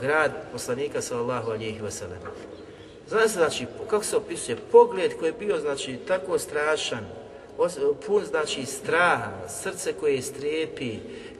grad 0.00 0.32
poslanika 0.52 1.02
sallallahu 1.02 1.50
alihi 1.50 1.80
wasallam. 1.80 2.22
Zna 3.09 3.27
se, 3.27 3.33
znači, 3.33 3.65
kako 3.89 4.03
se 4.03 4.17
opisuje, 4.17 4.57
pogled 4.71 5.17
koji 5.19 5.29
je 5.29 5.33
bio, 5.39 5.59
znači, 5.59 5.97
tako 6.07 6.39
strašan, 6.39 7.05
pun, 8.07 8.25
znači, 8.25 8.65
straha, 8.65 9.31
srce 9.49 9.93
koje 9.93 10.21
strepi, 10.21 10.97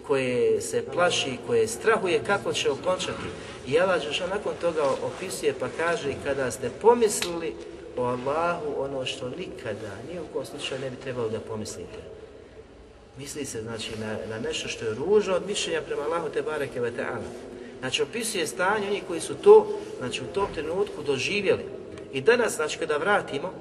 koje 0.08 0.62
se 0.62 0.84
plaši, 0.94 1.38
koje 1.48 1.68
strahuje 1.68 2.22
kako 2.28 2.54
će 2.54 2.72
okončati. 2.72 3.28
I 3.68 3.80
Allah 3.80 4.02
nakon 4.30 4.54
toga 4.62 4.84
opisuje 4.84 5.54
pa 5.60 5.68
kaže 5.78 6.14
kada 6.24 6.52
ste 6.52 6.70
pomislili 6.82 7.56
o 7.98 8.04
Allahu 8.04 8.74
ono 8.78 9.06
što 9.06 9.30
nikada, 9.30 9.92
nije 10.08 10.22
u 10.22 10.34
kom 10.34 10.46
slučaju 10.46 10.82
ne 10.82 10.90
bi 10.90 10.96
trebalo 10.96 11.30
da 11.30 11.40
pomislite. 11.40 12.00
Misli 13.18 13.46
se 13.46 13.62
znači 13.62 13.92
na, 14.00 14.18
na 14.30 14.40
nešto 14.40 14.68
što 14.68 14.86
je 14.86 14.94
ružno 14.94 15.36
od 15.36 15.48
mišljenja 15.48 15.82
prema 15.82 16.04
Allahu 16.04 16.30
te 16.30 16.42
bareke 16.42 16.80
ve. 16.80 16.92
Znači 17.84 18.02
opisuje 18.02 18.48
stanje 18.48 18.88
onih 18.88 19.04
koji 19.08 19.20
su 19.20 19.36
to, 19.36 19.68
znači 20.00 20.22
u 20.22 20.34
tom 20.34 20.48
trenutku 20.54 21.04
doživjeli. 21.06 21.64
I 22.14 22.22
danas, 22.22 22.56
znači 22.56 22.80
kada 22.80 22.98
vratimo, 22.98 23.54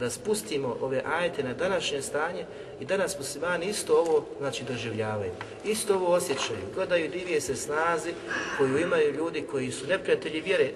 da 0.00 0.10
spustimo 0.10 0.76
ove 0.80 1.02
ajete 1.06 1.42
na 1.42 1.54
današnje 1.54 2.02
stanje 2.02 2.44
i 2.80 2.84
danas 2.84 3.18
muslimani 3.18 3.66
isto 3.66 3.98
ovo 4.00 4.24
znači 4.38 4.64
doživljavaju. 4.64 5.32
Isto 5.64 5.94
ovo 5.94 6.06
osjećaju, 6.06 6.72
gledaju 6.74 7.10
divije 7.10 7.40
se 7.40 7.56
snazi 7.56 8.12
koju 8.58 8.78
imaju 8.78 9.14
ljudi 9.14 9.44
koji 9.50 9.70
su 9.70 9.86
neprijatelji 9.86 10.40
vjere. 10.40 10.70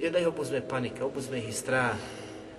I 0.00 0.10
da 0.10 0.18
ih 0.18 0.28
obuzme 0.28 0.68
panika, 0.68 1.04
obuzme 1.04 1.38
ih 1.38 1.56
strah, 1.56 1.96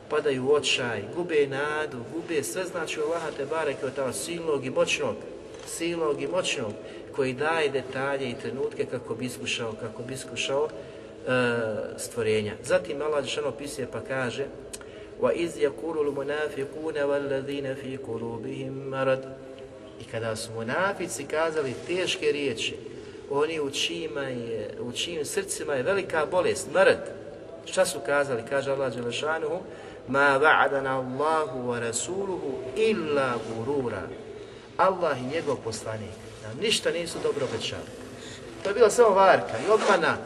padaju 0.09 0.45
u 0.45 0.53
očaj, 0.53 1.03
gube 1.15 1.47
nadu, 1.47 1.97
gube 2.13 2.43
sve 2.43 2.63
znači 2.65 2.99
Allaha 3.01 3.32
te 3.38 3.45
bareke 3.45 3.86
od 3.86 4.15
silnog 4.15 4.65
i 4.65 4.69
moćnog, 4.69 5.15
silnog 5.67 6.21
i 6.21 6.28
moćnog 6.28 6.74
koji 7.16 7.32
daje 7.32 7.68
detalje 7.68 8.30
i 8.30 8.34
trenutke 8.34 8.84
kako 8.84 9.14
bi 9.14 9.24
iskušao, 9.24 9.72
kako 9.80 10.03
bi 10.03 10.14
iskušao 10.14 10.68
e, 10.68 11.30
stvorenja. 11.97 12.53
Zatim 12.64 13.03
Allah 13.03 13.24
Žešano 13.24 13.49
opisuje 13.49 13.89
pa 13.93 14.01
kaže 14.01 14.47
وَإِذْ 15.20 15.59
يَقُولُ 15.59 15.97
الْمُنَافِقُونَ 16.07 16.97
وَالَّذِينَ 17.03 17.74
فِي 17.74 17.97
قُلُوبِهِمْ 17.97 18.91
مَرَدْ 18.91 19.22
I 20.01 20.05
kada 20.05 20.36
su 20.36 20.53
munafici 20.53 21.24
kazali 21.24 21.74
teške 21.86 22.32
riječi, 22.32 22.76
oni 23.30 23.61
u 23.61 23.70
čijima 23.70 24.22
je, 24.22 24.70
u 24.80 24.93
čijim 24.93 25.24
srcima 25.24 25.74
je 25.74 25.82
velika 25.82 26.26
bolest, 26.26 26.68
mrd. 26.74 26.99
Šta 27.64 27.86
su 27.86 27.99
kazali? 28.07 28.43
Kaže 28.49 28.70
Allah 28.70 28.95
Đelešanuhu, 28.95 29.59
ma 30.09 30.39
va'adana 30.39 30.89
Allahu 30.89 31.68
wa 31.68 31.80
rasuluhu 31.80 32.53
illa 32.76 33.34
gurura. 33.49 34.03
Allah 34.76 35.18
i 35.18 35.34
njegov 35.34 35.57
poslanik 35.57 36.11
nam 36.11 36.22
ništa 36.62 36.91
nisu 36.91 37.18
dobro 37.24 37.45
obećali. 37.45 37.89
To 38.64 38.70
je 38.70 38.74
bila 38.74 38.89
samo 38.89 39.10
varka 39.10 39.58
i 39.68 39.72
obmana 39.72 40.18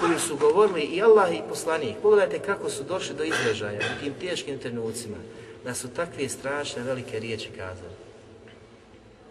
koju 0.00 0.18
su 0.18 0.36
govorili 0.36 0.82
i 0.82 1.02
Allah 1.02 1.34
i 1.34 1.42
poslanik. 1.48 1.96
Pogledajte 2.02 2.38
kako 2.38 2.70
su 2.70 2.82
došli 2.82 3.14
do 3.14 3.24
izražaja 3.24 3.80
u 3.96 4.00
tim 4.04 4.14
teškim 4.20 4.58
trenucima, 4.58 5.16
da 5.64 5.74
su 5.74 5.88
takve 5.88 6.28
strašne 6.28 6.82
velike 6.82 7.20
riječi 7.20 7.48
kazali. 7.48 7.94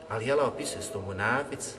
Ali 0.09 0.31
Allah 0.31 0.47
opisuje 0.47 0.81
s 0.81 0.89
to 0.91 1.01
munafic 1.01 1.75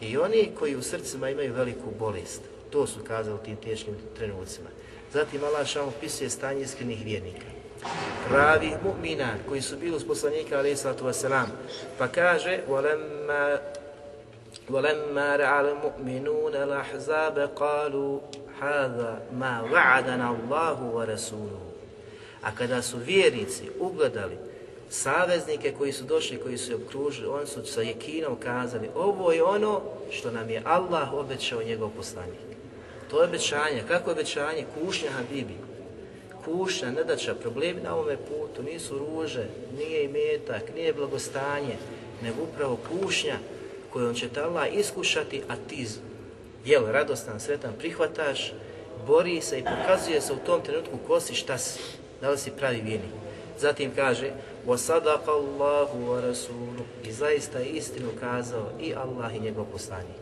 i 0.00 0.18
oni 0.18 0.50
koji 0.58 0.76
u 0.76 0.82
srcima 0.82 1.30
imaju 1.30 1.54
veliku 1.54 1.90
bolest. 1.98 2.40
To 2.70 2.86
su 2.86 3.00
kazali 3.04 3.36
u 3.36 3.44
tim 3.44 3.56
teškim 3.56 3.94
trenucima. 4.16 4.68
Zatim 5.12 5.44
Allah 5.44 5.66
šam 5.66 5.88
opisuje 5.88 6.30
stanje 6.30 6.62
iskrenih 6.62 7.04
vjernika 7.04 7.51
Pravi 8.29 8.71
mu'mina 8.83 9.27
koji 9.49 9.61
su 9.61 9.77
bili 9.77 9.95
uz 9.95 10.03
poslanika 10.03 10.57
alaih 10.57 10.77
sallatu 10.77 11.05
wasalam. 11.05 11.47
Pa 11.97 12.07
kaže 12.07 12.59
وَلَمَّا 12.69 13.57
وَلَمَّا 14.69 15.35
رَعَ 15.35 15.61
الْمُؤْمِنُونَ 15.61 16.55
الْأَحْزَابَ 16.55 17.49
قَالُوا 17.55 18.19
هَذَا 18.61 19.21
مَا 19.39 19.61
وَعَدَنَا 19.71 20.35
اللَّهُ 20.35 20.77
وَرَسُولُهُ 20.93 21.63
A 22.41 22.55
kada 22.55 22.81
su 22.81 22.97
vjernici 22.97 23.69
ugledali 23.79 24.37
saveznike 24.89 25.73
koji 25.77 25.93
su 25.93 26.03
došli, 26.03 26.37
koji 26.37 26.57
su 26.57 26.75
okružili, 26.75 27.27
oni 27.27 27.47
su 27.47 27.65
sa 27.65 27.81
jekinom 27.81 28.35
kazali 28.35 28.89
ovo 28.95 29.31
je 29.31 29.43
ono 29.43 29.81
što 30.11 30.31
nam 30.31 30.49
je 30.49 30.61
Allah 30.65 31.13
obećao 31.13 31.63
njegov 31.63 31.89
poslanik. 31.89 32.39
To 33.11 33.21
je 33.21 33.27
obećanje. 33.27 33.83
Kako 33.87 34.09
je 34.09 34.13
obećanje? 34.13 34.65
Kušnja 34.75 35.09
Habibi. 35.09 35.57
Kušnja, 36.45 36.91
nedača, 36.91 37.35
problemi 37.35 37.81
na 37.81 37.95
ovome 37.95 38.17
putu 38.17 38.63
nisu 38.63 38.97
ruže, 38.97 39.45
nije 39.77 40.03
imetak, 40.03 40.63
nije 40.75 40.93
blagostanje, 40.93 41.75
nego 42.23 42.43
upravo 42.43 42.77
kušnja 42.89 43.35
kojom 43.93 44.15
će 44.15 44.29
te 44.29 44.41
Allah 44.41 44.73
iskušati, 44.73 45.41
a 45.47 45.55
ti, 45.69 45.87
jel, 46.65 46.85
radostan, 46.85 47.39
sretan, 47.39 47.73
prihvataš, 47.79 48.53
bori 49.07 49.41
se 49.41 49.59
i 49.59 49.63
pokazuje 49.63 50.21
se 50.21 50.33
u 50.33 50.45
tom 50.45 50.61
trenutku 50.61 50.97
ko 51.07 51.19
si, 51.19 51.35
šta 51.35 51.57
si, 51.57 51.79
da 52.21 52.29
li 52.29 52.37
si 52.37 52.51
pravi 52.51 52.81
vjernik. 52.81 53.11
Zatim 53.59 53.91
kaže, 53.95 54.31
وَصَدَقَ 54.67 55.25
اللَّهُ 55.25 55.89
وَرَسُولُ 55.93 56.77
I 57.07 57.11
zaista 57.11 57.59
je 57.59 57.69
istinu 57.69 58.09
kazao 58.19 58.69
i 58.81 58.93
Allah 58.93 59.35
i 59.35 59.39
njegov 59.39 59.65
poslanik. 59.65 60.17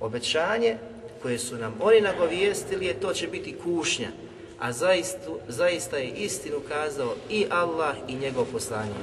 Obećanje 0.00 0.76
koje 1.22 1.38
su 1.38 1.56
nam 1.56 1.74
oni 1.80 2.00
nagovijestili 2.00 2.86
je 2.86 3.00
to 3.00 3.12
će 3.12 3.28
biti 3.28 3.56
kušnja, 3.64 4.08
a 4.62 4.72
zaista, 4.72 5.30
zaista 5.48 5.96
je 5.96 6.08
istinu 6.08 6.56
kazao 6.68 7.14
i 7.30 7.46
Allah 7.50 7.96
i 8.08 8.14
njegov 8.14 8.44
poslanik. 8.52 8.96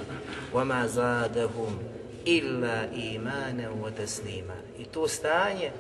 وَمَا 0.53 0.87
زَادَهُمْ 0.87 1.95
illa 2.25 2.85
imane 2.95 3.69
u 3.69 3.91
teslima. 3.97 4.53
I 4.79 4.85
to 4.85 5.07
stanje, 5.07 5.71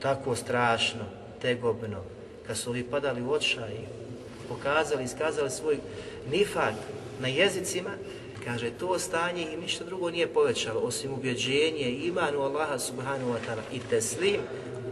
tako 0.00 0.36
strašno, 0.36 1.04
tegobno, 1.42 2.02
kad 2.46 2.56
su 2.56 2.70
ovi 2.70 2.84
padali 2.84 3.22
u 3.22 3.32
očaj, 3.32 3.74
pokazali, 4.48 5.04
iskazali 5.04 5.50
svoj 5.50 5.78
nifak 6.30 6.74
na 7.20 7.28
jezicima, 7.28 7.90
kaže, 8.44 8.70
to 8.70 8.98
stanje 8.98 9.42
im 9.52 9.60
ništa 9.60 9.84
drugo 9.84 10.10
nije 10.10 10.26
povećalo, 10.26 10.80
osim 10.80 11.12
ubjeđenje, 11.12 11.90
imanu 11.90 12.40
Allaha 12.40 12.78
subhanahu 12.78 13.30
wa 13.30 13.38
ta'ala 13.48 13.62
i 13.72 13.80
teslim, 13.90 14.40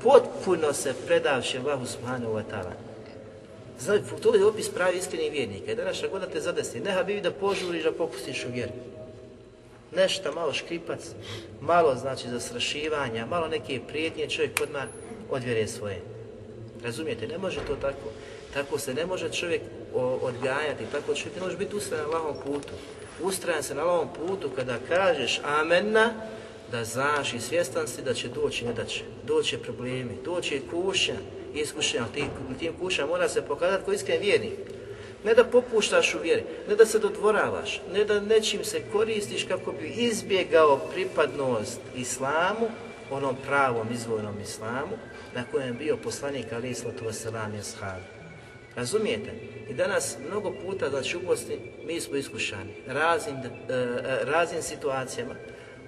potpuno 0.02 0.72
se 0.72 0.94
predavši 1.06 1.58
Allahu 1.58 1.86
subhanahu 1.86 2.32
wa 2.32 2.42
ta'ala. 2.50 2.87
Znači, 3.79 4.03
to 4.21 4.35
je 4.35 4.45
opis 4.45 4.69
pravi 4.69 4.97
iskreni 4.97 5.29
vjernika. 5.29 5.71
I 5.71 5.75
danas 5.75 6.03
god 6.11 6.21
da 6.21 6.27
te 6.27 6.41
zadesi, 6.41 6.79
neha 6.79 7.03
bi 7.03 7.21
da 7.21 7.31
požuriš 7.31 7.83
da 7.83 7.91
popustiš 7.91 8.45
u 8.45 8.51
vjeru 8.53 8.71
nešto 9.95 10.31
malo 10.33 10.53
škripac, 10.53 10.99
malo 11.61 11.95
znači 11.95 12.29
zastrašivanja, 12.29 13.25
malo 13.25 13.47
neke 13.47 13.79
prijetnje, 13.87 14.29
čovjek 14.29 14.61
odmah 14.63 14.83
odvjere 15.29 15.67
svoje. 15.67 16.01
Razumijete, 16.83 17.27
ne 17.27 17.37
može 17.37 17.59
to 17.67 17.75
tako. 17.75 18.09
Tako 18.53 18.79
se 18.79 18.93
ne 18.93 19.05
može 19.05 19.31
čovjek 19.31 19.61
odgajati, 20.21 20.83
tako 20.91 21.15
čovjek 21.15 21.35
ne 21.35 21.41
može 21.41 21.57
biti 21.57 21.75
ustrajan 21.75 22.05
na 22.05 22.17
lahom 22.17 22.35
putu. 22.45 22.73
Ustrajan 23.21 23.63
se 23.63 23.75
na 23.75 23.83
lahom 23.83 24.07
putu 24.13 24.49
kada 24.55 24.77
kažeš 24.87 25.41
amenna, 25.43 26.13
da 26.71 26.83
znaš 26.83 27.33
i 27.33 27.39
svjestan 27.39 27.87
si 27.87 28.01
da 28.01 28.13
će 28.13 28.27
doći, 28.27 28.65
ne 28.65 28.73
da 28.73 28.85
će. 28.85 29.03
Doći 29.27 29.57
problemi, 29.57 30.17
doći 30.25 30.61
kušnja, 30.71 31.15
iskušenja, 31.53 32.05
tim, 32.13 32.27
tim 32.59 32.73
kušnja 32.79 33.05
mora 33.05 33.29
se 33.29 33.41
pokazati 33.41 33.85
koji 33.85 33.95
iskren 33.95 34.21
vjernik. 34.21 34.59
Ne 35.23 35.33
da 35.33 35.43
popuštaš 35.43 36.15
u 36.15 36.19
vjeri, 36.19 36.43
ne 36.69 36.75
da 36.75 36.85
se 36.85 36.99
dodvoravaš, 36.99 37.81
ne 37.93 38.05
da 38.05 38.19
nečim 38.19 38.63
se 38.63 38.81
koristiš 38.91 39.43
kako 39.43 39.71
bi 39.71 39.87
izbjegao 39.87 40.77
pripadnost 40.93 41.79
islamu, 41.95 42.69
onom 43.11 43.35
pravom 43.47 43.87
izvornom 43.93 44.39
islamu, 44.41 44.97
na 45.35 45.43
kojem 45.51 45.67
je 45.67 45.73
bio 45.73 45.97
poslanik 45.97 46.45
Ali 46.53 46.69
Islatu 46.69 47.05
Veselam 47.05 47.55
i 47.55 47.59
Ashab. 47.59 48.01
Razumijete? 48.75 49.31
I 49.69 49.73
danas 49.73 50.17
mnogo 50.27 50.53
puta, 50.65 50.89
znači 50.89 51.17
u 51.17 51.21
Bosni, 51.25 51.57
mi 51.85 52.01
smo 52.01 52.15
iskušani 52.15 52.73
raznim, 52.87 53.35
e, 53.35 53.73
e, 53.73 54.19
raznim 54.23 54.61
situacijama 54.61 55.35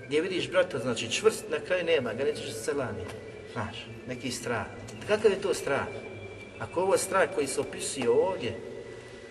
gdje 0.07 0.21
vidiš 0.21 0.49
brata, 0.51 0.79
znači 0.79 1.11
čvrst, 1.11 1.45
na 1.49 1.59
kraju 1.59 1.85
nema, 1.85 2.13
ga 2.13 2.23
nećeš 2.23 2.53
selami. 2.53 3.01
Znaš, 3.53 3.85
neki 4.07 4.31
strah. 4.31 4.65
Kakav 5.07 5.31
je 5.31 5.41
to 5.41 5.53
strah? 5.53 5.87
Ako 6.59 6.81
ovo 6.81 6.97
strah 6.97 7.29
koji 7.35 7.47
se 7.47 7.61
opisuje 7.61 8.09
ovdje, 8.09 8.57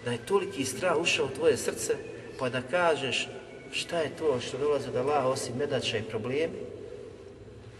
da 0.04 0.12
je 0.12 0.26
toliki 0.26 0.64
strah 0.64 0.96
ušao 0.96 1.26
u 1.26 1.34
tvoje 1.36 1.56
srce, 1.56 1.94
pa 2.38 2.48
da 2.48 2.62
kažeš 2.62 3.28
šta 3.72 3.98
je 3.98 4.16
to 4.18 4.40
što 4.40 4.58
dolazi 4.58 4.88
od 4.88 4.96
Allaha 4.96 5.28
osim 5.28 5.56
nedaća 5.58 5.98
i 5.98 6.02
problemi, 6.02 6.58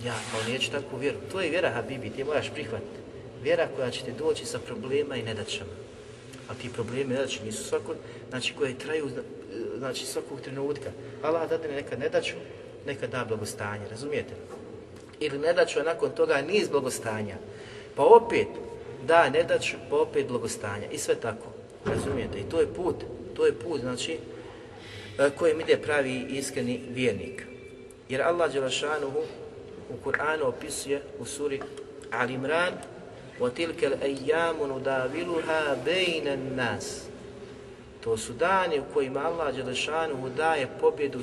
ja 0.04 0.14
kao 0.32 0.52
neću 0.52 0.70
takvu 0.70 0.98
vjeru. 0.98 1.18
To 1.32 1.40
je 1.40 1.50
vjera 1.50 1.70
Habibi, 1.70 2.10
ti 2.10 2.24
moraš 2.24 2.50
prihvatiti. 2.54 3.00
Vjera 3.42 3.68
koja 3.76 3.90
će 3.90 4.04
ti 4.04 4.12
doći 4.18 4.46
sa 4.46 4.58
problema 4.58 5.16
i 5.16 5.22
nedaćama. 5.22 5.70
A 6.48 6.54
ti 6.54 6.72
problemi 6.72 7.14
i 7.14 7.16
nedaće 7.16 7.44
nisu 7.44 7.64
svako, 7.64 7.94
znači 8.28 8.54
koje 8.58 8.78
traju 8.78 9.10
znači 9.78 10.06
svakog 10.06 10.40
trenutka. 10.40 10.90
Allah 11.22 11.50
dadne 11.50 11.68
nekad 11.68 11.98
nedaću, 11.98 12.34
nekad 12.86 13.10
da 13.10 13.24
blagostanje, 13.24 13.88
razumijete? 13.90 14.34
Ili 15.19 15.39
nedaću, 15.39 15.79
a 15.79 15.83
nakon 15.83 16.09
toga 16.11 16.41
niz 16.41 16.69
blagostanja. 16.69 17.35
Pa 17.95 18.03
opet 18.03 18.47
da 19.07 19.29
nedaću, 19.29 19.75
pa 19.89 19.95
opet 19.95 20.27
blagostanja. 20.27 20.87
I 20.91 20.97
sve 20.97 21.15
tako. 21.15 21.47
Razumijete? 21.85 22.39
I 22.39 22.49
to 22.49 22.59
je 22.59 22.73
put, 22.73 22.95
to 23.35 23.45
je 23.45 23.53
put, 23.53 23.81
znači, 23.81 24.17
e, 25.19 25.29
kojim 25.29 25.61
ide 25.61 25.77
pravi 25.77 26.25
iskreni 26.29 26.81
vjernik. 26.89 27.43
Jer 28.09 28.21
Allah 28.21 28.53
Đelešanuhu 28.53 29.19
u 29.89 30.09
Kur'anu 30.09 30.43
opisuje 30.43 31.01
u 31.19 31.25
suri 31.25 31.61
Ali 32.11 32.33
Imran, 32.33 32.73
وَتِلْكَ 33.39 33.83
الْأَيَّامُ 33.83 34.57
نُدَاوِلُهَا 34.71 35.73
بَيْنَ 35.85 36.27
النَّاسِ 36.27 36.85
To 38.03 38.17
su 38.17 38.33
dani 38.33 38.79
u 38.79 38.93
kojima 38.93 39.19
Allah 39.19 39.55
Đelešanuhu 39.55 40.29
daje 40.29 40.67
pobjedu 40.81 41.19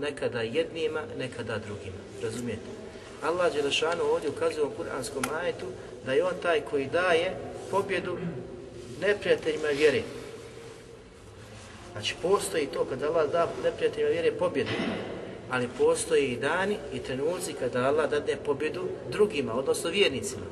nekada 0.00 0.40
jednima, 0.40 1.02
nekada 1.18 1.58
drugima. 1.58 1.96
Razumijete? 2.22 2.79
Allah 3.23 3.53
Đelešanuhu 3.53 4.09
ovdje 4.09 4.29
ukazuje 4.29 4.65
u 4.65 4.71
kuranskom 4.71 5.23
ajetu 5.41 5.65
da 6.05 6.13
je 6.13 6.25
on 6.25 6.33
taj 6.41 6.61
koji 6.61 6.85
daje 6.85 7.35
pobjedu 7.71 8.17
neprijateljima 9.01 9.67
vjere. 9.67 10.01
Znači 11.91 12.15
postoji 12.21 12.67
to 12.67 12.85
kada 12.85 13.07
Allah 13.07 13.31
da 13.31 13.47
neprijateljima 13.63 14.11
vjere 14.11 14.31
pobjedu, 14.31 14.71
ali 15.49 15.69
postoji 15.77 16.27
i 16.27 16.37
dani 16.37 16.77
i 16.93 16.99
trenuci 16.99 17.53
kada 17.53 17.87
Allah 17.87 18.09
dadne 18.09 18.35
pobjedu 18.45 18.87
drugima, 19.11 19.53
odnosno 19.53 19.89
vjernicima. 19.89 20.45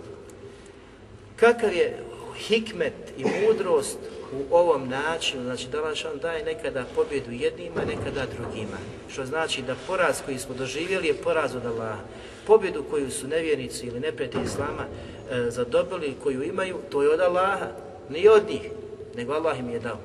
Kakav 1.35 1.73
je 1.73 2.03
hikmet 2.35 2.93
i 3.17 3.23
mudrost 3.25 3.97
u 4.33 4.55
ovom 4.55 4.89
načinu, 4.89 5.43
znači 5.43 5.67
da 5.67 5.77
Allah 5.77 5.97
daje 6.21 6.43
nekada 6.43 6.85
pobjedu 6.95 7.31
jednima, 7.31 7.81
nekada 7.85 8.25
drugima. 8.37 8.77
Što 9.11 9.25
znači 9.25 9.61
da 9.61 9.75
poraz 9.87 10.21
koji 10.25 10.39
smo 10.39 10.55
doživjeli 10.55 11.07
je 11.07 11.13
poraz 11.13 11.55
od 11.55 11.65
Allaha. 11.65 12.03
Pobjedu 12.49 12.83
koju 12.89 13.11
su 13.11 13.27
nevjernici 13.27 13.85
ili 13.85 13.99
neprijatelji 13.99 14.43
Islama 14.45 14.85
e, 14.85 15.51
zadobili, 15.51 16.15
koju 16.23 16.43
imaju, 16.43 16.77
to 16.89 17.03
je 17.03 17.09
od 17.09 17.19
Allaha, 17.19 17.67
nije 18.09 18.31
od 18.31 18.49
njih, 18.49 18.71
nego 19.15 19.33
Allah 19.33 19.59
im 19.59 19.69
je 19.69 19.79
dao. 19.79 19.97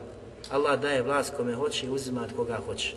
Allah 0.51 0.81
daje 0.81 1.03
vlast 1.03 1.35
kome 1.37 1.55
hoće 1.55 1.87
i 1.87 1.91
uzima 1.91 2.23
od 2.23 2.37
koga 2.37 2.59
hoće. 2.67 2.93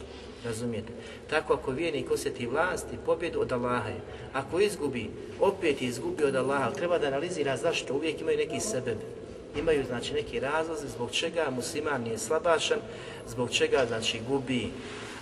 Razumijete? 0.45 0.91
Tako 1.29 1.53
ako 1.53 1.71
vjernik 1.71 2.11
osjeti 2.11 2.47
vlast 2.47 2.85
i 2.93 2.97
pobjedu 3.05 3.41
od 3.41 3.51
Allaha 3.51 3.89
je. 3.89 4.01
Ako 4.33 4.59
izgubi, 4.59 5.09
opet 5.39 5.81
je 5.81 5.91
od 6.27 6.35
Allaha. 6.35 6.71
Treba 6.71 6.97
da 6.97 7.07
analizira 7.07 7.57
zašto. 7.57 7.93
Uvijek 7.93 8.21
imaju 8.21 8.37
neki 8.37 8.59
sebebe. 8.59 9.05
Imaju 9.59 9.83
znači 9.85 10.13
neki 10.13 10.39
razlozi 10.39 10.87
zbog 10.87 11.11
čega 11.11 11.47
musliman 11.55 12.01
nije 12.01 12.17
slabašan, 12.17 12.79
zbog 13.27 13.51
čega 13.51 13.85
znači 13.87 14.19
gubi. 14.29 14.71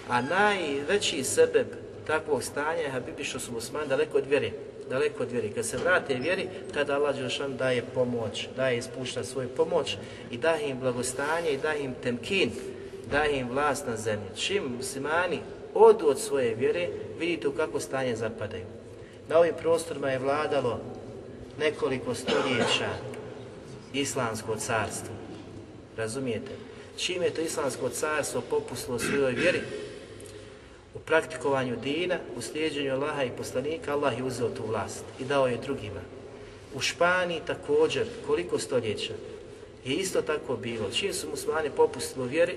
A 0.10 0.22
najveći 0.22 1.24
sebeb 1.24 1.68
takvog 2.08 2.44
stanja 2.44 2.92
Habibi 2.92 3.24
što 3.24 3.40
su 3.40 3.52
musliman 3.52 3.88
daleko 3.88 4.18
od 4.18 4.26
vjere 4.26 4.52
daleko 4.90 5.24
od 5.24 5.32
vjeri. 5.32 5.52
Kad 5.52 5.66
se 5.66 5.78
vrate 5.78 6.16
vjeri, 6.16 6.48
tada 6.74 6.96
Allah 6.96 7.16
Đelšan 7.16 7.58
daje 7.58 7.84
pomoć, 7.94 8.48
daje 8.56 8.78
ispušta 8.78 9.24
svoju 9.24 9.50
pomoć 9.50 9.98
i 10.32 10.38
daje 10.38 10.70
im 10.70 10.80
blagostanje 10.80 11.52
i 11.52 11.58
daje 11.58 11.84
im 11.84 11.94
temkin, 12.04 12.52
daje 13.12 13.40
im 13.40 13.50
vlast 13.50 13.88
na 13.88 13.98
zemlji. 13.98 14.28
Čim 14.36 14.64
muslimani 14.78 15.40
odu 15.74 16.08
od 16.08 16.20
svoje 16.20 16.56
vjere, 16.56 16.88
vidite 17.20 17.48
u 17.48 17.52
kako 17.52 17.80
stanje 17.80 18.16
zapadaju. 18.16 18.66
Na 19.30 19.40
ovim 19.40 19.54
prostorima 19.62 20.10
je 20.10 20.20
vladalo 20.20 20.80
nekoliko 21.60 22.16
stoljeća 22.16 22.90
islamsko 23.94 24.56
carstvo. 24.56 25.14
Razumijete? 25.98 26.52
Čim 26.98 27.22
je 27.24 27.30
to 27.30 27.42
islamsko 27.42 27.90
carstvo 27.90 28.42
popuslo 28.42 29.00
svojoj 29.00 29.32
vjeri, 29.32 29.62
u 30.96 31.00
praktikovanju 31.00 31.76
dina, 31.76 32.18
u 32.38 32.42
slijedženju 32.42 32.94
Allaha 32.94 33.24
i 33.24 33.38
poslanika, 33.38 33.94
Allah 33.94 34.18
je 34.18 34.24
uzeo 34.24 34.50
tu 34.50 34.64
vlast 34.68 35.04
i 35.20 35.26
dao 35.26 35.48
je 35.48 35.58
drugima. 35.58 36.02
U 36.76 36.82
Španiji 36.82 37.42
također, 37.48 38.08
koliko 38.28 38.60
stoljeća, 38.60 39.14
je 39.86 39.96
isto 39.96 40.22
tako 40.22 40.56
bilo. 40.56 40.90
Čim 40.92 41.14
su 41.14 41.30
muslimani 41.30 41.70
popustili 41.70 42.26
u 42.26 42.30
vjeri, 42.30 42.56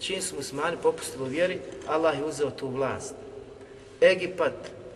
čim 0.00 0.22
su 0.22 0.36
muslimani 0.36 0.76
popustili 0.82 1.24
u 1.24 1.28
vjeri, 1.28 1.58
Allah 1.86 2.18
je 2.18 2.24
uzeo 2.24 2.50
tu 2.50 2.68
vlast. 2.68 3.14
Egipat, 4.00 4.54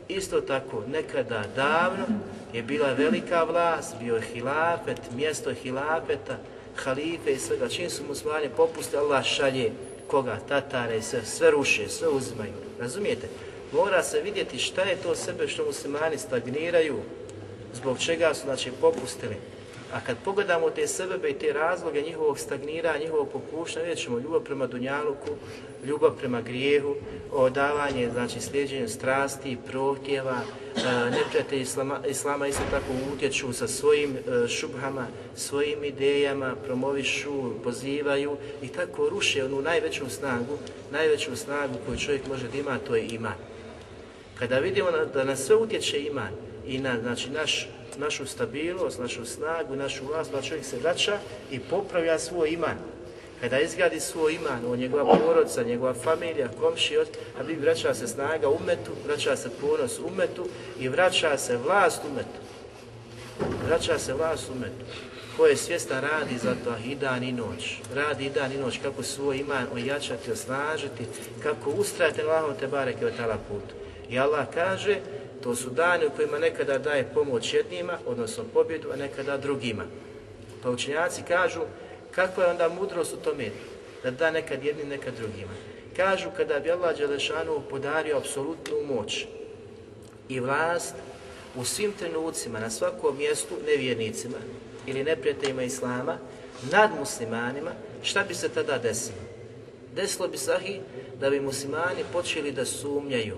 isto 0.09 0.41
tako, 0.41 0.83
nekada 0.93 1.45
davno, 1.57 2.07
je 2.53 2.63
bila 2.63 2.93
velika 2.93 3.45
vlast, 3.45 3.95
bio 4.01 4.17
je 4.17 4.23
hilafet, 4.23 5.01
mjesto 5.17 5.55
hilafeta, 5.55 6.37
halife 6.77 7.33
i 7.33 7.39
svega. 7.39 7.69
Čim 7.69 7.91
su 7.91 8.05
muslimani 8.09 8.49
popustili, 8.57 9.03
Allah 9.03 9.25
šalje 9.25 9.73
koga? 10.07 10.39
Tatare, 10.49 11.03
sve, 11.03 11.25
sve 11.25 11.51
ruše, 11.51 11.89
sve 11.89 12.09
uzimaju. 12.09 12.66
Razumijete? 12.81 13.29
Mora 13.73 14.03
se 14.03 14.21
vidjeti 14.21 14.59
šta 14.59 14.83
je 14.83 14.97
to 14.97 15.15
sebe 15.15 15.49
što 15.49 15.65
muslimani 15.65 16.19
stagniraju, 16.19 16.97
zbog 17.75 17.99
čega 17.99 18.35
su 18.35 18.43
znači 18.45 18.71
popustili. 18.81 19.37
A 19.97 20.01
kad 20.01 20.17
pogledamo 20.25 20.71
te 20.71 20.87
sebebe 20.87 21.31
i 21.31 21.39
te 21.39 21.53
razloge 21.53 22.03
njihovog 22.03 22.39
stagniranja, 22.39 22.99
njihovog 22.99 23.29
popušta, 23.33 23.81
vidjet 23.81 23.99
ćemo 23.99 24.19
ljubav 24.19 24.41
prema 24.41 24.67
Dunjaluku, 24.67 25.31
ljubav 25.85 26.17
prema 26.19 26.41
grijehu, 26.41 26.95
odavanje, 27.33 28.11
znači 28.11 28.41
slijeđenje 28.41 28.89
strasti, 28.89 29.57
prohtjeva, 29.67 30.37
e, 30.77 31.11
neprijatelji 31.11 31.63
islama, 31.63 32.01
islama 32.09 32.47
isto 32.47 32.63
tako 32.71 32.87
utječu 33.15 33.53
sa 33.53 33.69
svojim 33.69 34.17
e, 34.17 34.49
šubhama, 34.49 35.07
svojim 35.37 35.85
idejama, 35.85 36.55
promovišu, 36.65 37.63
pozivaju 37.65 38.37
i 38.63 38.69
tako 38.69 39.09
ruše 39.09 39.45
onu 39.45 39.61
najveću 39.61 40.11
snagu, 40.11 40.59
najveću 40.93 41.37
snagu 41.37 41.75
koju 41.87 41.99
čovjek 41.99 42.27
može 42.29 42.49
da 42.49 42.59
ima, 42.59 42.79
to 42.79 42.97
je 42.97 43.07
iman. 43.07 43.35
Kada 44.39 44.59
vidimo 44.59 44.91
da 45.15 45.25
na 45.25 45.37
sve 45.37 45.57
utječe 45.57 46.01
iman 46.01 46.33
i 46.67 46.79
na 46.79 47.01
znači, 47.01 47.31
naš 47.31 47.69
našu 47.99 48.27
stabilnost, 48.27 48.99
našu 48.99 49.25
snagu, 49.25 49.77
našu 49.77 50.05
vlast, 50.07 50.33
da 50.33 50.43
čovjek 50.43 50.65
se 50.65 50.79
vraća 50.79 51.19
i 51.51 51.61
popravlja 51.61 52.19
svoj 52.19 52.51
iman. 52.51 52.77
Kada 53.41 53.61
izgradi 53.61 54.01
svoj 54.01 54.35
iman, 54.35 54.73
on 54.73 54.79
njegova 54.79 55.17
porodca, 55.27 55.63
njegova 55.63 55.95
familija, 55.95 56.49
komšijot, 56.61 57.09
a 57.39 57.43
bi 57.43 57.55
vraća 57.55 57.95
se 57.95 58.07
snaga 58.07 58.49
umetu, 58.49 58.93
vraća 59.07 59.37
se 59.37 59.51
ponos 59.61 59.99
umetu 59.99 60.49
i 60.81 60.89
vraća 60.89 61.39
se 61.39 61.57
vlast 61.57 62.03
umetu. 62.11 62.41
Vraća 63.69 63.99
se 63.99 64.15
vlast 64.15 64.51
umetu. 64.51 64.85
Ko 65.37 65.47
je 65.47 65.57
svjestan 65.57 66.01
radi 66.01 66.39
za 66.39 66.55
to 66.65 66.75
i 66.85 66.95
dan 66.95 67.23
i 67.23 67.33
noć. 67.33 67.77
Radi 67.95 68.27
i 68.27 68.31
dan 68.31 68.53
i 68.53 68.57
noć 68.57 68.79
kako 68.83 69.03
svoj 69.03 69.39
iman 69.39 69.67
ojačati, 69.75 70.33
osnažiti, 70.33 71.05
kako 71.43 71.71
ustrajati 71.71 72.23
na 72.23 72.29
Allahom 72.29 72.57
te 72.61 72.67
bareke 72.67 73.07
od 73.07 73.17
tala 73.17 73.39
putu. 73.49 73.75
I 74.11 74.19
Allah 74.19 74.47
kaže, 74.55 74.99
to 75.43 75.55
su 75.55 75.71
dani 75.71 76.07
u 76.07 76.11
kojima 76.11 76.39
nekada 76.39 76.79
daje 76.79 77.09
pomoć 77.15 77.55
jednima, 77.55 77.99
odnosno 78.07 78.45
pobjedu, 78.55 78.91
a 78.93 78.97
nekada 78.97 79.37
drugima. 79.37 79.85
Pa 80.63 80.71
učenjaci 80.71 81.23
kažu, 81.29 81.61
kakva 82.11 82.45
je 82.45 82.51
onda 82.51 82.69
mudrost 82.69 83.13
u 83.13 83.17
tome? 83.17 83.51
Da 84.03 84.11
da 84.11 84.31
nekad 84.31 84.65
jednim, 84.65 84.89
nekad 84.89 85.15
drugima. 85.15 85.53
Kažu, 85.97 86.31
kada 86.37 86.61
bi 86.61 86.71
Allah 86.71 86.99
Đelešanu 86.99 87.63
podario 87.71 88.17
apsolutnu 88.17 88.77
moć 88.95 89.27
i 90.29 90.41
vlast 90.41 90.95
u 91.57 91.65
svim 91.65 91.93
trenucima, 91.93 92.61
na 92.61 92.71
svakom 92.71 93.17
mjestu, 93.19 93.55
nevjernicima 93.67 94.37
ili 94.87 95.05
neprijateljima 95.05 95.63
Islama, 95.63 96.19
nad 96.73 96.91
muslimanima, 96.99 97.71
šta 98.03 98.25
bi 98.29 98.35
se 98.35 98.49
tada 98.49 98.79
desilo? 98.79 99.19
Desilo 99.95 100.29
bi 100.29 100.39
sahi 100.39 100.81
da 101.21 101.31
bi 101.31 101.41
muslimani 101.41 102.05
počeli 102.13 102.53
da 102.53 102.65
sumnjaju, 102.65 103.37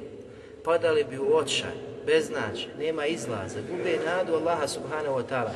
padali 0.68 1.04
bi 1.04 1.18
u 1.18 1.36
očaj, 1.36 1.76
beznađe, 2.06 2.66
nema 2.78 3.06
izlaza, 3.06 3.60
gube 3.70 3.98
nadu 4.06 4.34
Allaha 4.34 4.68
subhanahu 4.68 5.16
wa 5.18 5.22
ta'ala, 5.30 5.52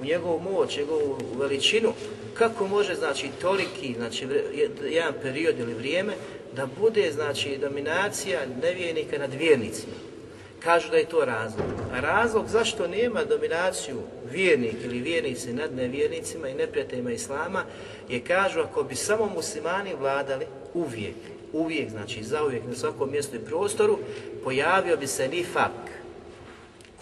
u 0.00 0.04
njegovu 0.04 0.40
moć, 0.40 0.76
njegovu 0.76 1.18
veličinu, 1.38 1.92
kako 2.34 2.66
može, 2.66 2.94
znači, 2.94 3.28
toliki, 3.40 3.94
znači, 3.96 4.26
jedan 4.84 5.14
period 5.22 5.58
ili 5.58 5.74
vrijeme, 5.74 6.12
da 6.56 6.66
bude, 6.80 7.12
znači, 7.12 7.58
dominacija 7.60 8.40
nevjernika 8.62 9.18
nad 9.18 9.34
vjernicima. 9.34 9.92
Kažu 10.64 10.90
da 10.90 10.96
je 10.96 11.08
to 11.08 11.24
razlog. 11.24 11.66
A 11.92 12.00
razlog 12.00 12.48
zašto 12.48 12.86
nema 12.86 13.24
dominaciju 13.24 14.02
vjernik 14.30 14.76
ili 14.84 15.00
vjernici 15.00 15.52
nad 15.52 15.74
nevjernicima 15.74 16.48
i 16.48 16.54
neprijateljima 16.54 17.12
Islama 17.12 17.64
je, 18.08 18.20
kažu, 18.20 18.60
ako 18.60 18.82
bi 18.82 18.94
samo 18.94 19.26
muslimani 19.26 19.94
vladali 19.94 20.46
uvijek, 20.74 21.16
uvijek, 21.52 21.90
znači 21.90 22.22
zauvijek 22.22 22.62
na 22.66 22.74
svakom 22.74 23.10
mjestu 23.10 23.36
i 23.36 23.44
prostoru, 23.44 23.98
pojavio 24.44 24.96
bi 24.96 25.06
se 25.06 25.28
nifak. 25.28 25.72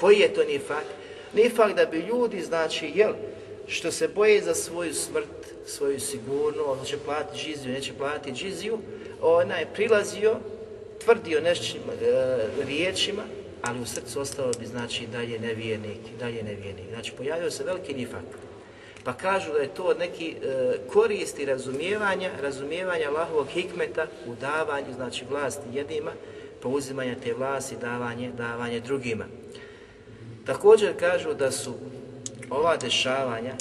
Koji 0.00 0.18
je 0.18 0.34
to 0.34 0.44
nifak? 0.44 0.84
Nifak 1.34 1.74
da 1.76 1.86
bi 1.86 1.98
ljudi, 1.98 2.40
znači, 2.42 2.92
jel, 2.94 3.12
što 3.66 3.92
se 3.92 4.08
boje 4.08 4.42
za 4.42 4.54
svoju 4.54 4.94
smrt, 4.94 5.46
svoju 5.66 6.00
sigurnost, 6.00 6.86
će 6.86 6.96
platiti 6.96 7.38
džiziju, 7.44 7.72
neće 7.72 7.92
platiti 7.98 8.36
džiziju, 8.36 8.78
onaj 9.22 9.66
prilazio, 9.74 10.36
tvrdio 11.04 11.40
nešćim 11.40 11.80
e, 11.80 12.38
riječima, 12.66 13.22
ali 13.62 13.80
u 13.80 13.86
srcu 13.86 14.20
ostao 14.20 14.50
bi, 14.60 14.66
znači, 14.66 15.06
dalje 15.06 15.38
nevjernik, 15.38 16.00
dalje 16.18 16.42
nevjernik. 16.42 16.88
Znači, 16.92 17.12
pojavio 17.12 17.50
se 17.50 17.64
veliki 17.64 17.94
nifak. 17.94 18.47
Pa 19.04 19.12
kažu 19.12 19.52
da 19.52 19.58
je 19.58 19.74
to 19.74 19.94
neki 19.94 20.30
e, 20.30 20.76
koristi 20.92 21.44
razumijevanja, 21.44 22.30
razumijevanja 22.42 23.08
Allahovog 23.08 23.46
hikmeta 23.46 24.06
u 24.26 24.34
davanju, 24.34 24.94
znači 24.94 25.24
vlasti 25.30 25.66
jednima, 25.72 26.10
pouzimanja 26.62 27.14
te 27.24 27.34
vlasti, 27.34 27.76
davanje, 27.80 28.32
davanje 28.32 28.80
drugima. 28.80 29.24
Također 30.46 30.98
kažu 30.98 31.34
da 31.34 31.50
su 31.50 31.74
ova 32.50 32.76
dešavanja, 32.76 33.54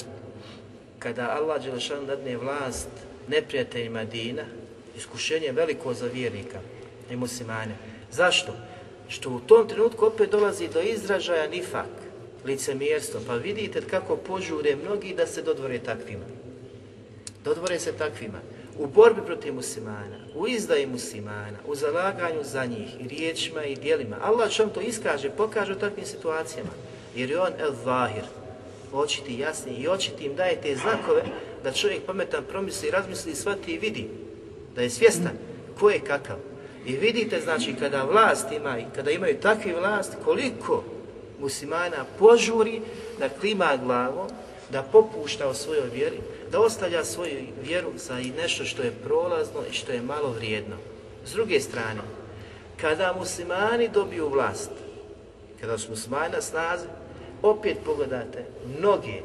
kada 0.98 1.36
Allah 1.40 1.64
Đelešan 1.64 2.06
dadne 2.06 2.36
vlast 2.36 2.88
neprijateljima 3.28 4.04
dina, 4.04 4.44
iskušenje 4.96 5.52
veliko 5.52 5.94
za 5.94 6.06
vjernika 6.06 6.58
i 7.10 7.16
muslimane. 7.16 7.76
Zašto? 8.10 8.52
Što 9.08 9.30
u 9.30 9.40
tom 9.40 9.68
trenutku 9.68 10.06
opet 10.06 10.30
dolazi 10.30 10.68
do 10.68 10.80
izražaja 10.80 11.48
nifak, 11.48 12.07
licemjerstvo. 12.44 13.20
Pa 13.26 13.34
vidite 13.34 13.80
kako 13.80 14.16
požure 14.16 14.76
mnogi 14.76 15.14
da 15.14 15.26
se 15.26 15.42
dodvore 15.42 15.78
takvima. 15.78 16.24
Dodvore 17.44 17.78
se 17.78 17.92
takvima. 17.92 18.38
U 18.78 18.86
borbi 18.86 19.20
protiv 19.26 19.54
muslimana, 19.54 20.18
u 20.34 20.48
izdaji 20.48 20.86
muslimana, 20.86 21.58
u 21.66 21.74
zalaganju 21.74 22.44
za 22.44 22.64
njih 22.66 23.00
i 23.00 23.08
riječima 23.08 23.64
i 23.64 23.76
dijelima. 23.76 24.16
Allah 24.22 24.58
vam 24.58 24.70
to 24.70 24.80
iskaže, 24.80 25.30
pokaže 25.30 25.72
u 25.72 25.78
takvim 25.78 26.06
situacijama. 26.06 26.70
Jer 27.16 27.30
je 27.30 27.40
on 27.40 27.52
el 27.58 27.74
zahir, 27.84 28.24
očiti 28.92 29.38
jasni 29.38 29.72
i 29.72 29.88
očiti 29.88 30.24
im 30.24 30.36
daje 30.36 30.60
te 30.60 30.76
znakove 30.76 31.22
da 31.64 31.72
čovjek 31.72 32.02
pametan 32.02 32.44
promisli, 32.48 32.90
razmisli, 32.90 33.34
shvati 33.34 33.72
i 33.72 33.78
vidi 33.78 34.08
da 34.74 34.82
je 34.82 34.90
svjestan 34.90 35.32
ko 35.78 35.90
je 35.90 36.00
kakav. 36.00 36.36
I 36.86 36.96
vidite, 36.96 37.40
znači, 37.40 37.74
kada 37.80 38.04
vlast 38.04 38.52
ima 38.52 38.78
i 38.78 38.84
kada 38.94 39.10
imaju 39.10 39.40
takvi 39.40 39.72
vlast, 39.72 40.16
koliko 40.24 40.84
muslimana 41.40 42.04
požuri 42.18 42.80
da 43.18 43.28
klima 43.28 43.78
glavom, 43.84 44.28
da 44.70 44.82
popušta 44.82 45.48
o 45.48 45.54
svojoj 45.54 45.88
vjeri, 45.94 46.18
da 46.50 46.60
ostavlja 46.60 47.04
svoju 47.04 47.46
vjeru 47.62 47.92
za 47.96 48.20
i 48.20 48.30
nešto 48.30 48.64
što 48.64 48.82
je 48.82 48.96
prolazno 49.04 49.60
i 49.70 49.74
što 49.74 49.92
je 49.92 50.02
malo 50.02 50.30
vrijedno. 50.30 50.76
S 51.24 51.32
druge 51.32 51.60
strane, 51.60 52.00
kada 52.80 53.14
muslimani 53.18 53.88
dobiju 53.88 54.28
vlast, 54.28 54.70
kada 55.60 55.78
su 55.78 55.90
muslimani 55.90 56.32
na 56.32 56.42
snazi, 56.42 56.86
opet 57.42 57.76
pogledate 57.84 58.44
mnoge 58.78 59.20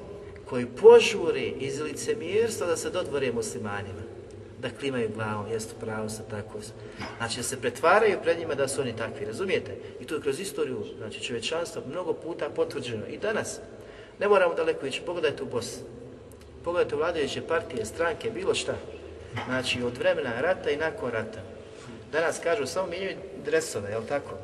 koji 0.49 0.65
požure 0.65 1.41
iz 1.41 1.79
licemjerstva 1.79 2.67
da 2.67 2.77
se 2.77 2.89
dodvore 2.89 3.31
muslimanima, 3.31 4.02
da 4.63 4.69
klimaju 4.79 5.09
glavom, 5.15 5.51
jest 5.51 5.75
pravo 5.79 6.09
sa 6.09 6.23
tako. 6.23 6.59
Znači 7.17 7.37
da 7.37 7.43
se 7.43 7.61
pretvaraju 7.61 8.17
pred 8.23 8.39
njima 8.39 8.55
da 8.55 8.67
su 8.67 8.81
oni 8.81 8.95
takvi, 8.95 9.25
razumijete? 9.25 9.75
I 9.99 10.05
to 10.05 10.15
je 10.15 10.21
kroz 10.21 10.39
istoriju, 10.39 10.83
znači 10.97 11.23
čovječanstva 11.23 11.81
mnogo 11.87 12.13
puta 12.13 12.49
potvrđeno. 12.49 13.05
I 13.07 13.17
danas, 13.17 13.59
ne 14.19 14.27
moramo 14.27 14.53
daleko 14.53 14.85
ići, 14.85 15.01
pogledajte 15.05 15.43
u 15.43 15.45
Bosni. 15.45 15.83
Pogledajte 16.63 16.95
vladajuće 16.95 17.41
partije, 17.41 17.85
stranke, 17.85 18.31
bilo 18.31 18.53
šta. 18.55 18.75
Znači 19.45 19.83
od 19.83 19.97
vremena 19.97 20.41
rata 20.41 20.69
i 20.69 20.77
nakon 20.77 21.11
rata. 21.11 21.39
Danas 22.11 22.39
kažu 22.43 22.65
samo 22.65 22.87
mijenjaju 22.87 23.17
dresove, 23.45 23.89
jel 23.91 24.03
tako? 24.09 24.37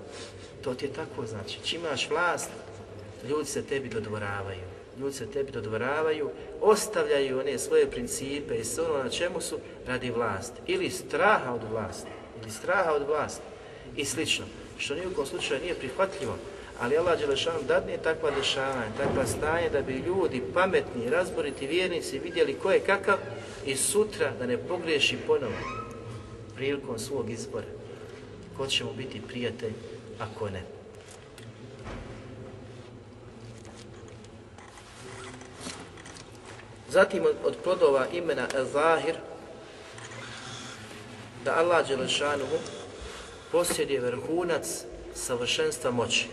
To 0.63 0.74
ti 0.74 0.86
je 0.86 0.93
tako 0.93 1.26
znači. 1.26 1.59
Čim 1.63 1.82
imaš 1.86 2.09
vlast, 2.09 2.49
ljudi 3.30 3.45
se 3.45 3.63
tebi 3.63 3.89
dodvoravaju. 3.89 4.68
Ljudi 4.99 5.15
se 5.15 5.31
tebi 5.31 5.51
dodvoravaju, 5.51 6.29
ostavljaju 6.61 7.39
one 7.39 7.59
svoje 7.59 7.91
principe 7.91 8.55
i 8.55 8.63
sve 8.63 8.83
ono 8.83 9.03
na 9.03 9.09
čemu 9.09 9.41
su 9.41 9.57
radi 9.87 10.11
vlasti. 10.11 10.61
Ili 10.67 10.89
straha 10.89 11.53
od 11.53 11.61
vlasti. 11.71 12.09
Ili 12.41 12.51
straha 12.51 12.91
od 12.91 13.07
vlasti. 13.07 13.41
I 13.95 14.05
slično. 14.05 14.45
Što 14.77 14.95
nijekom 14.95 15.25
slučaju 15.25 15.61
nije 15.61 15.75
prihvatljivo. 15.75 16.37
Ali 16.79 16.97
Allah 16.97 17.19
Đelešanu 17.19 17.59
dadne 17.67 17.97
takva 17.97 18.31
dešavanja, 18.31 18.91
takva 18.97 19.25
stanje 19.25 19.69
da 19.69 19.81
bi 19.81 19.93
ljudi 19.93 20.43
pametni, 20.53 21.09
razboriti 21.09 21.67
vjernici 21.67 22.19
vidjeli 22.19 22.53
ko 22.53 22.71
je 22.71 22.79
kakav 22.79 23.17
i 23.65 23.75
sutra 23.75 24.31
da 24.39 24.45
ne 24.45 24.57
pogriješi 24.57 25.17
ponovo 25.27 25.53
prilikom 26.55 26.99
svog 26.99 27.29
izbora. 27.29 27.67
Ko 28.57 28.67
će 28.67 28.83
mu 28.83 28.93
biti 28.93 29.21
prijatelj, 29.27 29.73
ako 30.19 30.49
ne. 30.49 30.78
Zatim 36.91 37.23
od 37.45 37.57
plodova 37.63 38.07
imena 38.13 38.47
El-Zahir, 38.55 39.15
da 41.45 41.55
Allah 41.55 41.87
Đelešanuhu 41.87 42.57
posjeduje 43.51 43.99
vrhunac 43.99 44.85
savršenstva 45.13 45.91
moći. 45.91 46.27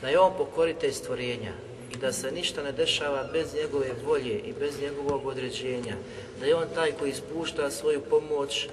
Da 0.00 0.08
je 0.08 0.18
on 0.18 0.32
pokoritelj 0.38 0.92
stvorenja 0.92 1.52
i 1.92 1.96
da 1.96 2.12
se 2.12 2.32
ništa 2.32 2.62
ne 2.62 2.72
dešava 2.72 3.28
bez 3.32 3.54
njegove 3.54 3.90
volje 4.06 4.38
i 4.38 4.52
bez 4.52 4.80
njegovog 4.80 5.26
određenja. 5.26 5.96
Da 6.40 6.46
je 6.46 6.54
on 6.54 6.66
taj 6.74 6.92
koji 6.92 7.10
ispušta 7.10 7.70
svoju 7.70 8.00
pomoć 8.00 8.68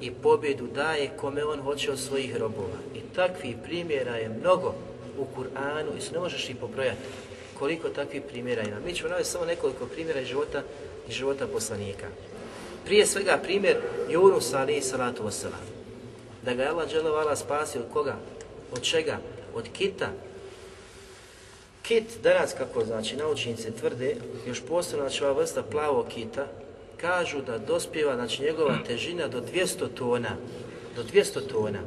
i 0.00 0.10
pobjedu 0.10 0.66
daje 0.66 1.10
kome 1.16 1.44
on 1.44 1.60
hoće 1.60 1.92
od 1.92 1.98
svojih 1.98 2.36
robova. 2.36 2.78
I 2.94 3.00
takvih 3.14 3.56
primjera 3.64 4.16
je 4.16 4.28
mnogo 4.28 4.74
u 5.18 5.26
Kur'anu 5.36 5.98
i 5.98 6.00
se 6.00 6.12
ne 6.12 6.18
možeš 6.18 6.50
ih 6.50 6.56
pobrojati 6.56 7.00
koliko 7.58 7.88
takvih 7.88 8.22
primjera 8.28 8.62
ima. 8.62 8.76
Mi 8.86 8.94
ćemo 8.94 9.08
navesti 9.08 9.32
samo 9.32 9.44
nekoliko 9.44 9.86
primjera 9.86 10.20
iz 10.20 10.26
života, 10.26 10.62
iz 11.08 11.14
života 11.14 11.46
poslanika. 11.46 12.06
Prije 12.84 13.06
svega 13.06 13.38
primjer 13.42 13.76
Yunus 14.08 14.56
ali 14.56 14.82
salatu 14.82 15.22
wasalam. 15.22 15.66
Da 16.44 16.54
ga 16.54 16.62
je 16.62 16.68
Allah 16.68 16.88
dželovala 16.88 17.36
spasio 17.36 17.80
od 17.80 17.86
koga? 17.92 18.16
Od 18.72 18.82
čega? 18.82 19.18
Od 19.54 19.64
kita. 19.72 20.10
Kit 21.82 22.04
danas, 22.22 22.54
kako 22.58 22.84
znači 22.84 23.16
naučnici 23.16 23.70
tvrde, 23.80 24.16
još 24.46 24.62
posebno 24.68 25.04
znači 25.04 25.24
ova 25.24 25.32
vrsta 25.32 25.62
plavog 25.62 26.06
kita, 26.08 26.46
kažu 26.96 27.42
da 27.42 27.58
dospjeva 27.58 28.14
znači 28.14 28.42
njegova 28.42 28.78
težina 28.86 29.28
do 29.28 29.40
200 29.54 29.88
tona. 29.94 30.36
Do 30.96 31.02
200 31.02 31.46
tona. 31.52 31.78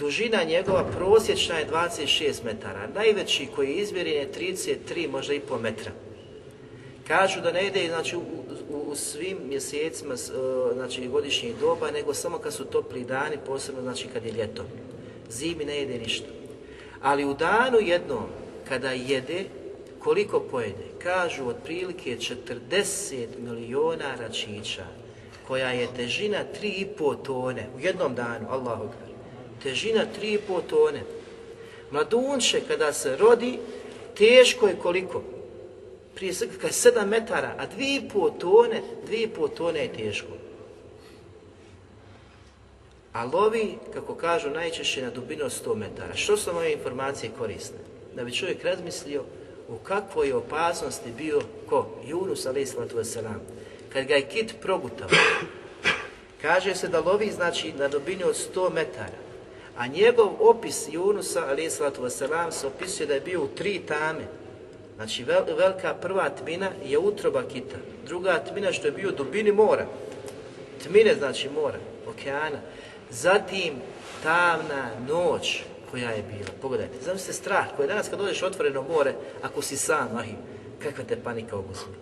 Dužina 0.00 0.44
njegova 0.44 0.84
prosječna 0.84 1.58
je 1.58 1.66
26 1.66 2.44
metara, 2.44 2.88
najveći 2.94 3.48
koji 3.56 3.68
je 3.68 3.76
izmjeren 3.76 4.12
je 4.12 4.32
33, 4.32 5.10
možda 5.10 5.34
i 5.34 5.40
po 5.40 5.58
metra. 5.58 5.92
Kažu 7.08 7.40
da 7.40 7.52
ne 7.52 7.66
ide 7.66 7.88
znači, 7.88 8.16
u, 8.16 8.20
u, 8.70 8.76
u 8.76 8.94
svim 8.96 9.38
mjesecima 9.48 10.16
znači, 10.74 11.08
godišnjih 11.08 11.56
doba, 11.60 11.90
nego 11.90 12.14
samo 12.14 12.38
kad 12.38 12.54
su 12.54 12.64
topli 12.64 13.04
dani, 13.04 13.36
posebno 13.46 13.82
znači 13.82 14.08
kad 14.12 14.24
je 14.24 14.32
ljeto. 14.32 14.64
Zimi 15.30 15.64
ne 15.64 15.76
jede 15.76 15.98
ništa. 15.98 16.28
Ali 17.02 17.24
u 17.24 17.34
danu 17.34 17.78
jednom, 17.80 18.24
kada 18.68 18.90
jede, 18.90 19.44
koliko 19.98 20.40
pojede? 20.40 20.84
Kažu 21.02 21.48
otprilike 21.48 22.16
40 22.70 23.26
miliona 23.38 24.14
račića, 24.20 24.84
koja 25.48 25.70
je 25.70 25.88
težina 25.96 26.38
3,5 26.62 27.22
tone 27.22 27.66
u 27.76 27.80
jednom 27.80 28.14
danu, 28.14 28.46
Allahu 28.50 28.88
težina 29.62 30.06
3,5 30.20 30.60
tone. 30.68 31.02
Mladunče 31.90 32.60
kada 32.68 32.92
se 32.92 33.16
rodi, 33.16 33.58
teško 34.16 34.68
je 34.68 34.76
koliko? 34.82 35.22
Prije 36.14 36.34
svega 36.34 36.52
kada 36.52 36.66
je 36.66 36.72
7 36.72 37.06
metara, 37.06 37.54
a 37.58 37.66
2,5 37.78 38.38
tone, 38.38 38.82
2,5 39.08 39.54
tone 39.56 39.80
je 39.80 39.92
teško. 39.92 40.32
A 43.12 43.24
lovi, 43.24 43.78
kako 43.94 44.14
kažu, 44.14 44.50
najčešće 44.50 45.02
na 45.02 45.10
dubinu 45.10 45.44
100 45.44 45.74
metara. 45.74 46.14
Što 46.14 46.36
su 46.36 46.50
ove 46.50 46.72
informacije 46.72 47.32
korisne? 47.38 47.78
Da 48.14 48.24
bi 48.24 48.32
čovjek 48.32 48.64
razmislio 48.64 49.24
u 49.68 49.76
kakvoj 49.78 50.28
je 50.28 50.34
opasnosti 50.34 51.10
bio 51.18 51.40
ko? 51.68 51.86
Junus 52.06 52.46
a.s. 52.46 53.16
Kad 53.92 54.04
ga 54.06 54.14
je 54.14 54.28
kit 54.28 54.54
progutao, 54.62 55.08
kaže 56.42 56.74
se 56.74 56.88
da 56.88 57.00
lovi 57.00 57.30
znači 57.30 57.72
na 57.72 57.88
dubini 57.88 58.24
od 58.24 58.36
100 58.54 58.72
metara. 58.72 59.29
A 59.80 59.86
njegov 59.86 60.28
opis 60.40 60.88
Junusa, 60.92 61.46
alaih 61.48 61.70
wasalam, 61.70 62.50
se 62.50 62.66
opisuje 62.66 63.06
da 63.06 63.14
je 63.14 63.20
bio 63.20 63.42
u 63.42 63.48
tri 63.48 63.78
tame. 63.78 64.24
Znači, 64.96 65.24
vel, 65.24 65.44
velika 65.56 65.94
prva 65.94 66.28
tmina 66.28 66.70
je 66.84 66.98
utroba 66.98 67.42
kita. 67.42 67.76
Druga 68.06 68.44
tmina 68.44 68.72
što 68.72 68.86
je 68.86 68.92
bio 68.92 69.08
u 69.08 69.12
dubini 69.12 69.52
mora. 69.52 69.86
Tmine 70.82 71.14
znači 71.14 71.48
mora, 71.48 71.78
okeana. 72.08 72.58
Zatim 73.10 73.74
tamna 74.22 74.90
noć 75.08 75.62
koja 75.90 76.10
je 76.10 76.22
bila. 76.22 76.50
Pogledajte, 76.62 77.18
se 77.18 77.32
strah 77.32 77.66
koji 77.76 77.88
danas 77.88 78.08
kad 78.08 78.18
dođeš 78.18 78.42
otvoreno 78.42 78.82
more, 78.82 79.14
ako 79.42 79.62
si 79.62 79.76
sam, 79.76 80.16
ahi, 80.16 80.32
kakva 80.82 81.04
te 81.04 81.16
panika 81.16 81.56
oguzme. 81.56 81.94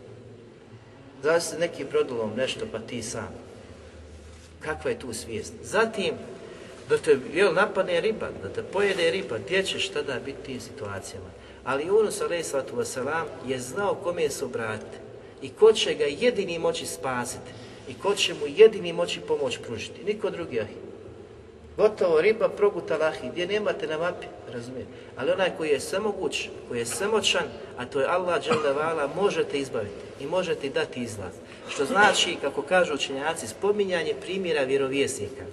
Znaš 1.22 1.42
se 1.42 1.58
neki 1.58 1.84
brodolom 1.84 2.32
nešto, 2.36 2.66
pa 2.72 2.78
ti 2.78 3.02
sam. 3.02 3.28
Kakva 4.60 4.90
je 4.90 4.98
tu 4.98 5.12
svijest? 5.12 5.52
Zatim, 5.62 6.14
da 6.88 6.98
te 6.98 7.18
jel, 7.34 7.54
napadne 7.54 8.00
riba, 8.00 8.28
da 8.42 8.48
te 8.48 8.62
pojede 8.62 9.10
riba, 9.10 9.38
gdje 9.38 9.62
ćeš 9.62 9.88
tada 9.88 10.20
biti 10.24 10.42
tim 10.42 10.60
situacijama? 10.60 11.26
Ali 11.64 11.84
Yunus 11.84 12.22
a.s. 12.22 12.96
je 13.46 13.58
znao 13.58 13.94
kome 13.94 14.30
se 14.30 14.44
obratiti 14.44 14.98
i 15.42 15.48
ko 15.48 15.72
će 15.72 15.94
ga 15.94 16.04
jedini 16.04 16.58
moći 16.58 16.86
spasiti 16.86 17.50
i 17.88 17.94
ko 17.94 18.14
će 18.14 18.34
mu 18.34 18.46
jedini 18.46 18.92
moći 18.92 19.20
pomoć 19.20 19.58
pružiti, 19.66 20.04
niko 20.04 20.30
drugi 20.30 20.60
ahi. 20.60 20.74
Gotovo, 21.76 22.20
riba 22.20 22.48
progutala 22.48 23.06
ahi, 23.06 23.28
gdje 23.32 23.46
nemate 23.46 23.86
na 23.86 23.98
mapi, 23.98 24.26
razumijete? 24.52 24.90
Ali 25.16 25.30
onaj 25.30 25.56
koji 25.56 25.68
je 25.68 25.80
samoguć, 25.80 26.48
koji 26.68 26.78
je 26.78 26.86
samoćan, 26.86 27.44
a 27.76 27.86
to 27.86 28.00
je 28.00 28.06
Allah 28.06 28.42
dželdavala, 28.42 29.10
možete 29.16 29.58
izbaviti 29.58 29.94
i 30.20 30.26
možete 30.26 30.68
dati 30.68 31.00
izlaz. 31.00 31.32
Što 31.68 31.84
znači, 31.84 32.36
kako 32.40 32.62
kažu 32.62 32.94
učenjaci, 32.94 33.46
spominjanje 33.46 34.14
primjera 34.20 34.62
vjerovjesnika 34.62 35.44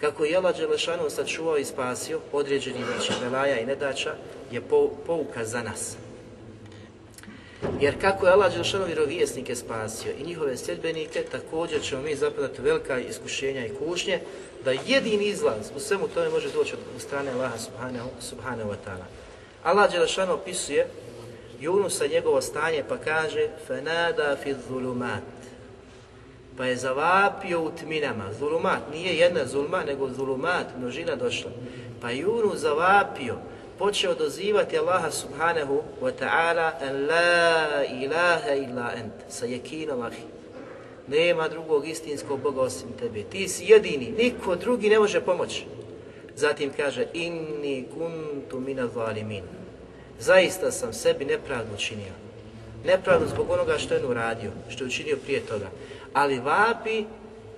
kako 0.00 0.24
je 0.24 0.36
Allah 0.36 0.56
Đelešanu 0.56 1.10
sačuvao 1.10 1.58
i 1.58 1.64
spasio 1.64 2.20
određeni 2.32 2.78
znači 2.84 3.12
velaja 3.22 3.60
i 3.60 3.66
nedača 3.66 4.14
je 4.50 4.60
pouka 5.06 5.44
za 5.44 5.62
nas. 5.62 5.96
Jer 7.80 8.00
kako 8.00 8.26
je 8.26 8.32
Allah 8.32 8.52
Đelešanu 8.52 8.84
vjerovijesnike 8.84 9.56
spasio 9.56 10.12
i 10.20 10.26
njihove 10.26 10.56
sljedbenike, 10.56 11.22
također 11.22 11.82
ćemo 11.82 12.02
mi 12.02 12.14
zapadati 12.14 12.62
velika 12.62 12.98
iskušenja 12.98 13.66
i 13.66 13.74
kušnje, 13.74 14.20
da 14.64 14.70
jedini 14.86 15.24
izlaz 15.24 15.70
u 15.76 15.80
svemu 15.80 16.08
tome 16.08 16.28
može 16.28 16.50
doći 16.50 16.74
od 16.74 17.02
strane 17.02 17.30
Allaha 17.30 17.58
subhanahu, 17.58 18.08
subhanahu 18.20 18.70
wa 18.70 18.76
ta'ala. 18.86 19.04
Allah 19.62 19.92
Đelešanu 19.92 20.32
opisuje 20.32 20.86
Junusa 21.60 22.06
njegovo 22.06 22.40
stanje 22.40 22.84
pa 22.88 22.96
kaže 22.96 23.48
Fenada 23.66 24.36
fi 24.42 24.54
zulumat 24.68 25.37
pa 26.58 26.66
je 26.66 26.76
zavapio 26.76 27.62
u 27.62 27.70
tminama. 27.70 28.32
Zulumat, 28.38 28.80
nije 28.92 29.16
jedna 29.16 29.46
zulma, 29.46 29.84
nego 29.84 30.08
zulumat, 30.10 30.66
množina 30.78 31.16
došla. 31.16 31.50
Pa 32.00 32.10
je 32.10 32.26
Yunus 32.26 32.56
zavapio, 32.56 33.36
počeo 33.78 34.14
dozivati 34.14 34.78
Allaha 34.78 35.10
subhanahu 35.10 35.82
wa 36.02 36.12
ta'ala 36.20 36.72
la 37.08 37.84
ilaha 37.84 38.54
illa 38.54 38.92
ent, 38.96 39.12
sa 39.28 39.46
jekinom 39.46 40.02
ahi. 40.02 40.22
Nema 41.08 41.48
drugog 41.48 41.88
istinskog 41.88 42.40
Boga 42.40 42.60
osim 42.60 42.88
tebe. 43.00 43.22
Ti 43.22 43.48
si 43.48 43.64
jedini, 43.64 44.14
niko 44.18 44.56
drugi 44.56 44.88
ne 44.88 44.98
može 44.98 45.20
pomoći. 45.20 45.64
Zatim 46.36 46.70
kaže, 46.76 47.06
inni 47.12 47.86
kuntu 47.94 48.60
mina 48.60 48.88
zalimin. 48.94 49.44
Zaista 50.20 50.70
sam 50.70 50.92
sebi 50.92 51.24
nepravdu 51.24 51.74
učinio. 51.74 52.12
Nepravdu 52.84 53.28
zbog 53.28 53.50
onoga 53.50 53.78
što 53.78 53.94
je 53.94 54.06
uradio, 54.06 54.50
što 54.68 54.84
je 54.84 54.88
učinio 54.88 55.16
prije 55.24 55.40
toga 55.40 55.66
Ali 56.13 56.39
vapi 56.39 57.05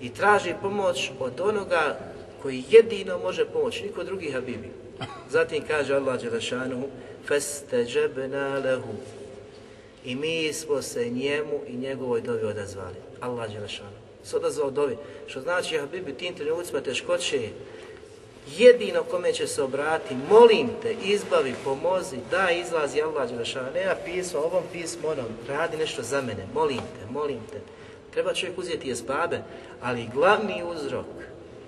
i 0.01 0.09
traži 0.09 0.53
pomoć 0.61 1.11
od 1.19 1.39
onoga 1.39 1.99
koji 2.41 2.63
jedino 2.69 3.19
može 3.19 3.45
pomoći, 3.45 3.83
niko 3.83 4.03
drugi 4.03 4.31
Habibi. 4.31 4.69
Zatim 5.29 5.63
kaže 5.67 5.95
Allah 5.95 6.21
Đelešanu, 6.21 6.83
فَاسْتَجَبْنَا 7.27 8.61
لَهُ 8.63 8.81
I 10.05 10.15
mi 10.15 10.53
smo 10.53 10.81
se 10.81 11.09
njemu 11.09 11.59
i 11.67 11.77
njegovoj 11.77 12.21
dovi 12.21 12.43
odazvali. 12.43 12.95
Allah 13.21 13.51
Đelešanu. 13.53 13.97
Se 14.23 14.36
odazvao 14.38 14.71
dovi. 14.71 14.97
Što 15.27 15.41
znači, 15.41 15.77
Habibi, 15.77 16.13
tim 16.13 16.36
trenucima 16.36 16.81
teškoće 16.81 17.38
je 17.38 17.53
jedino 18.57 19.03
kome 19.03 19.33
će 19.33 19.47
se 19.47 19.63
obrati, 19.63 20.15
molim 20.29 20.69
te, 20.81 20.95
izbavi, 21.03 21.53
pomozi, 21.63 22.17
da 22.31 22.51
izlazi 22.51 23.01
Allah 23.01 23.29
Đelešanu. 23.29 23.71
Nema 23.73 23.95
pisma, 24.05 24.39
ovom 24.39 24.63
pismo, 24.71 25.07
onom, 25.07 25.25
radi 25.47 25.77
nešto 25.77 26.03
za 26.03 26.21
mene, 26.21 26.47
molim 26.53 26.77
te, 26.77 27.11
molim 27.11 27.39
te. 27.51 27.59
Treba 28.13 28.33
čovjek 28.33 28.57
uzeti 28.57 28.93
babe, 29.07 29.41
ali 29.81 30.09
glavni 30.13 30.63
uzrok 30.63 31.05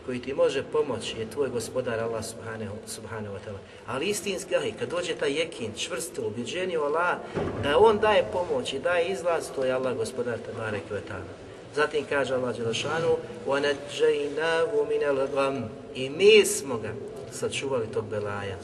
koji 0.06 0.22
ti 0.22 0.34
može 0.34 0.64
pomoći 0.64 1.20
je 1.20 1.30
tvoj 1.30 1.50
gospodar 1.50 2.00
Allah 2.00 2.26
subhanahu, 2.26 2.76
subhanahu 2.88 3.36
wa 3.36 3.40
ta'ala. 3.40 3.58
Ali 3.88 4.06
istinski, 4.06 4.56
ahi, 4.56 4.74
kad 4.80 4.90
dođe 4.90 5.16
taj 5.16 5.40
jekin, 5.40 5.72
čvrsto, 5.78 6.28
ubiđenje 6.28 6.80
u 6.80 6.84
Allah, 6.84 7.18
da 7.64 7.78
on 7.78 8.00
daje 8.00 8.26
pomoć 8.32 8.74
i 8.74 8.80
daje 8.80 9.08
izlaz, 9.08 9.52
to 9.56 9.64
je 9.64 9.72
Allah 9.72 9.98
gospodar 9.98 10.38
tabarek 10.46 10.84
wa 10.92 11.02
ta'ala. 11.10 11.34
Zatim 11.76 12.06
kaže 12.10 12.34
Allah 12.36 12.58
Đelešanu 12.58 13.18
وَنَجَّيْنَاهُ 13.48 14.72
مِنَ 14.90 15.04
الْغَمِ 15.04 15.64
I 15.96 16.10
mi 16.10 16.46
smo 16.46 16.78
ga 16.78 16.94
sačuvali 17.32 17.88
tog 17.94 18.06
belaja, 18.10 18.58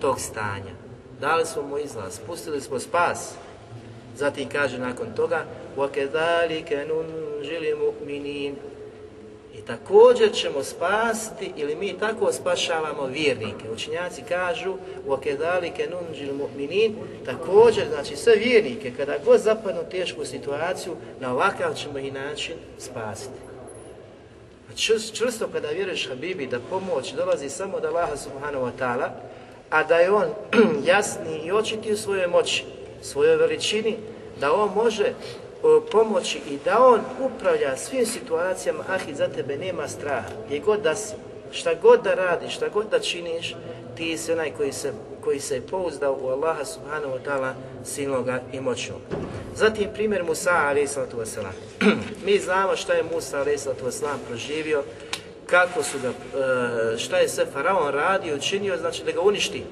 tog 0.00 0.20
stanja. 0.20 0.74
Dali 1.20 1.46
smo 1.46 1.62
mu 1.62 1.78
izlaz, 1.78 2.18
pustili 2.26 2.60
smo 2.60 2.78
spas. 2.78 3.34
Zatim 4.16 4.48
kaže 4.48 4.78
nakon 4.78 5.06
toga 5.16 5.44
وَكَذَلِكَ 5.76 6.72
نُنْجِلِ 6.72 7.74
مُؤْمِنِينَ 7.76 8.54
I 9.54 9.60
također 9.60 10.32
ćemo 10.32 10.62
spasti, 10.62 11.52
ili 11.56 11.76
mi 11.76 11.98
tako 11.98 12.32
spašavamo 12.32 13.06
vjernike. 13.06 13.70
Učinjaci 13.72 14.22
kažu, 14.28 14.76
وَكَذَلِكَ 15.06 15.78
نُنْجِلْ 15.90 16.32
مُؤْمِنِينَ 16.32 16.92
Također, 17.24 17.88
znači 17.88 18.16
sve 18.16 18.36
vjernike, 18.36 18.92
kada 18.96 19.18
god 19.24 19.40
zapadnu 19.40 19.80
u 19.80 19.90
tešku 19.90 20.24
situaciju, 20.24 20.96
na 21.20 21.32
ovakav 21.32 21.74
ćemo 21.74 21.98
i 21.98 22.10
način 22.10 22.54
spasiti. 22.78 23.38
Čvrsto 25.12 25.48
kada 25.52 25.68
vjeruješ 25.68 26.08
Habibi 26.08 26.46
da 26.46 26.58
pomoć 26.70 27.12
dolazi 27.12 27.48
samo 27.48 27.76
od 27.76 27.84
Allaha 27.84 28.16
subhanahu 28.16 28.66
wa 28.66 28.70
ta'ala, 28.78 29.08
a 29.70 29.84
da 29.84 29.96
je 29.96 30.10
on 30.10 30.26
jasni 30.84 31.40
i 31.44 31.52
očiti 31.52 31.92
u 31.92 31.96
svojoj 31.96 32.26
moći, 32.26 32.64
svojoj 33.02 33.36
veličini, 33.36 33.96
da 34.40 34.52
on 34.52 34.70
može 34.74 35.12
pomoći 35.91 36.39
i 36.49 36.57
da 36.65 36.85
on 36.85 37.01
upravlja 37.19 37.77
svim 37.77 38.05
situacijama, 38.05 38.83
ah 38.89 39.09
i 39.09 39.15
za 39.15 39.27
tebe 39.27 39.57
nema 39.57 39.87
straha, 39.87 40.29
gdje 40.45 40.59
god 40.59 40.81
da 40.81 40.95
si, 40.95 41.15
šta 41.51 41.73
god 41.81 42.03
da 42.03 42.13
radiš, 42.13 42.55
šta 42.55 42.69
god 42.69 42.89
da 42.89 42.99
činiš, 42.99 43.55
ti 43.97 44.17
si 44.17 44.31
onaj 44.31 44.51
koji 44.57 44.71
se, 44.71 44.93
koji 45.23 45.39
se 45.39 45.55
je 45.55 45.61
pouzdao 45.61 46.17
u 46.21 46.27
Allaha 46.27 46.65
subhanahu 46.65 47.13
wa 47.13 47.19
ta'ala 47.25 47.53
silnoga 47.85 48.41
i 48.53 48.59
moćnog. 48.59 48.99
Zatim 49.55 49.89
primjer 49.93 50.23
Musa 50.23 50.51
a.s. 50.51 50.97
Mi 52.25 52.39
znamo 52.39 52.75
šta 52.75 52.93
je 52.93 53.03
Musa 53.13 53.41
a.s. 53.41 53.67
proživio, 54.27 54.83
kako 55.45 55.83
su 55.83 55.97
ga, 55.99 56.09
e, 56.09 56.97
šta 56.97 57.17
je 57.17 57.29
sve 57.29 57.45
faraon 57.45 57.93
radio, 57.93 58.35
učinio, 58.35 58.77
znači 58.77 59.03
da 59.03 59.11
ga 59.11 59.21
uništi. 59.21 59.63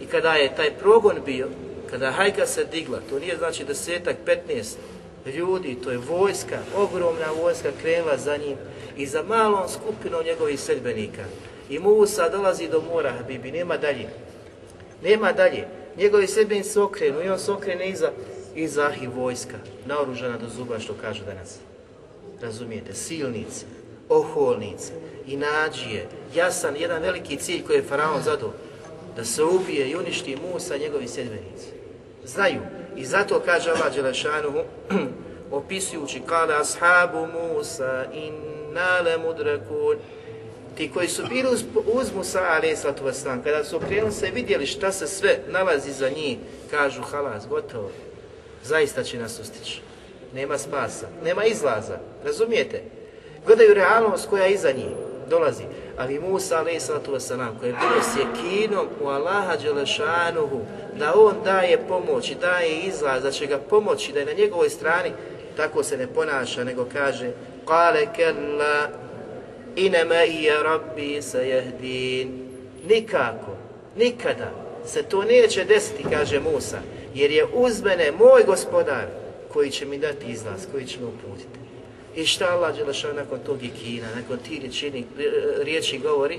I 0.00 0.06
kada 0.06 0.32
je 0.32 0.56
taj 0.56 0.70
progon 0.70 1.16
bio, 1.26 1.48
kada 1.90 2.10
hajka 2.10 2.46
se 2.46 2.64
digla, 2.64 2.98
to 3.10 3.18
nije 3.18 3.36
znači 3.36 3.64
desetak, 3.64 4.16
petnaest 4.24 4.78
ljudi, 5.26 5.78
to 5.84 5.90
je 5.90 5.98
vojska, 5.98 6.58
ogromna 6.76 7.26
vojska 7.42 7.68
krenula 7.82 8.16
za 8.16 8.36
njim 8.36 8.56
i 8.96 9.06
za 9.06 9.22
malom 9.22 9.68
skupinom 9.68 10.24
njegovih 10.24 10.60
sedbenika. 10.60 11.24
I 11.70 11.78
Musa 11.78 12.28
dolazi 12.28 12.68
do 12.68 12.82
mora, 12.92 13.12
Habibi, 13.12 13.52
nema 13.52 13.76
dalje. 13.76 14.08
Nema 15.02 15.32
dalje. 15.32 15.66
Njegovi 15.96 16.26
sedbenici 16.26 16.70
se 16.70 16.80
okrenu 16.80 17.22
i 17.22 17.28
on 17.28 17.38
se 17.38 17.52
okrene 17.52 17.88
iza, 17.88 18.10
iza 18.54 18.92
i 19.02 19.06
vojska, 19.06 19.56
naoružana 19.86 20.38
do 20.38 20.48
zuba, 20.48 20.78
što 20.78 20.94
kažu 21.00 21.24
danas. 21.24 21.58
Razumijete, 22.42 22.94
silnici, 22.94 23.64
oholnice 24.08 24.92
i 25.26 25.36
nađije, 25.36 26.06
jasan, 26.34 26.76
jedan 26.76 27.02
veliki 27.02 27.36
cilj 27.36 27.62
koji 27.62 27.76
je 27.76 27.82
Faraon 27.82 28.22
zadao, 28.22 28.52
da 29.16 29.24
se 29.24 29.44
ubije 29.44 29.90
i 29.90 29.96
uništi 29.96 30.36
Musa 30.36 30.76
njegovi 30.76 31.08
sedbenici. 31.08 31.66
Znaju, 32.24 32.60
i 32.96 33.04
zato 33.04 33.40
kaže 33.44 33.70
Allah 33.70 33.94
Đelešanuhu, 33.94 34.60
opisujući 35.58 36.20
kada 36.26 36.60
ashabu 36.60 37.26
Musa 37.26 38.04
inna 38.14 39.00
le 39.00 39.18
mudrakun, 39.18 39.96
ti 40.76 40.90
koji 40.94 41.08
su 41.08 41.22
bili 41.28 41.48
uz, 41.48 41.64
uz 41.94 42.12
Musa 42.16 42.40
a.s. 42.40 43.24
kada 43.44 43.64
su 43.64 43.76
okrenuli 43.76 44.12
se 44.12 44.30
vidjeli 44.30 44.66
šta 44.66 44.92
se 44.92 45.06
sve 45.06 45.38
nalazi 45.48 45.92
za 45.92 46.08
njih, 46.08 46.38
kažu 46.70 47.02
halas, 47.02 47.46
gotovo, 47.48 47.90
zaista 48.64 49.02
će 49.02 49.18
nas 49.18 49.40
ustići. 49.40 49.80
Nema 50.34 50.58
spasa, 50.58 51.06
nema 51.24 51.44
izlaza, 51.44 51.98
razumijete? 52.24 52.82
Gledaju 53.46 53.74
realnost 53.74 54.28
koja 54.28 54.46
iza 54.46 54.72
njih 54.72 55.11
dolazi. 55.30 55.64
Ali 55.98 56.20
Musa 56.20 56.58
a.s. 56.58 56.88
koji 57.60 57.68
je 57.68 57.76
bio 57.80 58.02
sjekinom 58.14 58.86
u 59.00 59.06
Allaha 59.06 59.56
Đelešanuhu, 59.56 60.60
da 60.98 61.14
on 61.16 61.34
daje 61.44 61.78
pomoć 61.88 62.30
i 62.30 62.34
daje 62.34 62.80
izlaz, 62.80 63.22
da 63.22 63.30
će 63.30 63.46
ga 63.46 63.58
pomoći, 63.58 64.12
da 64.12 64.20
je 64.20 64.26
na 64.26 64.32
njegovoj 64.32 64.70
strani, 64.70 65.12
tako 65.56 65.82
se 65.82 65.96
ne 65.96 66.06
ponaša, 66.06 66.64
nego 66.64 66.86
kaže 66.92 67.30
Kale 67.66 68.06
kella 68.16 68.88
inema 69.76 70.24
i 70.24 70.48
rabbi 70.62 71.22
sajahdin. 71.22 72.48
Nikako, 72.88 73.56
nikada 73.96 74.50
se 74.86 75.02
to 75.02 75.22
neće 75.22 75.64
desiti, 75.64 76.04
kaže 76.10 76.40
Musa, 76.40 76.78
jer 77.14 77.30
je 77.30 77.46
uz 77.54 77.82
mene 77.82 78.12
moj 78.12 78.42
gospodar 78.46 79.06
koji 79.52 79.70
će 79.70 79.86
mi 79.86 79.98
dati 79.98 80.26
izlaz, 80.26 80.66
koji 80.72 80.86
će 80.86 81.00
me 81.00 81.06
uputiti. 81.06 81.61
I 82.14 82.26
šta 82.26 82.46
Allah 82.52 82.76
Đelešan 82.76 83.16
nakon 83.16 83.38
tog 83.46 83.62
ikina, 83.62 84.06
nakon 84.16 84.38
tih 84.38 84.60
riječi, 84.60 85.04
riječi 85.62 85.98
govori, 85.98 86.38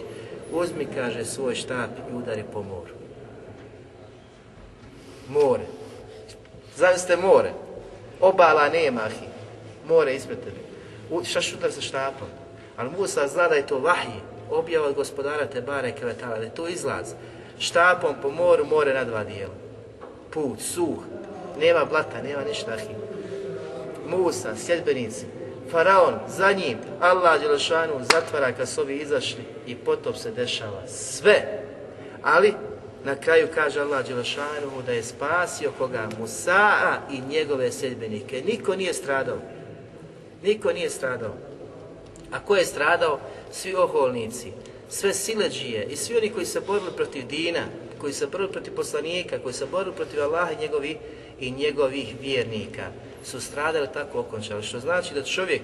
uzmi, 0.52 0.88
kaže, 0.96 1.26
svoj 1.26 1.56
štap 1.56 1.90
i 2.12 2.16
udari 2.16 2.44
po 2.54 2.64
moru. 2.64 2.94
More. 5.30 5.64
Zamislite 6.76 7.16
more. 7.18 7.52
Obala 8.20 8.70
nema, 8.70 9.02
ahi. 9.02 9.26
More 9.88 10.16
ispred 10.16 10.38
tebe. 10.40 10.60
Šta 11.26 11.42
šutar 11.42 11.72
sa 11.72 11.82
štapom. 11.82 12.28
Ali 12.78 12.90
Musa 12.98 13.28
zna 13.28 13.48
da 13.48 13.56
je 13.56 13.68
to 13.68 13.80
vahji, 13.80 14.22
objava 14.50 14.88
od 14.88 14.96
gospodara 14.96 15.46
Tebare 15.46 15.92
Kvetala, 15.92 16.38
da 16.38 16.44
je 16.44 16.56
to 16.56 16.68
izlaz. 16.68 17.14
Štapom 17.60 18.16
po 18.22 18.32
moru, 18.32 18.66
more 18.66 18.94
na 18.94 19.04
dva 19.04 19.24
dijela. 19.24 19.54
Put, 20.32 20.62
suh, 20.62 21.04
nema 21.60 21.86
blata, 21.86 22.22
nema 22.22 22.44
ništa, 22.44 22.72
ahi. 22.72 22.96
Musa, 24.08 24.56
sjedbenici, 24.56 25.26
Faraon, 25.72 26.14
za 26.28 26.52
njim, 26.52 26.78
Allah 27.00 27.42
Đelešanu 27.42 27.94
zatvara 28.14 28.52
kad 28.52 28.70
su 28.70 28.82
ovi 28.82 28.98
izašli 28.98 29.44
i 29.68 29.76
potop 29.76 30.16
se 30.16 30.32
dešava. 30.32 30.88
Sve. 30.88 31.64
Ali, 32.24 32.54
na 33.06 33.16
kraju 33.16 33.48
kaže 33.56 33.80
Allah 33.82 34.08
Đelešanu 34.08 34.82
da 34.86 34.92
je 34.92 35.04
spasio 35.04 35.72
koga? 35.78 36.10
Musaa 36.20 36.98
i 37.12 37.22
njegove 37.22 37.72
sedbenike. 37.72 38.42
Niko 38.46 38.76
nije 38.76 38.94
stradao. 38.94 39.38
Niko 40.44 40.72
nije 40.72 40.90
stradao. 40.90 41.34
A 42.32 42.40
ko 42.40 42.56
je 42.56 42.66
stradao? 42.66 43.20
Svi 43.52 43.76
oholnici, 43.76 44.52
sve 44.90 45.14
sileđije 45.14 45.86
i 45.86 45.96
svi 45.96 46.18
oni 46.18 46.30
koji 46.30 46.46
se 46.46 46.62
borili 46.62 46.92
protiv 46.96 47.28
Dina, 47.28 47.66
koji 48.02 48.14
se 48.14 48.28
borili 48.28 48.52
protiv 48.52 48.76
poslanika, 48.76 49.40
koji 49.40 49.54
se 49.54 49.66
borili 49.66 49.96
protiv 49.96 50.24
Allaha 50.24 50.52
i 50.52 50.62
njegovih, 50.62 50.98
i 51.40 51.52
njegovih 51.52 52.16
vjernika 52.22 52.84
su 53.24 53.42
stradali 53.42 53.88
tako 53.94 54.20
okončali. 54.20 54.64
Što 54.64 54.80
znači 54.80 55.14
da 55.14 55.24
čovjek 55.24 55.62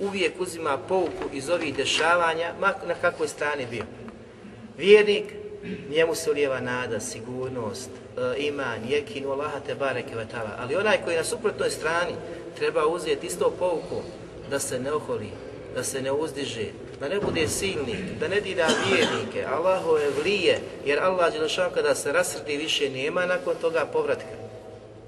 uvijek 0.00 0.32
uzima 0.40 0.78
pouku 0.88 1.24
iz 1.32 1.50
ovih 1.50 1.76
dešavanja, 1.76 2.52
na 2.60 2.94
kakvoj 3.00 3.28
strani 3.28 3.66
bio. 3.70 3.84
Vjernik 4.78 5.24
njemu 5.90 6.14
se 6.14 6.30
ulijeva 6.30 6.60
nada, 6.60 7.00
sigurnost, 7.00 7.90
e, 8.16 8.38
iman, 8.38 8.80
jekin, 8.88 9.26
Allaha 9.26 9.60
te 9.66 9.74
bareke 9.74 10.14
ve 10.14 10.26
ta'ala. 10.32 10.50
Ali 10.58 10.76
onaj 10.76 10.98
koji 11.04 11.14
je 11.14 11.18
na 11.18 11.24
suprotnoj 11.24 11.70
strani 11.70 12.12
treba 12.56 12.86
uzeti 12.86 13.26
isto 13.26 13.54
pouku 13.58 14.02
da 14.50 14.58
se 14.58 14.78
ne 14.78 14.92
oholi, 14.92 15.28
da 15.74 15.84
se 15.84 16.02
ne 16.02 16.12
uzdiže, 16.12 16.66
da 17.00 17.08
ne 17.08 17.20
bude 17.20 17.48
silnik, 17.48 17.98
da 18.20 18.28
ne 18.28 18.40
dira 18.40 18.66
vjernike, 18.88 19.44
Allahove 19.44 20.10
vlije, 20.22 20.58
jer 20.84 20.98
Allah 21.02 21.32
Đelešan 21.32 21.70
kada 21.74 21.94
se 21.94 22.12
rasrdi 22.12 22.56
više 22.56 22.90
nema 22.90 23.26
nakon 23.26 23.54
toga 23.60 23.86
povratka. 23.92 24.45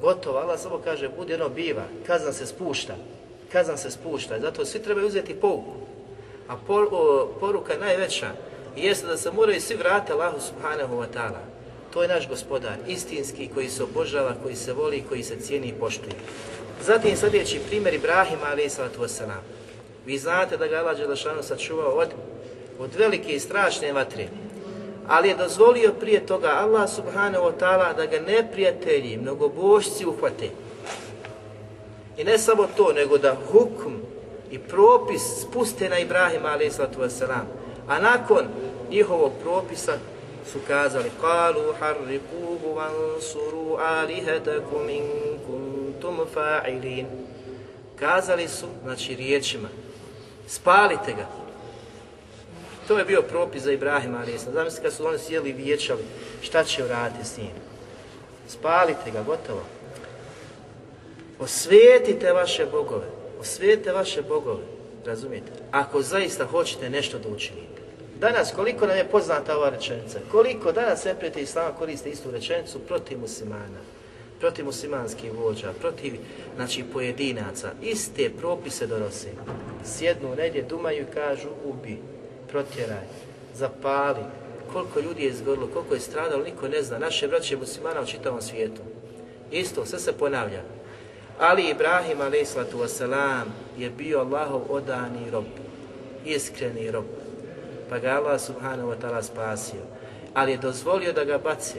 Gotovo, 0.01 0.38
Allah 0.38 0.61
samo 0.61 0.78
kaže, 0.84 1.09
bude 1.09 1.34
ono 1.34 1.49
biva, 1.49 1.84
kazna 2.07 2.32
se 2.32 2.46
spušta, 2.46 2.94
kazna 3.53 3.76
se 3.76 3.90
spušta, 3.90 4.40
zato 4.40 4.64
svi 4.64 4.82
trebaju 4.82 5.07
uzeti 5.07 5.34
pouku. 5.34 5.74
A 6.49 6.57
por, 6.66 6.88
o, 6.90 7.28
poruka 7.40 7.78
najveća 7.80 8.30
jeste 8.76 9.07
da 9.07 9.16
se 9.16 9.30
moraju 9.32 9.61
svi 9.61 9.74
vratiti 9.74 10.12
Allahu 10.12 10.40
subhanahu 10.40 10.94
wa 10.94 11.07
ta'ala. 11.14 11.42
To 11.92 12.03
je 12.03 12.09
naš 12.09 12.28
gospodar, 12.28 12.76
istinski, 12.86 13.49
koji 13.55 13.68
se 13.68 13.82
obožava, 13.82 14.34
koji 14.42 14.57
se 14.57 14.72
voli, 14.72 15.05
koji 15.09 15.22
se 15.22 15.40
cijeni 15.40 15.68
i 15.68 15.72
poštuje. 15.72 16.12
Zatim 16.86 17.16
sljedeći 17.16 17.61
primjer 17.68 17.94
Ibrahima 17.94 18.46
alaih 18.46 18.72
sallatu 18.72 19.01
wasalam. 19.01 19.42
Vi 20.07 20.18
znate 20.18 20.57
da 20.57 20.66
ga 20.66 20.76
Allah 20.76 20.96
Đelešanu 20.96 21.42
sačuvao 21.42 21.90
od, 21.90 22.09
od 22.78 22.94
velike 22.94 23.32
i 23.32 23.40
strašne 23.40 23.92
vatre. 23.92 24.28
Ali 25.09 25.28
je 25.28 25.36
dozvolio 25.36 25.92
prije 26.00 26.26
toga 26.26 26.48
Allah 26.48 26.90
subhanahu 26.90 27.44
wa 27.44 27.52
ta'ala 27.61 27.92
da 27.96 28.06
ga 28.06 28.20
neprijatelji, 28.20 29.16
mnogobošci 29.16 30.06
uhvate. 30.06 30.50
I 32.16 32.24
ne 32.24 32.38
samo 32.38 32.66
to, 32.76 32.92
nego 32.92 33.18
da 33.18 33.36
hukm 33.52 33.94
i 34.50 34.59
propis 34.59 35.22
spuste 35.42 35.88
na 35.88 35.98
Ibrahima 35.98 36.48
a.s. 36.48 37.22
A 37.88 37.98
nakon 37.98 38.44
njihovog 38.90 39.32
propisa 39.42 39.92
su 40.52 40.59
kazali 40.66 41.11
Kalu 41.20 41.74
harrikuhu 41.80 42.74
vansuru 42.74 43.76
alihetakum 43.76 44.88
in 44.88 45.04
kuntum 45.46 46.18
fa'ilin. 46.34 47.06
Kazali 47.96 48.48
su, 48.48 48.66
znači 48.82 49.14
riječima, 49.14 49.68
spalite 50.46 51.12
ga. 51.12 51.47
To 52.89 52.99
je 52.99 53.05
bio 53.05 53.22
propis 53.22 53.62
za 53.62 53.72
Ibrahima 53.72 54.18
a.s. 54.18 54.49
Zamislite 54.53 54.82
kad 54.82 54.93
su 54.93 55.07
oni 55.07 55.18
sjeli 55.18 55.51
i 55.51 55.53
vijećali, 55.53 56.03
šta 56.43 56.64
će 56.64 56.84
uraditi 56.84 57.28
s 57.28 57.36
njim? 57.36 57.51
Spalite 58.49 59.11
ga, 59.11 59.22
gotovo. 59.22 59.62
Osvijetite 61.39 62.32
vaše 62.32 62.66
bogove, 62.66 63.07
osvijetite 63.41 63.93
vaše 63.93 64.22
bogove, 64.22 64.62
razumijete? 65.07 65.53
Ako 65.70 66.03
zaista 66.03 66.47
hoćete 66.47 66.91
nešto 66.91 67.18
da 67.18 67.28
učinite. 67.28 67.78
Danas, 68.20 68.53
koliko 68.57 68.86
nam 68.86 68.97
je 68.97 69.09
poznata 69.09 69.57
ova 69.57 69.70
rečenica, 69.70 70.18
koliko 70.30 70.72
danas 70.72 71.05
neprijatelji 71.05 71.43
Islama 71.43 71.74
koriste 71.74 72.11
istu 72.11 72.30
rečenicu 72.30 72.78
protiv 72.78 73.18
muslimana, 73.18 73.80
protiv 74.41 74.64
muslimanskih 74.64 75.32
vođa, 75.32 75.72
protiv 75.80 76.14
znači, 76.57 76.84
pojedinaca, 76.93 77.70
iste 77.82 78.30
propise 78.39 78.86
donose. 78.86 79.28
Sjednu 79.84 80.34
negdje, 80.34 80.62
dumaju 80.62 81.03
i 81.03 81.14
kažu 81.14 81.49
ubi, 81.64 81.99
protjeraj, 82.51 83.07
zapali, 83.55 84.24
koliko 84.72 85.01
ljudi 85.01 85.22
je 85.22 85.28
izgorilo, 85.28 85.66
koliko 85.66 85.94
je 85.94 86.01
stradalo, 86.01 86.44
niko 86.44 86.68
ne 86.68 86.82
zna. 86.82 86.99
Naše 86.99 87.28
braće 87.28 87.57
muslimana 87.57 88.01
u 88.01 88.07
čitavom 88.07 88.42
svijetu. 88.42 88.80
Isto, 89.51 89.86
sve 89.86 89.99
se 89.99 90.12
ponavlja. 90.12 90.62
Ali 91.38 91.70
Ibrahim 91.70 92.20
a.s. 92.20 93.01
je 93.78 93.90
bio 93.90 94.18
Allahov 94.18 94.62
odani 94.68 95.30
rob, 95.32 95.44
iskreni 96.24 96.90
rob, 96.90 97.05
pa 97.90 97.99
ga 97.99 98.09
Allah 98.09 98.40
subhanahu 98.40 98.90
wa 98.90 98.96
ta'ala 99.03 99.22
spasio. 99.22 99.80
Ali 100.34 100.53
je 100.53 100.59
dozvolio 100.59 101.12
da 101.12 101.24
ga 101.24 101.38
baci. 101.38 101.78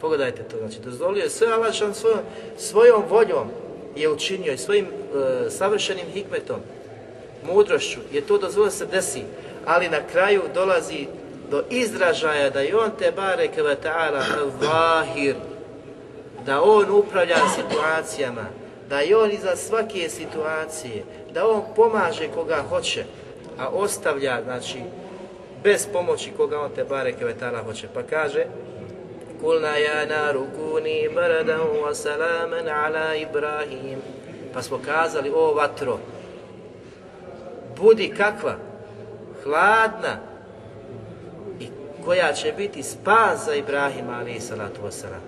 Pogledajte 0.00 0.42
to, 0.42 0.56
znači 0.58 0.80
dozvolio 0.84 1.22
je 1.22 1.30
sve 1.30 1.46
Allah 1.46 1.74
svojom, 1.74 2.18
svojom 2.56 3.02
voljom 3.08 3.48
je 3.96 4.08
učinio 4.08 4.52
i 4.52 4.58
svojim 4.58 4.86
e, 4.86 5.50
savršenim 5.50 6.06
hikmetom, 6.12 6.60
mudrošću, 7.52 8.00
je 8.12 8.20
to 8.20 8.38
dozvolio 8.38 8.70
se 8.70 8.86
desi, 8.86 9.22
ali 9.66 9.88
na 9.88 10.00
kraju 10.12 10.42
dolazi 10.54 11.06
do 11.50 11.62
izražaja 11.70 12.50
da 12.50 12.60
je 12.60 12.76
on 12.76 12.90
te 12.98 13.12
bare 13.16 13.48
ta'ala 13.82 14.22
vahir, 14.60 15.34
da 16.46 16.62
on 16.62 16.90
upravlja 16.90 17.36
situacijama, 17.54 18.44
da 18.88 19.00
je 19.00 19.16
on 19.16 19.30
iza 19.30 19.56
svake 19.56 20.08
situacije, 20.08 21.04
da 21.32 21.48
on 21.48 21.62
pomaže 21.76 22.28
koga 22.34 22.62
hoće, 22.68 23.04
a 23.58 23.68
ostavlja, 23.68 24.42
znači, 24.44 24.78
bez 25.62 25.86
pomoći 25.92 26.30
koga 26.36 26.60
on 26.60 26.70
te 26.74 26.84
bare 26.84 27.12
kevetala 27.12 27.62
hoće. 27.62 27.88
Pa 27.94 28.02
kaže, 28.02 28.44
Kulna 29.40 29.76
ja 29.76 30.06
naru 30.06 30.46
kuni 30.56 31.08
baradan 31.14 31.60
wa 31.60 31.94
salaman 31.94 32.68
ala 32.68 33.14
Ibrahim. 33.14 33.98
Pa 34.54 34.62
smo 34.62 34.78
kazali, 34.84 35.30
o 35.34 35.54
vatro, 35.54 35.98
budi 37.76 38.08
kakva, 38.08 38.56
hladna 39.44 40.16
i 41.60 41.68
koja 42.04 42.32
će 42.32 42.52
biti 42.52 42.82
spas 42.82 43.44
za 43.44 43.54
Ibrahima 43.54 44.12
alaih 44.12 44.42
salatu 44.42 44.80
wasalam. 44.82 45.24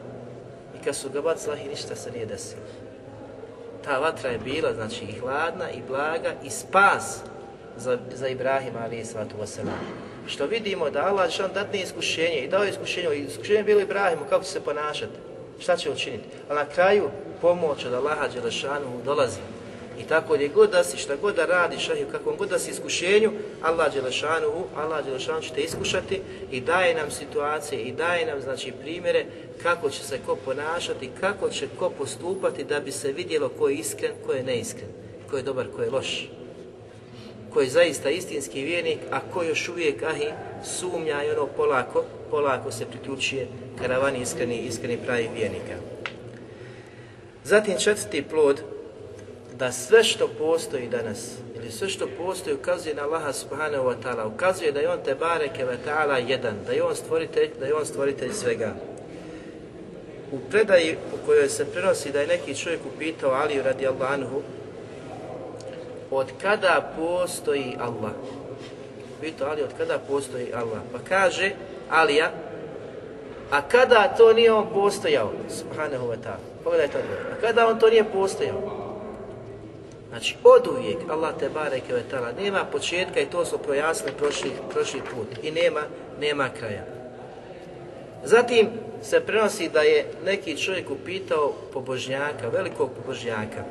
I 0.81 0.85
kad 0.85 0.97
su 0.97 1.11
ga 1.11 1.21
bacila, 1.21 1.57
ništa 1.71 1.97
se 1.97 2.11
nije 2.11 2.27
desilo 2.27 2.63
ta 3.87 3.99
vatra 3.99 4.31
je 4.31 4.39
bila 4.39 4.73
znači 4.75 5.05
i 5.05 5.19
hladna 5.19 5.71
i 5.71 5.83
blaga 5.89 6.33
i 6.45 6.51
spas 6.51 7.19
za, 7.77 7.99
za 8.15 8.29
Ibrahima 8.29 8.79
ali 8.85 9.05
sallatu 9.05 9.37
wasalam. 9.43 9.83
Što 10.27 10.47
vidimo 10.47 10.91
da 10.91 11.07
Allah 11.07 11.31
što 11.31 11.49
datne 11.49 11.81
iskušenje 11.81 12.37
i 12.37 12.49
dao 12.49 12.63
je 12.63 12.71
iskušenje, 12.71 13.17
iskušenje 13.17 13.59
je 13.59 13.65
bilo 13.65 13.81
Ibrahimu 13.81 14.23
kako 14.31 14.45
će 14.45 14.51
se 14.51 14.61
ponašati, 14.61 15.13
šta 15.59 15.77
će 15.77 15.91
učiniti. 15.91 16.25
A 16.51 16.55
na 16.55 16.65
kraju 16.65 17.11
pomoć 17.41 17.85
od 17.85 17.95
Allaha 17.95 18.29
Đelešanu 18.29 19.01
dolazi. 19.05 19.41
I 20.01 20.03
tako 20.09 20.35
gdje 20.35 20.49
god 20.49 20.71
da 20.71 20.85
si, 20.85 20.97
šta 20.97 21.17
god 21.17 21.37
da 21.37 21.45
radiš, 21.45 21.89
u 21.89 22.13
kakvom 22.13 22.37
god 22.37 22.49
da 22.49 22.59
si 22.59 22.71
iskušenju, 22.71 23.33
Allah 23.63 23.95
Đelešanu, 23.95 24.65
Allah 24.77 25.05
Đelešanu 25.05 25.43
će 25.43 25.55
te 25.55 25.61
iskušati 25.61 26.21
i 26.51 26.61
daje 26.61 26.95
nam 26.95 27.11
situacije 27.11 27.83
i 27.83 27.93
daje 27.93 28.27
nam 28.27 28.41
znači 28.41 28.73
primjere 28.83 29.25
kako 29.63 29.91
će 29.91 30.03
se 30.03 30.19
ko 30.27 30.37
ponašati, 30.37 31.11
kako 31.21 31.49
će 31.51 31.69
ko 31.79 31.91
postupati 31.91 32.65
da 32.65 32.81
bi 32.81 32.93
se 32.93 33.13
vidjelo 33.13 33.49
ko 33.49 33.69
je 33.69 33.75
iskren, 33.75 34.13
ko 34.27 34.33
je 34.33 34.43
neiskren, 34.43 34.89
ko 35.31 35.37
je 35.37 35.43
dobar, 35.43 35.67
ko 35.77 35.83
je 35.83 35.91
loš. 35.91 36.29
Ko 37.53 37.61
je 37.61 37.71
zaista 37.71 38.11
istinski 38.11 38.63
vjernik, 38.63 38.99
a 39.11 39.21
ko 39.33 39.43
još 39.43 39.69
uvijek 39.69 40.03
ahi 40.03 40.29
sumnja 40.65 41.25
i 41.25 41.31
ono 41.31 41.47
polako, 41.47 42.05
polako 42.31 42.73
se 42.73 42.87
priključuje 42.87 43.47
karavani 43.79 44.21
iskreni, 44.21 44.59
iskreni 44.59 44.99
pravi 45.07 45.29
vjernika. 45.35 45.75
Zatim 47.45 47.79
četvrti 47.79 48.23
plod, 48.23 48.61
da 49.59 49.73
sve 49.73 50.05
što 50.05 50.29
postoji 50.29 50.89
danas, 50.89 51.33
ili 51.57 51.71
sve 51.71 51.89
što 51.89 52.07
postoji 52.19 52.57
ukazuje 52.57 52.95
na 52.95 53.03
Allaha 53.03 53.33
subhanahu 53.33 53.85
wa 53.85 53.95
ta'ala, 54.05 54.35
ukazuje 54.35 54.73
da 54.73 54.81
je 54.81 54.91
on 54.91 54.99
te 55.05 55.15
bareke 55.15 55.65
wa 55.65 55.77
ta'ala 55.87 56.29
jedan, 56.29 56.55
da 56.67 56.73
je 56.73 56.83
on 56.83 56.97
stvoritelj, 56.97 57.51
da 57.61 57.67
je 57.67 57.75
on 57.75 57.87
stvoritelj 57.87 58.33
svega. 58.33 58.75
U 60.33 60.39
predaji 60.51 60.97
u 61.15 61.27
kojoj 61.27 61.49
se 61.49 61.65
prenosi 61.65 62.13
da 62.13 62.21
je 62.21 62.27
neki 62.27 62.55
čovjek 62.55 62.81
upitao 62.95 63.31
Aliju 63.31 63.63
radi 63.63 63.87
Allahu 63.87 64.43
od 66.11 66.27
kada 66.43 66.93
postoji 66.97 67.77
Allah? 67.81 68.13
Pitao 69.21 69.49
Ali 69.49 69.63
od 69.63 69.71
kada 69.79 69.99
postoji 69.99 70.53
Allah? 70.55 70.81
Pa 70.93 70.99
kaže 71.09 71.51
Alija, 71.91 72.31
a 73.51 73.69
kada 73.69 74.15
to 74.17 74.33
nije 74.33 74.53
on 74.53 74.67
postojao? 74.75 75.33
Subhanahu 75.59 76.07
wa 76.07 76.17
ta'ala. 76.25 76.45
Pogledajte 76.65 76.99
odgovor. 76.99 77.33
A 77.33 77.41
kada 77.41 77.67
on 77.67 77.79
to 77.79 77.91
nije 77.91 78.05
postojao? 78.05 78.76
Znači, 80.17 80.37
od 80.45 80.67
uvijek 80.67 80.97
Allah 81.11 81.35
te 81.39 81.49
bareke 81.49 81.93
ve 81.93 82.03
ta'ala 82.11 82.43
nema 82.43 82.65
početka 82.65 83.21
i 83.21 83.27
to 83.27 83.45
smo 83.45 83.59
projasnili 83.59 84.17
prošli, 84.19 84.51
prošli 84.71 85.01
put. 85.01 85.45
I 85.45 85.51
nema, 85.51 85.81
nema 86.21 86.49
kraja. 86.59 86.85
Zatim 88.25 88.69
se 89.03 89.21
prenosi 89.21 89.69
da 89.69 89.81
je 89.81 90.07
neki 90.25 90.57
čovjek 90.57 90.91
upitao 90.91 91.53
pobožnjaka, 91.73 92.49
velikog 92.49 92.91
pobožnjaka. 92.97 93.65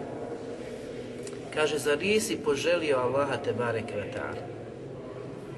Kaže, 1.53 1.77
zar 1.77 1.97
nisi 1.99 2.37
poželio 2.37 2.97
Allaha 2.97 3.37
te 3.37 3.53
bareke 3.53 3.95
ve 3.95 4.11
ta'ala? 4.13 4.45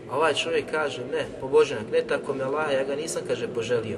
A 0.09 0.17
ovaj 0.17 0.33
čovjek 0.33 0.71
kaže, 0.71 1.01
ne, 1.11 1.25
pobožnjak, 1.41 1.91
ne 1.91 2.01
tako 2.01 2.33
mi 2.33 2.41
Allah, 2.41 2.73
ja 2.73 2.83
ga 2.83 2.95
nisam, 2.95 3.21
kaže, 3.27 3.47
poželio. 3.47 3.97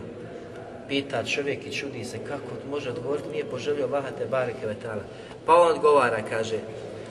Pita 0.88 1.24
čovjek 1.24 1.68
i 1.68 1.72
čudi 1.72 2.04
se, 2.04 2.18
kako 2.18 2.70
može 2.70 2.90
odgovoriti, 2.90 3.30
nije 3.30 3.46
poželio 3.46 3.86
Allaha 3.86 4.12
te 4.18 4.26
bareke 4.26 4.68
ve 4.68 4.76
ta'ala. 4.84 5.06
Pa 5.50 5.56
on 5.56 5.72
odgovara, 5.72 6.22
kaže, 6.30 6.60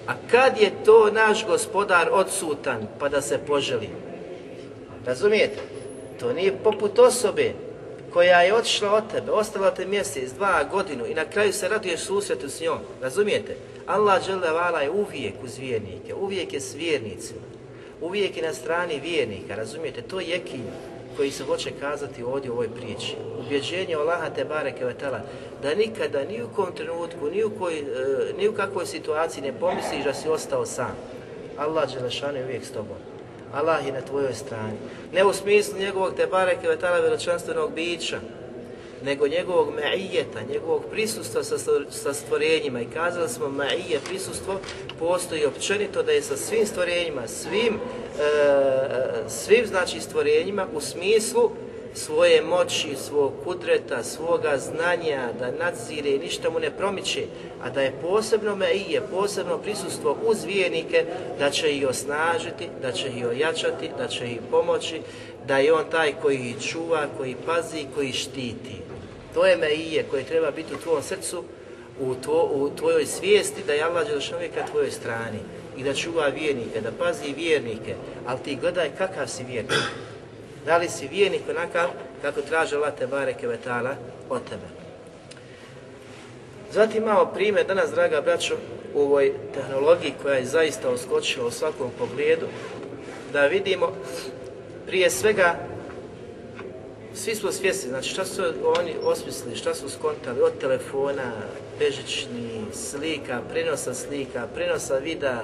a 0.06 0.12
kad 0.30 0.60
je 0.60 0.70
to 0.84 1.10
naš 1.10 1.46
gospodar 1.46 2.08
odsutan, 2.12 2.86
pa 2.98 3.08
da 3.08 3.20
se 3.20 3.38
poželi? 3.38 3.88
Razumijete? 5.06 5.58
To 6.20 6.32
nije 6.32 6.52
poput 6.64 6.98
osobe 6.98 7.52
koja 8.12 8.40
je 8.40 8.54
otišla 8.54 8.92
od 8.92 9.10
tebe, 9.10 9.30
ostala 9.30 9.70
te 9.70 9.86
mjesec, 9.86 10.32
dva, 10.32 10.64
godinu 10.70 11.06
i 11.06 11.14
na 11.14 11.24
kraju 11.24 11.52
se 11.52 11.68
raduješ 11.68 12.00
susretu 12.00 12.48
s 12.48 12.60
njom. 12.60 12.78
Razumijete? 13.02 13.56
Allah 13.86 14.22
vala 14.52 14.80
je 14.80 14.90
uvijek 14.90 15.34
uz 15.44 15.58
vjernike, 15.58 16.14
uvijek 16.14 16.52
je 16.52 16.60
s 16.60 16.74
vjernicima, 16.74 17.40
uvijek 18.00 18.36
je 18.36 18.42
na 18.42 18.54
strani 18.54 19.00
vjernika, 19.00 19.54
razumijete? 19.54 20.02
To 20.02 20.20
je 20.20 20.28
jekin 20.28 20.64
koji 21.18 21.30
se 21.30 21.44
hoće 21.44 21.70
kazati 21.80 22.22
ovdje 22.22 22.50
u 22.50 22.54
ovoj 22.54 22.68
priči. 22.68 23.16
Ubjeđenje 23.38 23.94
Allaha 23.94 24.30
te 24.30 24.44
bareke 24.44 24.84
ve 24.84 24.94
taala 24.94 25.20
da 25.62 25.74
nikada 25.74 26.24
ni 26.24 26.42
u 26.42 26.48
kom 26.56 26.72
trenutku, 26.76 27.30
ni 27.30 27.44
u, 27.44 27.50
koj, 27.58 27.78
e, 27.78 27.84
ni 28.38 28.48
u 28.48 28.52
kakvoj 28.52 28.86
situaciji 28.86 29.42
ne 29.42 29.52
pomisliš 29.52 30.04
da 30.04 30.14
si 30.14 30.28
ostao 30.28 30.66
sam. 30.66 30.96
Allah 31.56 31.94
Đelešanu 31.94 32.38
je 32.38 32.44
uvijek 32.44 32.64
s 32.64 32.70
tobom. 32.70 32.96
Allah 33.54 33.86
je 33.86 33.92
na 33.92 34.00
tvojoj 34.00 34.34
strani. 34.34 34.78
Ne 35.12 35.24
u 35.24 35.32
smislu 35.32 35.78
njegovog 35.78 36.14
te 36.14 36.26
bareke 36.26 36.68
ve 36.68 36.78
taala 36.78 36.98
veličanstvenog 36.98 37.72
bića, 37.74 38.20
nego 39.04 39.28
njegovog 39.28 39.68
ma'ijeta, 39.68 40.52
njegovog 40.52 40.82
prisustva 40.90 41.42
sa, 41.90 42.14
stvorenjima. 42.14 42.80
I 42.80 42.90
kazali 42.94 43.28
smo 43.28 43.46
ma'ije, 43.46 43.98
prisustvo, 44.08 44.60
postoji 44.98 45.46
općenito 45.46 46.02
da 46.02 46.12
je 46.12 46.22
sa 46.22 46.36
svim 46.36 46.66
stvorenjima, 46.66 47.28
svim, 47.28 47.74
e, 47.74 49.28
svim 49.28 49.66
znači 49.66 50.00
stvorenjima 50.00 50.66
u 50.74 50.80
smislu 50.80 51.50
svoje 51.94 52.42
moći, 52.42 52.96
svog 52.96 53.32
kudreta, 53.44 54.02
svoga 54.02 54.58
znanja, 54.58 55.28
da 55.38 55.50
nadzire 55.50 56.10
i 56.10 56.18
ništa 56.18 56.50
mu 56.50 56.60
ne 56.60 56.70
promiče, 56.70 57.24
a 57.62 57.70
da 57.70 57.80
je 57.80 57.94
posebno 58.02 58.56
meije, 58.56 59.02
posebno 59.10 59.58
prisustvo 59.58 60.16
uz 60.26 60.44
vijenike, 60.44 61.04
da 61.38 61.50
će 61.50 61.76
ih 61.76 61.88
osnažiti, 61.88 62.68
da 62.82 62.92
će 62.92 63.08
ih 63.08 63.26
ojačati, 63.26 63.90
da 63.98 64.08
će 64.08 64.26
ih 64.26 64.40
pomoći, 64.50 65.00
da 65.46 65.58
je 65.58 65.72
on 65.72 65.84
taj 65.90 66.12
koji 66.22 66.36
ih 66.36 66.66
čuva, 66.66 67.06
koji 67.16 67.36
pazi, 67.46 67.86
koji 67.94 68.12
štiti. 68.12 68.87
To 69.34 69.46
je 69.46 69.56
meije 69.56 70.04
koje 70.10 70.24
treba 70.24 70.50
biti 70.50 70.74
u 70.74 70.78
tvojom 70.78 71.02
srcu, 71.02 71.44
u, 72.00 72.14
tvo, 72.14 72.50
u 72.52 72.70
tvojoj 72.76 73.06
svijesti 73.06 73.62
da 73.66 73.72
je 73.72 73.82
Allah 73.82 74.06
Đelešanović 74.06 74.50
ka 74.54 74.66
tvojoj 74.66 74.90
strani 74.90 75.38
i 75.76 75.82
da 75.82 75.94
čuva 75.94 76.26
vjernike, 76.26 76.80
da 76.80 76.92
pazi 76.98 77.32
vjernike, 77.36 77.94
ali 78.26 78.38
ti 78.44 78.56
gledaj 78.56 78.90
kakav 78.98 79.26
si 79.26 79.44
vjernik. 79.44 79.78
Da 80.66 80.76
li 80.76 80.88
si 80.88 81.08
vjernik 81.08 81.42
onakav 81.50 81.88
kako 82.22 82.40
traže 82.40 82.76
Allah 82.76 82.94
te 82.98 83.06
bareke 83.06 83.46
vetala 83.46 83.96
od 84.28 84.40
tebe. 84.50 84.66
Zatim 86.72 87.02
imamo 87.02 87.26
primjer 87.34 87.66
danas, 87.66 87.90
draga 87.90 88.20
braćo, 88.20 88.56
u 88.94 89.00
ovoj 89.00 89.32
tehnologiji 89.54 90.12
koja 90.22 90.34
je 90.34 90.44
zaista 90.44 90.90
uskočila 90.90 91.46
u 91.46 91.50
svakom 91.50 91.90
pogledu, 91.98 92.46
da 93.32 93.46
vidimo 93.46 93.92
prije 94.86 95.10
svega 95.10 95.67
svi 97.18 97.34
smo 97.34 97.52
svjesni, 97.52 97.88
znači 97.88 98.08
šta 98.08 98.24
su 98.24 98.42
oni 98.78 98.94
osmislili, 99.02 99.56
šta 99.56 99.74
su 99.74 99.90
skontali 99.90 100.40
od 100.40 100.58
telefona, 100.60 101.32
bežični, 101.78 102.64
slika, 102.72 103.40
prenosa 103.50 103.94
slika, 103.94 104.46
prenosa 104.54 104.98
videa. 104.98 105.42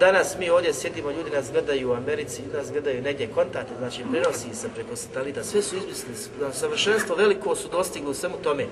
Danas 0.00 0.38
mi 0.38 0.50
ovdje 0.50 0.74
sjedimo, 0.74 1.10
ljudi 1.10 1.30
nas 1.30 1.52
gledaju 1.52 1.90
u 1.90 1.94
Americi, 1.94 2.42
ljudi 2.42 2.56
nas 2.56 2.72
gledaju 2.72 3.02
negdje 3.02 3.26
kontakte, 3.34 3.72
znači 3.78 4.02
prenosi 4.10 4.54
se 4.54 4.68
preko 4.74 4.96
satelita, 4.96 5.44
sve 5.44 5.62
su 5.62 5.76
izmislili, 5.76 6.52
savršenstvo 6.52 7.16
veliko 7.16 7.56
su 7.56 7.68
dostigli 7.68 8.10
u 8.10 8.14
svemu 8.14 8.36
tome. 8.42 8.66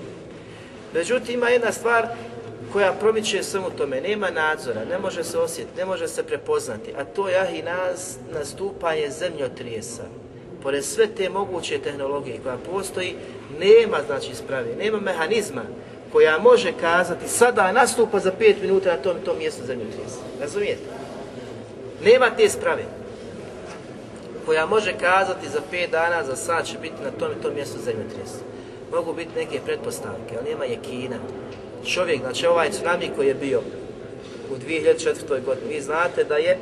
Međutim, 0.93 1.33
ima 1.33 1.49
jedna 1.49 1.71
stvar 1.71 2.07
koja 2.73 2.93
promiče 2.93 3.43
svemu 3.43 3.69
tome, 3.69 4.01
nema 4.01 4.29
nadzora, 4.29 4.85
ne 4.85 4.97
može 4.97 5.23
se 5.23 5.37
osjetiti, 5.37 5.77
ne 5.77 5.85
može 5.85 6.07
se 6.07 6.23
prepoznati, 6.23 6.93
a 6.97 7.03
to 7.03 7.29
je 7.29 7.59
i 7.59 7.63
nas 7.63 8.17
nastupanje 8.33 9.09
zemljotrijesa 9.09 10.03
pored 10.63 10.85
sve 10.85 11.07
te 11.07 11.29
moguće 11.29 11.79
tehnologije 11.79 12.39
koja 12.43 12.57
postoji, 12.71 13.15
nema 13.59 13.97
znači 14.07 14.35
sprave, 14.35 14.75
nema 14.75 14.99
mehanizma 14.99 15.61
koja 16.11 16.39
može 16.39 16.71
kazati 16.81 17.27
sada 17.27 17.71
nastupa 17.71 18.19
za 18.19 18.31
5 18.39 18.55
minuta 18.61 18.89
na 18.89 18.97
tom 18.97 19.17
tom 19.25 19.37
mjestu 19.37 19.65
zemljotresa. 19.65 20.19
Razumijete? 20.41 20.81
Nema 22.03 22.29
te 22.29 22.49
sprave 22.49 22.83
koja 24.45 24.65
može 24.65 24.93
kazati 24.93 25.49
za 25.49 25.59
5 25.71 25.91
dana, 25.91 26.23
za 26.23 26.35
sad 26.35 26.65
će 26.65 26.77
biti 26.81 27.03
na 27.03 27.11
tom 27.11 27.29
tom 27.41 27.53
mjestu 27.53 27.79
zemljotresa. 27.79 28.39
Mogu 28.91 29.13
biti 29.13 29.29
neke 29.35 29.59
pretpostavke, 29.65 30.37
ali 30.39 30.49
nema 30.49 30.65
je 30.65 30.77
kina. 30.89 31.17
Čovjek, 31.85 32.21
znači 32.21 32.47
ovaj 32.47 32.69
tsunami 32.69 33.11
koji 33.15 33.27
je 33.27 33.33
bio 33.33 33.61
u 34.51 34.55
2004. 34.55 35.45
godini, 35.45 35.73
vi 35.73 35.81
znate 35.81 36.23
da 36.23 36.35
je 36.35 36.57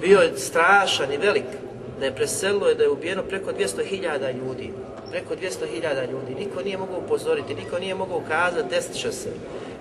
bio 0.00 0.20
strašan 0.36 1.12
i 1.12 1.16
velik, 1.16 1.44
da 2.00 2.06
je 2.06 2.14
preselilo 2.14 2.70
i 2.70 2.74
da 2.74 2.82
je 2.82 2.90
ubijeno 2.90 3.22
preko 3.22 3.50
200.000 3.52 4.34
ljudi. 4.38 4.72
Preko 5.10 5.34
200.000 5.34 6.10
ljudi. 6.10 6.34
Niko 6.38 6.62
nije 6.62 6.78
mogao 6.78 6.98
upozoriti, 6.98 7.54
niko 7.54 7.78
nije 7.78 7.94
mogao 7.94 8.18
ukazati, 8.18 8.68
desit 8.68 8.94
će 8.94 9.12
se 9.12 9.30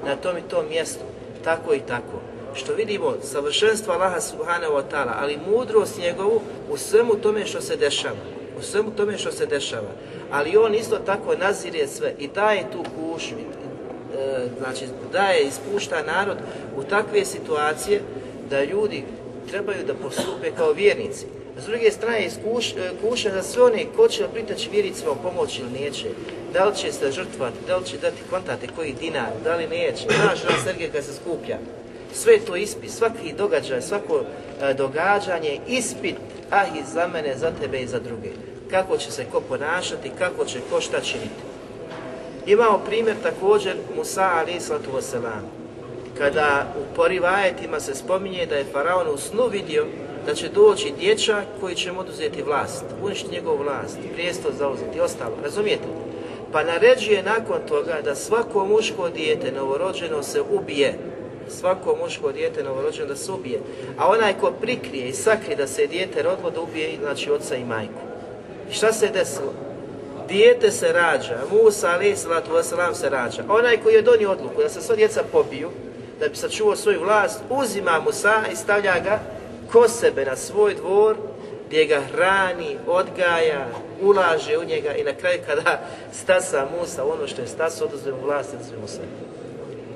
na 0.06 0.16
tom 0.16 0.38
i 0.38 0.42
tom 0.42 0.66
mjestu. 0.70 1.04
Tako 1.44 1.74
i 1.74 1.80
tako. 1.80 2.22
Što 2.54 2.74
vidimo, 2.74 3.14
savršenstvo 3.24 3.94
Allaha 3.94 4.22
subhanahu 4.22 4.74
wa 4.74 4.84
ta'ala, 4.92 5.14
ali 5.20 5.40
mudrost 5.52 5.98
njegovu 5.98 6.42
u 6.70 6.78
svemu 6.78 7.16
tome 7.16 7.46
što 7.46 7.62
se 7.62 7.76
dešava. 7.76 8.16
U 8.60 8.62
svemu 8.62 8.92
tome 8.92 9.18
što 9.18 9.32
se 9.32 9.46
dešava. 9.46 9.90
Ali 10.32 10.58
on 10.58 10.76
isto 10.76 10.96
tako 10.96 11.36
nazire 11.36 11.88
sve 11.88 12.14
i 12.20 12.28
daje 12.28 12.72
tu 12.72 12.84
kušnju, 12.84 13.38
e, 14.18 14.48
znači 14.60 14.86
daje, 15.12 15.44
ispušta 15.44 16.04
narod 16.04 16.38
u 16.78 16.84
takve 16.84 17.26
situacije 17.26 18.02
da 18.50 18.64
ljudi 18.64 19.04
trebaju 19.50 19.84
da 19.88 19.94
postupe 19.94 20.52
kao 20.58 20.72
vjernici. 20.72 21.26
S 21.60 21.66
druge 21.66 21.92
strane, 21.92 22.26
iskuš, 22.26 22.72
e, 22.72 22.92
kuša 23.02 23.30
za 23.32 23.44
sve 23.44 23.64
one 23.64 23.86
ko 23.96 24.08
će 24.08 24.28
pritaći 24.34 24.70
vjericima 24.70 25.12
u 25.12 25.16
pomoć 25.16 25.60
ili 25.60 25.80
neće. 25.80 26.06
Da 26.54 26.66
li 26.66 26.76
će 26.76 26.92
se 26.92 27.12
žrtvati, 27.12 27.58
da 27.68 27.78
li 27.78 27.86
će 27.86 27.98
dati 27.98 28.22
kontate 28.30 28.68
koji 28.76 28.94
dinar, 28.94 29.32
da 29.44 29.56
li 29.56 29.68
neće. 29.68 30.04
Znaš, 30.04 30.44
na 30.44 30.64
Sergej 30.64 30.90
kad 30.92 31.04
se 31.04 31.14
skuplja. 31.14 31.58
Sve 32.14 32.40
to 32.40 32.56
ispit, 32.56 32.92
svaki 32.92 33.34
događaj, 33.38 33.82
svako 33.82 34.22
e, 34.62 34.74
događanje, 34.74 35.60
ispit, 35.68 36.16
ah 36.52 36.66
i 36.80 36.84
za 36.94 37.08
mene, 37.08 37.38
za 37.38 37.52
tebe 37.62 37.80
i 37.80 37.88
za 37.88 38.00
druge. 38.00 38.30
Kako 38.72 38.98
će 38.98 39.12
se 39.12 39.26
ko 39.32 39.42
ponašati, 39.42 40.12
kako 40.20 40.46
će 40.46 40.60
ko 40.70 40.82
šta 40.82 41.02
činiti. 41.02 41.42
Imamo 42.46 42.78
primjer 42.86 43.16
također 43.24 43.76
Musa 43.96 44.30
alaih 44.40 44.62
sallatu. 44.62 45.48
Kada 46.18 46.74
u 46.80 46.96
porivajetima 46.96 47.80
se 47.80 47.96
spominje 47.96 48.46
da 48.46 48.56
je 48.56 48.66
Faraon 48.74 49.08
u 49.14 49.18
snu 49.18 49.48
vidio 49.48 49.86
da 50.28 50.36
će 50.36 50.50
doći 50.50 50.94
dječak 51.00 51.46
koji 51.62 51.76
će 51.76 51.92
mu 51.92 52.00
oduzeti 52.00 52.42
vlast, 52.42 52.86
uništiti 53.04 53.36
njegovu 53.36 53.58
vlast, 53.58 53.98
prijestol 54.14 54.52
zauzeti, 54.60 55.00
ostalo, 55.00 55.36
razumijete? 55.44 55.84
Pa 56.52 56.64
naređuje 56.64 57.24
nakon 57.24 57.58
toga 57.68 58.02
da 58.04 58.16
svako 58.16 58.66
muško 58.66 59.10
dijete 59.10 59.52
novorođeno 59.52 60.24
se 60.24 60.42
ubije, 60.42 60.94
svako 61.50 61.98
muško 62.04 62.32
dijete 62.32 62.64
novorođeno 62.64 63.08
da 63.08 63.16
se 63.16 63.32
ubije, 63.32 63.60
a 63.98 64.08
onaj 64.08 64.34
ko 64.40 64.52
prikrije 64.62 65.10
i 65.10 65.14
sakrije 65.14 65.56
da 65.56 65.68
se 65.68 65.88
dijete 65.88 66.24
rodilo 66.24 66.50
da 66.50 66.62
ubije, 66.62 66.98
znači 67.02 67.32
oca 67.32 67.56
i 67.56 67.66
majku. 67.66 68.02
I 68.72 68.74
šta 68.74 68.94
se 68.94 69.08
desilo? 69.08 69.54
Dijete 70.28 70.72
se 70.72 70.94
rađa, 70.94 71.40
Musa 71.52 71.90
alaih 71.90 72.20
salatu 72.20 72.52
wasalam 72.52 72.94
se 72.94 73.10
rađa. 73.10 73.44
Onaj 73.50 73.78
koji 73.78 73.94
je 73.94 74.02
donio 74.02 74.32
odluku 74.32 74.62
da 74.62 74.70
se 74.70 74.82
sva 74.82 74.96
djeca 74.96 75.24
pobiju, 75.32 75.70
da 76.20 76.28
bi 76.28 76.36
sačuvao 76.36 76.76
svoju 76.76 77.00
vlast, 77.04 77.40
uzima 77.50 78.02
Musa 78.06 78.44
i 78.54 78.56
stavlja 78.56 79.00
ga 79.00 79.20
ko 79.72 79.88
sebe 79.88 80.26
na 80.26 80.36
svoj 80.36 80.76
dvor 80.76 81.16
gdje 81.68 81.86
ga 81.86 82.02
hrani, 82.02 82.78
odgaja, 82.88 83.68
ulaže 84.02 84.58
u 84.58 84.64
njega 84.64 84.94
i 84.96 85.04
na 85.04 85.14
kraju 85.14 85.40
kada 85.46 85.80
stasa 86.12 86.68
Musa 86.80 87.06
ono 87.06 87.28
što 87.28 87.42
je 87.42 87.48
stasa, 87.48 87.86
oduzme 87.86 88.12
mu 88.12 88.22
vlast 88.26 88.54
oduzme 88.54 88.78
mu 88.78 88.88
sve. 88.88 89.04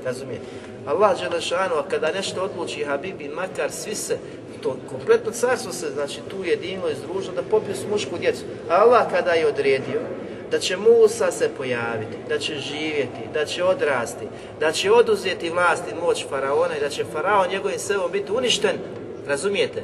Razumijete? 0.06 0.46
Allah 0.86 1.20
Đelešanu, 1.20 1.76
kada 1.90 2.12
nešto 2.12 2.42
odluči 2.42 2.84
Habibi, 2.84 3.30
makar 3.30 3.72
svi 3.72 3.96
se, 3.96 4.18
to 4.64 4.78
kompletno 4.90 5.32
carstvo 5.32 5.72
se, 5.72 5.90
znači 5.90 6.20
tu 6.30 6.44
jedino 6.44 6.90
i 6.90 6.96
združilo 6.96 7.36
da 7.36 7.44
popiju 7.44 7.76
mušku 7.92 8.18
djecu. 8.18 8.44
Allah 8.70 9.12
kada 9.12 9.32
je 9.32 9.48
odredio 9.48 10.02
da 10.52 10.60
će 10.60 10.78
Musa 10.78 11.32
se 11.32 11.50
pojaviti, 11.58 12.18
da 12.30 12.40
će 12.40 12.56
živjeti, 12.56 13.22
da 13.34 13.46
će 13.46 13.64
odrasti, 13.64 14.26
da 14.60 14.72
će 14.72 14.92
oduzeti 14.92 15.50
vlast 15.50 15.84
i 15.92 16.06
moć 16.06 16.26
Faraona 16.30 16.78
i 16.78 16.80
da 16.80 16.90
će 16.90 17.04
Faraon 17.04 17.50
njegovim 17.50 17.80
sebom 17.80 18.12
biti 18.12 18.32
uništen, 18.32 18.76
Razumijete? 19.32 19.84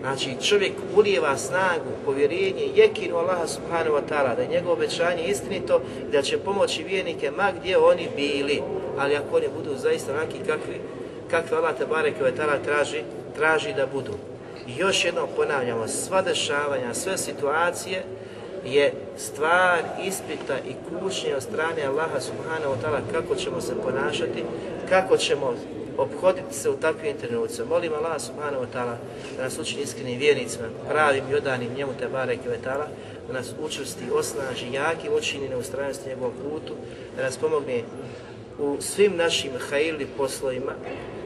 Znači 0.00 0.36
čovjek 0.42 0.72
ulijeva 0.96 1.36
snagu, 1.36 1.90
povjerenje, 2.04 2.68
jekinu 2.74 3.16
Allaha 3.16 3.46
subhanahu 3.46 3.96
wa 3.96 4.02
ta'ala, 4.10 4.36
da 4.36 4.42
je 4.42 4.48
njegovo 4.48 4.72
obećanje 4.72 5.24
istinito 5.24 5.80
i 6.08 6.12
da 6.12 6.22
će 6.22 6.38
pomoći 6.38 6.84
vjernike 6.84 7.30
ma 7.30 7.52
gdje 7.60 7.78
oni 7.78 8.08
bili. 8.16 8.62
Ali 8.98 9.16
ako 9.16 9.36
oni 9.36 9.46
budu 9.56 9.76
zaista 9.76 10.12
onaki 10.12 10.38
kakvi, 10.46 10.80
kakvi 11.30 11.56
Allah 11.56 11.74
wa 11.90 12.32
ta'ala 12.36 12.64
traži, 12.64 13.02
traži 13.36 13.74
da 13.76 13.86
budu. 13.86 14.12
I 14.66 14.76
još 14.76 15.04
jednom 15.04 15.28
ponavljamo, 15.36 15.88
sva 15.88 16.22
dešavanja, 16.22 16.94
sve 16.94 17.18
situacije 17.18 18.02
je 18.64 18.92
stvar 19.16 19.78
ispita 20.04 20.54
i 20.68 20.72
kušnje 20.88 21.34
od 21.34 21.42
strane 21.42 21.82
Allaha 21.82 22.20
subhanahu 22.20 22.72
wa 22.72 22.78
ta'ala 22.82 23.00
kako 23.12 23.34
ćemo 23.34 23.60
se 23.60 23.74
ponašati, 23.82 24.44
kako 24.88 25.16
ćemo 25.16 25.54
obhoditi 25.98 26.54
se 26.54 26.70
u 26.70 26.76
takvim 26.76 27.16
trenucima. 27.20 27.68
Molim 27.68 27.92
Allah 27.92 28.20
subhanahu 28.20 28.64
wa 28.64 28.96
da 29.36 29.42
nas 29.42 29.58
učini 29.58 29.82
iskrenim 29.82 30.18
vjernicima, 30.18 30.64
pravim 30.88 31.24
i 31.62 31.76
njemu 31.76 31.92
te 31.98 32.08
bareke 32.08 32.48
ve 32.48 32.58
ta'ala, 32.64 32.86
da 33.26 33.32
nas 33.32 33.54
učvrsti, 33.62 34.04
osnaži, 34.12 34.72
jakim 34.72 35.12
učini 35.12 35.48
na 35.48 35.56
ustranosti 35.56 36.08
njegovom 36.08 36.32
putu, 36.42 36.74
da 37.16 37.22
nas 37.22 37.36
pomogne 37.36 37.82
u 38.58 38.76
svim 38.80 39.16
našim 39.16 39.50
hajili 39.70 40.06
poslovima, 40.16 40.72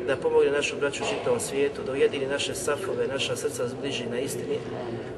da 0.07 0.17
pomogne 0.17 0.51
našu 0.51 0.77
braću 0.77 1.03
u 1.05 1.07
čitavom 1.07 1.41
svijetu, 1.41 1.83
da 1.87 1.93
ujedini 1.93 2.27
naše 2.27 2.55
safove, 2.55 3.07
naša 3.07 3.37
srca 3.37 3.69
zbliži 3.69 4.07
na 4.07 4.21
istini. 4.21 4.59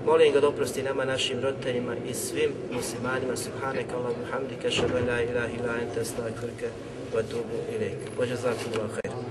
Molim 0.06 0.32
ga 0.32 0.40
da 0.40 0.50
nama, 0.84 1.04
našim 1.04 1.40
roditeljima 1.40 1.94
i 2.10 2.14
svim 2.14 2.50
muslimanima. 2.72 3.36
Subhaneka 3.36 3.96
Allahu 3.96 4.24
hamdika, 4.30 4.70
šadu 4.70 4.94
la 4.94 5.22
ilaha 5.22 5.48
ila 5.58 5.74
ente, 5.82 6.00
astagfirke, 6.00 6.68
wa 7.14 7.22
tubu 7.30 7.58
ilaik. 7.76 7.98
Wa 8.18 8.24
jazakum 8.24 8.72
Allah 8.74 8.90
khair. 8.90 9.23